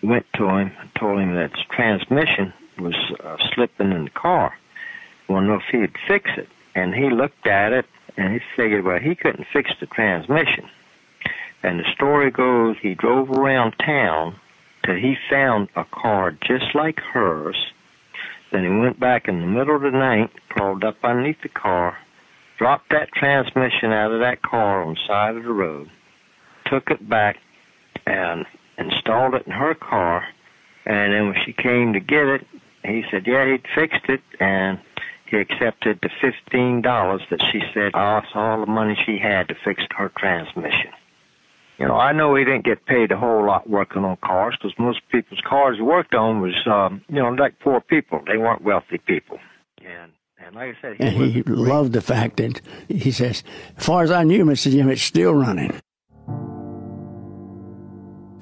went 0.01 0.25
to 0.33 0.45
him 0.45 0.71
and 0.79 0.89
told 0.99 1.19
him 1.19 1.35
that 1.35 1.51
transmission 1.69 2.51
was 2.79 2.95
uh, 3.23 3.37
slipping 3.53 3.91
in 3.91 4.05
the 4.05 4.09
car. 4.09 4.57
Wanted 5.29 5.45
to 5.45 5.51
know 5.53 5.59
if 5.59 5.63
he'd 5.71 5.95
fix 6.07 6.31
it. 6.37 6.49
And 6.73 6.95
he 6.95 7.11
looked 7.11 7.45
at 7.45 7.71
it 7.71 7.85
and 8.17 8.33
he 8.33 8.39
figured, 8.55 8.83
well, 8.83 8.97
he 8.97 9.13
couldn't 9.13 9.45
fix 9.53 9.69
the 9.79 9.85
transmission. 9.85 10.67
And 11.61 11.79
the 11.79 11.85
story 11.93 12.31
goes 12.31 12.77
he 12.81 12.95
drove 12.95 13.29
around 13.29 13.75
town 13.85 14.37
till 14.83 14.95
he 14.95 15.17
found 15.29 15.69
a 15.75 15.85
car 15.85 16.31
just 16.31 16.73
like 16.73 16.99
hers. 16.99 17.57
Then 18.51 18.63
he 18.63 18.69
went 18.69 18.99
back 18.99 19.27
in 19.27 19.41
the 19.41 19.47
middle 19.47 19.75
of 19.75 19.81
the 19.81 19.91
night, 19.91 20.31
crawled 20.49 20.83
up 20.83 20.97
underneath 21.03 21.41
the 21.41 21.49
car, 21.49 21.97
dropped 22.57 22.89
that 22.91 23.11
transmission 23.11 23.91
out 23.91 24.11
of 24.11 24.21
that 24.21 24.41
car 24.41 24.83
on 24.83 24.93
the 24.93 24.99
side 25.07 25.35
of 25.35 25.43
the 25.43 25.51
road, 25.51 25.89
took 26.65 26.89
it 26.89 27.07
back 27.07 27.37
and 28.05 28.45
installed 28.77 29.33
it 29.35 29.45
in 29.45 29.51
her 29.51 29.75
car. 29.75 30.23
And 30.85 31.13
then 31.13 31.27
when 31.27 31.35
she 31.45 31.53
came 31.53 31.93
to 31.93 31.99
get 31.99 32.25
it, 32.25 32.47
he 32.83 33.03
said, 33.11 33.27
yeah, 33.27 33.45
he'd 33.45 33.65
fixed 33.75 34.07
it. 34.07 34.21
And 34.39 34.79
he 35.29 35.37
accepted 35.37 35.99
the 36.01 36.09
$15 36.09 37.29
that 37.29 37.41
she 37.51 37.61
said 37.73 37.93
was 37.93 38.25
all 38.33 38.61
the 38.61 38.71
money 38.71 38.97
she 39.05 39.17
had 39.17 39.49
to 39.49 39.55
fix 39.65 39.83
her 39.97 40.09
transmission. 40.17 40.91
You 41.79 41.87
know, 41.87 41.95
I 41.95 42.11
know 42.11 42.33
he 42.35 42.43
didn't 42.43 42.65
get 42.65 42.85
paid 42.85 43.11
a 43.11 43.17
whole 43.17 43.45
lot 43.45 43.69
working 43.69 44.03
on 44.03 44.17
cars 44.17 44.55
because 44.57 44.77
most 44.79 44.99
people's 45.11 45.41
cars 45.47 45.77
he 45.77 45.83
worked 45.83 46.15
on 46.15 46.41
was, 46.41 46.55
um, 46.65 47.01
you 47.07 47.21
know, 47.21 47.29
like 47.29 47.59
poor 47.59 47.81
people. 47.81 48.21
They 48.25 48.37
weren't 48.37 48.63
wealthy 48.63 48.97
people. 48.97 49.39
And 49.85 50.11
and 50.43 50.55
like 50.55 50.75
I 50.77 50.81
said, 50.81 50.95
he, 50.97 51.03
and 51.03 51.31
he 51.31 51.43
loved 51.43 51.93
the 51.93 52.01
fact 52.01 52.37
that 52.37 52.61
he 52.87 53.11
says, 53.11 53.43
as 53.77 53.85
far 53.85 54.01
as 54.03 54.11
I 54.11 54.23
knew, 54.23 54.43
Mr. 54.43 54.71
Jim, 54.71 54.89
it's 54.89 55.03
still 55.03 55.33
running. 55.33 55.79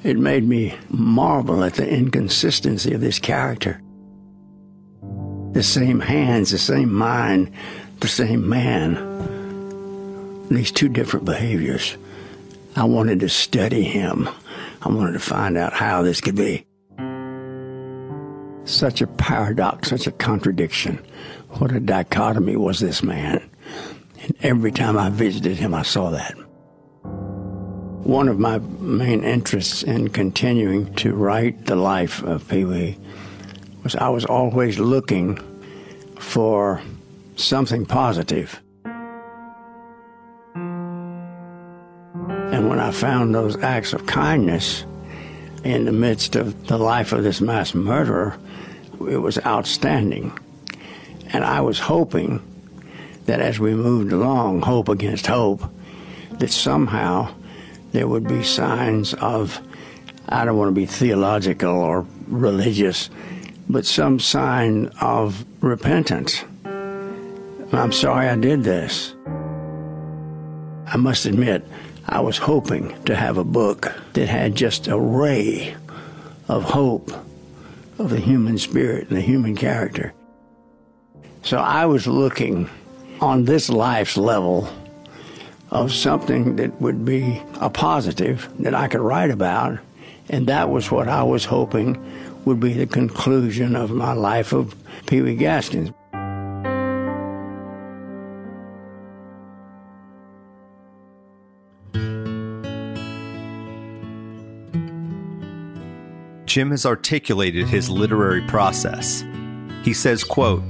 It 0.03 0.17
made 0.17 0.47
me 0.47 0.77
marvel 0.89 1.63
at 1.63 1.73
the 1.73 1.89
inconsistency 1.89 2.93
of 2.93 3.01
this 3.01 3.17
character. 3.19 3.81
The 5.53 5.63
same 5.63 5.99
hands, 5.99 6.51
the 6.51 6.57
same 6.57 6.93
mind, 6.93 7.51
the 8.01 8.07
same 8.07 8.47
man. 8.47 8.93
These 10.49 10.71
two 10.71 10.89
different 10.89 11.25
behaviors. 11.25 11.97
I 12.78 12.84
wanted 12.84 13.21
to 13.21 13.30
study 13.30 13.84
him. 13.84 14.28
I 14.82 14.89
wanted 14.89 15.13
to 15.13 15.19
find 15.19 15.57
out 15.57 15.73
how 15.73 16.01
this 16.01 16.19
could 16.19 16.36
be. 16.36 16.65
Such 18.65 19.01
a 19.01 19.07
paradox, 19.07 19.89
such 19.89 20.07
a 20.07 20.11
contradiction. 20.11 20.97
What 21.51 21.71
a 21.71 21.80
dichotomy 21.80 22.57
was 22.57 22.80
this 22.80 23.01
man. 23.01 23.49
And 24.21 24.36
every 24.41 24.71
time 24.73 24.97
I 24.97 25.09
visited 25.09 25.57
him, 25.57 25.73
I 25.73 25.84
saw 25.84 26.09
that. 26.09 26.34
One 28.03 28.28
of 28.28 28.39
my 28.39 28.57
main 28.57 29.23
interests 29.23 29.82
in 29.82 30.09
continuing 30.09 30.93
to 30.95 31.13
write 31.13 31.67
the 31.67 31.76
life 31.76 32.21
of 32.23 32.47
Pee 32.49 32.65
Wee 32.65 32.97
was 33.84 33.95
I 33.95 34.09
was 34.09 34.26
always 34.26 34.80
looking 34.80 35.39
for 36.19 36.82
something 37.38 37.86
positive. 37.86 38.61
And 42.54 42.70
when 42.70 42.80
I 42.80 42.91
found 42.91 43.34
those 43.34 43.58
acts 43.62 43.93
of 43.93 44.06
kindness 44.06 44.86
in 45.64 45.86
the 45.86 45.91
midst 45.91 46.36
of 46.36 46.68
the 46.68 46.78
life 46.78 47.12
of 47.12 47.24
this 47.24 47.41
mass 47.41 47.74
murderer, 47.74 48.38
it 49.10 49.18
was 49.18 49.39
outstanding. 49.46 50.38
And 51.34 51.43
I 51.43 51.62
was 51.62 51.80
hoping 51.80 52.41
that 53.26 53.41
as 53.41 53.60
we 53.60 53.74
moved 53.74 54.14
along, 54.14 54.62
hope 54.62 54.89
against 54.89 55.28
hope, 55.28 55.64
that 56.39 56.52
somehow 56.52 57.34
there 57.91 58.08
would 58.08 58.28
be 58.28 58.43
signs 58.43 59.14
of, 59.16 59.60
I 60.30 60.46
don't 60.46 60.58
want 60.58 60.70
to 60.70 60.76
be 60.80 60.86
theological 60.86 61.74
or 61.74 62.06
religious, 62.28 63.10
but 63.68 63.86
some 63.86 64.20
sign 64.20 64.91
of 65.02 65.46
repentance. 65.62 66.43
I'm 67.74 67.91
sorry 67.91 68.30
I 68.30 68.36
did 68.36 68.64
this. 68.64 69.14
I 70.88 70.98
must 70.98 71.26
admit, 71.26 71.68
I 72.08 72.20
was 72.20 72.38
hoping 72.38 73.03
to 73.06 73.16
have 73.16 73.38
a 73.38 73.43
book 73.43 73.93
that 74.14 74.28
had 74.28 74.56
just 74.56 74.88
a 74.88 74.99
ray 74.99 75.76
of 76.47 76.64
hope 76.64 77.12
of 77.97 78.10
the 78.10 78.20
human 78.20 78.58
spirit 78.58 79.08
and 79.08 79.18
the 79.18 79.22
human 79.22 79.56
character. 79.56 80.14
So 81.41 81.58
I 81.58 81.86
was 81.86 82.08
looking 82.08 82.70
on 83.22 83.45
this 83.45 83.70
life's 83.70 84.18
level 84.18 84.70
of 85.72 85.91
something 85.91 86.58
that 86.58 86.80
would 86.82 87.06
be 87.06 87.41
a 87.60 87.70
positive 87.70 88.49
that 88.60 88.76
I 88.76 88.88
could 88.88 89.01
write 89.01 89.32
about. 89.32 89.80
And 90.30 90.47
that 90.47 90.70
was 90.70 90.91
what 90.91 91.08
I 91.08 91.24
was 91.24 91.45
hoping 91.45 92.03
would 92.45 92.60
be 92.60 92.74
the 92.74 92.86
conclusion 92.86 93.76
of 93.76 93.91
my 93.91 94.14
life 94.14 94.53
of 94.53 94.76
Pee 95.08 95.22
Wee 95.22 95.36
Gaskins. 95.36 95.91
Jim 106.56 106.72
has 106.72 106.86
articulated 106.86 107.68
his 107.68 107.89
literary 107.89 108.41
process. 108.43 109.26
He 109.84 109.91
says, 109.91 110.24
quote, 110.24 110.64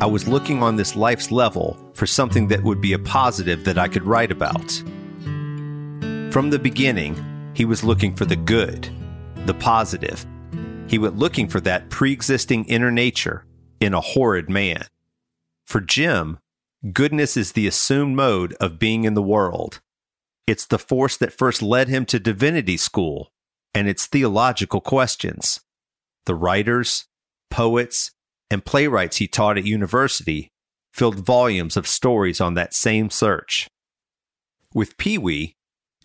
I 0.00 0.06
was 0.06 0.26
looking 0.26 0.60
on 0.60 0.74
this 0.74 0.96
life's 0.96 1.30
level 1.30 1.78
for 1.94 2.04
something 2.04 2.48
that 2.48 2.64
would 2.64 2.80
be 2.80 2.94
a 2.94 2.98
positive 2.98 3.62
that 3.62 3.78
I 3.78 3.86
could 3.86 4.02
write 4.02 4.32
about. 4.32 4.72
From 6.32 6.50
the 6.50 6.58
beginning, 6.60 7.14
he 7.54 7.64
was 7.64 7.84
looking 7.84 8.16
for 8.16 8.24
the 8.24 8.34
good, 8.34 8.88
the 9.46 9.54
positive. 9.54 10.26
He 10.88 10.98
went 10.98 11.16
looking 11.16 11.46
for 11.46 11.60
that 11.60 11.90
pre 11.90 12.12
existing 12.12 12.64
inner 12.64 12.90
nature 12.90 13.44
in 13.78 13.94
a 13.94 14.00
horrid 14.00 14.50
man. 14.50 14.82
For 15.64 15.80
Jim, 15.80 16.40
goodness 16.92 17.36
is 17.36 17.52
the 17.52 17.68
assumed 17.68 18.16
mode 18.16 18.54
of 18.54 18.80
being 18.80 19.04
in 19.04 19.14
the 19.14 19.22
world. 19.22 19.80
It's 20.48 20.66
the 20.66 20.76
force 20.76 21.16
that 21.18 21.32
first 21.32 21.62
led 21.62 21.86
him 21.86 22.04
to 22.06 22.18
divinity 22.18 22.76
school 22.76 23.30
and 23.74 23.88
its 23.88 24.06
theological 24.06 24.80
questions. 24.80 25.60
The 26.26 26.34
writers, 26.34 27.06
poets, 27.50 28.12
and 28.50 28.64
playwrights 28.64 29.18
he 29.18 29.28
taught 29.28 29.58
at 29.58 29.64
university 29.64 30.50
filled 30.92 31.24
volumes 31.24 31.76
of 31.76 31.86
stories 31.86 32.40
on 32.40 32.54
that 32.54 32.74
same 32.74 33.10
search. 33.10 33.68
With 34.74 34.98
Pee 34.98 35.18
Wee, 35.18 35.54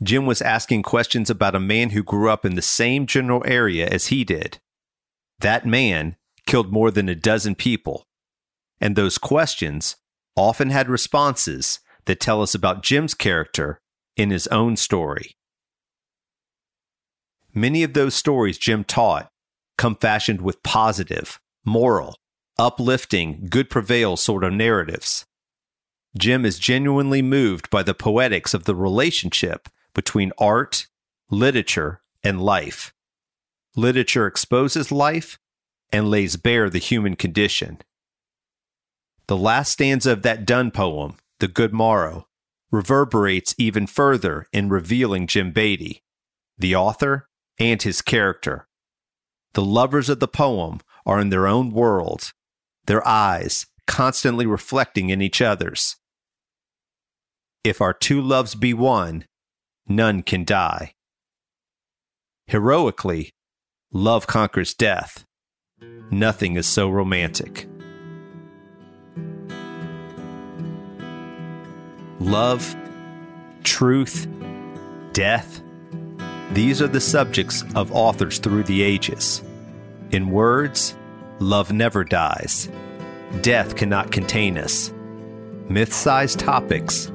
Jim 0.01 0.25
was 0.25 0.41
asking 0.41 0.83
questions 0.83 1.29
about 1.29 1.55
a 1.55 1.59
man 1.59 1.91
who 1.91 2.03
grew 2.03 2.29
up 2.29 2.45
in 2.45 2.55
the 2.55 2.61
same 2.61 3.05
general 3.05 3.43
area 3.45 3.87
as 3.87 4.07
he 4.07 4.23
did. 4.23 4.59
That 5.39 5.65
man 5.65 6.17
killed 6.45 6.71
more 6.71 6.91
than 6.91 7.09
a 7.09 7.15
dozen 7.15 7.55
people, 7.55 8.05
and 8.79 8.95
those 8.95 9.17
questions 9.17 9.95
often 10.35 10.69
had 10.69 10.89
responses 10.89 11.79
that 12.05 12.19
tell 12.19 12.41
us 12.41 12.53
about 12.53 12.83
Jim's 12.83 13.13
character 13.13 13.79
in 14.15 14.29
his 14.29 14.47
own 14.47 14.75
story. 14.75 15.35
Many 17.57 17.83
of 17.83 17.93
those 17.93 18.13
stories 18.13 18.57
Jim 18.57 18.83
taught 18.83 19.31
come 19.77 19.95
fashioned 19.95 20.41
with 20.41 20.61
positive, 20.61 21.39
moral, 21.63 22.17
uplifting, 22.59 23.47
good 23.49 23.69
prevail 23.69 24.17
sort 24.17 24.43
of 24.43 24.51
narratives. 24.51 25.25
Jim 26.17 26.45
is 26.45 26.59
genuinely 26.59 27.21
moved 27.21 27.69
by 27.69 27.81
the 27.81 27.93
poetics 27.93 28.53
of 28.53 28.65
the 28.65 28.75
relationship 28.75 29.69
between 29.93 30.33
art, 30.37 30.87
literature, 31.29 32.01
and 32.23 32.41
life. 32.41 32.93
Literature 33.75 34.27
exposes 34.27 34.91
life 34.91 35.39
and 35.91 36.09
lays 36.09 36.35
bare 36.35 36.69
the 36.69 36.77
human 36.77 37.15
condition. 37.15 37.79
The 39.27 39.37
last 39.37 39.71
stanza 39.71 40.11
of 40.11 40.23
that 40.23 40.45
Donne 40.45 40.71
poem, 40.71 41.17
The 41.39 41.47
Good 41.47 41.73
Morrow, 41.73 42.27
reverberates 42.69 43.55
even 43.57 43.87
further 43.87 44.47
in 44.51 44.69
revealing 44.69 45.27
Jim 45.27 45.51
Beatty, 45.51 46.03
the 46.57 46.75
author 46.75 47.27
and 47.59 47.81
his 47.81 48.01
character. 48.01 48.67
The 49.53 49.63
lovers 49.63 50.09
of 50.09 50.19
the 50.19 50.27
poem 50.27 50.79
are 51.05 51.19
in 51.19 51.29
their 51.29 51.47
own 51.47 51.71
world, 51.71 52.33
their 52.85 53.05
eyes 53.07 53.67
constantly 53.87 54.45
reflecting 54.45 55.09
in 55.09 55.21
each 55.21 55.41
other's. 55.41 55.95
If 57.63 57.81
our 57.81 57.93
two 57.93 58.21
loves 58.21 58.55
be 58.55 58.73
one, 58.73 59.25
none 59.87 60.23
can 60.23 60.43
die. 60.43 60.93
Heroically, 62.47 63.31
love 63.91 64.27
conquers 64.27 64.73
death. 64.73 65.25
Nothing 66.11 66.55
is 66.57 66.67
so 66.67 66.89
romantic. 66.89 67.67
Love, 72.19 72.75
truth, 73.63 74.27
death. 75.13 75.61
These 76.51 76.81
are 76.81 76.87
the 76.87 77.01
subjects 77.01 77.63
of 77.75 77.91
authors 77.91 78.39
through 78.39 78.63
the 78.63 78.81
ages. 78.81 79.41
In 80.11 80.29
words, 80.29 80.95
love 81.39 81.71
never 81.71 82.03
dies. 82.03 82.69
Death 83.41 83.75
cannot 83.75 84.11
contain 84.11 84.57
us. 84.57 84.93
Myth 85.67 85.93
sized 85.93 86.39
topics, 86.39 87.07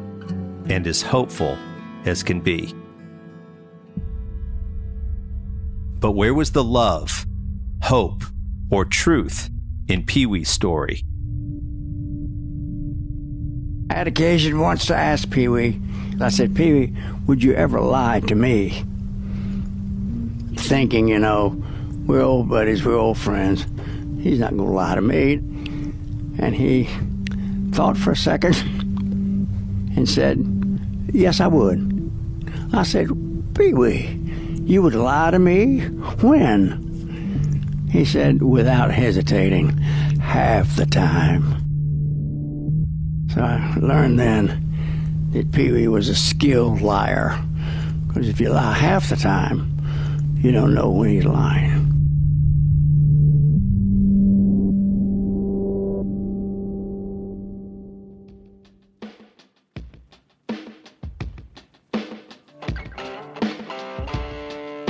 and 0.68 0.86
as 0.86 1.02
hopeful 1.02 1.56
as 2.04 2.22
can 2.22 2.40
be. 2.40 2.74
But 6.00 6.12
where 6.12 6.34
was 6.34 6.52
the 6.52 6.64
love, 6.64 7.26
hope, 7.82 8.24
or 8.70 8.84
truth 8.84 9.50
in 9.88 10.04
Pee 10.04 10.26
Wee's 10.26 10.48
story? 10.48 11.04
I 13.90 13.94
had 13.94 14.08
occasion 14.08 14.60
once 14.60 14.86
to 14.86 14.96
ask 14.96 15.30
Pee 15.30 15.48
Wee, 15.48 15.80
I 16.20 16.28
said, 16.28 16.54
Pee 16.54 16.72
Wee, 16.72 16.96
would 17.26 17.42
you 17.42 17.54
ever 17.54 17.80
lie 17.80 18.20
to 18.20 18.34
me? 18.34 18.84
Thinking, 20.60 21.08
you 21.08 21.18
know, 21.18 21.60
we're 22.06 22.22
old 22.22 22.48
buddies, 22.48 22.84
we're 22.84 22.96
old 22.96 23.18
friends. 23.18 23.66
He's 24.20 24.38
not 24.38 24.56
going 24.56 24.68
to 24.68 24.74
lie 24.74 24.94
to 24.94 25.00
me. 25.00 25.34
And 26.38 26.54
he 26.54 26.88
thought 27.72 27.96
for 27.96 28.12
a 28.12 28.16
second 28.16 28.54
and 29.96 30.08
said, 30.08 30.38
Yes, 31.12 31.40
I 31.40 31.48
would. 31.48 31.90
I 32.72 32.84
said, 32.84 33.08
Pee 33.54 33.74
Wee, 33.74 34.20
you 34.64 34.82
would 34.82 34.94
lie 34.94 35.32
to 35.32 35.38
me? 35.38 35.80
When? 36.20 37.88
He 37.90 38.04
said, 38.04 38.40
without 38.42 38.92
hesitating, 38.92 39.76
half 40.18 40.76
the 40.76 40.86
time. 40.86 41.42
So 43.34 43.42
I 43.42 43.74
learned 43.80 44.20
then 44.20 45.28
that 45.32 45.50
Pee 45.50 45.72
Wee 45.72 45.88
was 45.88 46.08
a 46.08 46.14
skilled 46.14 46.80
liar. 46.80 47.36
Because 48.06 48.28
if 48.28 48.40
you 48.40 48.50
lie 48.50 48.74
half 48.74 49.08
the 49.08 49.16
time, 49.16 49.69
you 50.42 50.52
don't 50.52 50.74
know 50.74 50.90
when 50.90 51.10
he's 51.10 51.24
lying. 51.24 51.86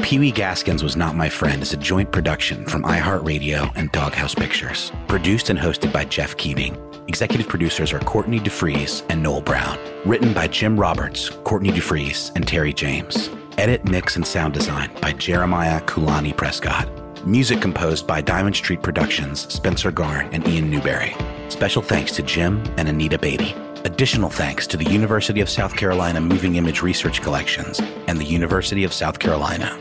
Pee 0.03 0.19
Wee 0.19 0.33
Gaskins 0.33 0.83
Was 0.83 0.97
Not 0.97 1.15
My 1.15 1.29
Friend 1.29 1.63
is 1.63 1.73
a 1.73 1.77
joint 1.77 2.11
production 2.11 2.65
from 2.67 2.83
iHeartRadio 2.83 3.71
and 3.77 3.93
Doghouse 3.93 4.35
Pictures. 4.35 4.91
Produced 5.07 5.51
and 5.51 5.59
hosted 5.59 5.93
by 5.93 6.05
Jeff 6.05 6.37
Keating. 6.37 6.77
Executive 7.07 7.49
producers 7.49 7.93
are 7.93 8.01
Courtney 8.01 8.41
DeFries 8.41 9.05
and 9.09 9.23
Noel 9.23 9.41
Brown. 9.41 9.79
Written 10.05 10.33
by 10.33 10.49
Jim 10.49 10.79
Roberts, 10.79 11.29
Courtney 11.45 11.71
DeFries, 11.71 12.33
and 12.35 12.47
Terry 12.47 12.73
James. 12.73 13.31
Edit, 13.59 13.85
mix, 13.85 14.17
and 14.17 14.27
sound 14.27 14.55
design 14.55 14.91
by 15.01 15.13
Jeremiah 15.13 15.81
Kulani 15.83 16.37
Prescott. 16.37 16.89
Music 17.27 17.61
composed 17.61 18.07
by 18.07 18.21
Diamond 18.21 18.57
Street 18.57 18.83
Productions, 18.83 19.53
Spencer 19.53 19.91
Garn, 19.91 20.29
and 20.33 20.47
Ian 20.49 20.71
Newberry. 20.71 21.15
Special 21.49 21.83
thanks 21.83 22.13
to 22.13 22.23
Jim 22.23 22.63
and 22.77 22.89
Anita 22.89 23.19
Beatty. 23.19 23.55
Additional 23.85 24.31
thanks 24.31 24.67
to 24.67 24.77
the 24.77 24.85
University 24.85 25.41
of 25.41 25.49
South 25.49 25.77
Carolina 25.77 26.21
Moving 26.21 26.57
Image 26.57 26.83
Research 26.83 27.23
Collections 27.23 27.81
and 28.07 28.19
the 28.19 28.25
University 28.25 28.85
of 28.85 28.93
South 28.93 29.19
Carolina. 29.19 29.79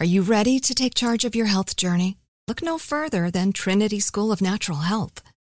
Are 0.00 0.06
you 0.06 0.22
ready 0.22 0.58
to 0.58 0.74
take 0.74 0.94
charge 0.94 1.24
of 1.24 1.36
your 1.36 1.46
health 1.46 1.76
journey? 1.76 2.18
Look 2.48 2.60
no 2.60 2.76
further 2.76 3.30
than 3.30 3.52
Trinity 3.52 4.00
School 4.00 4.32
of 4.32 4.42
Natural 4.42 4.78
Health. 4.78 5.22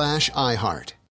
slash 0.00 0.30
iHeart. 0.30 0.92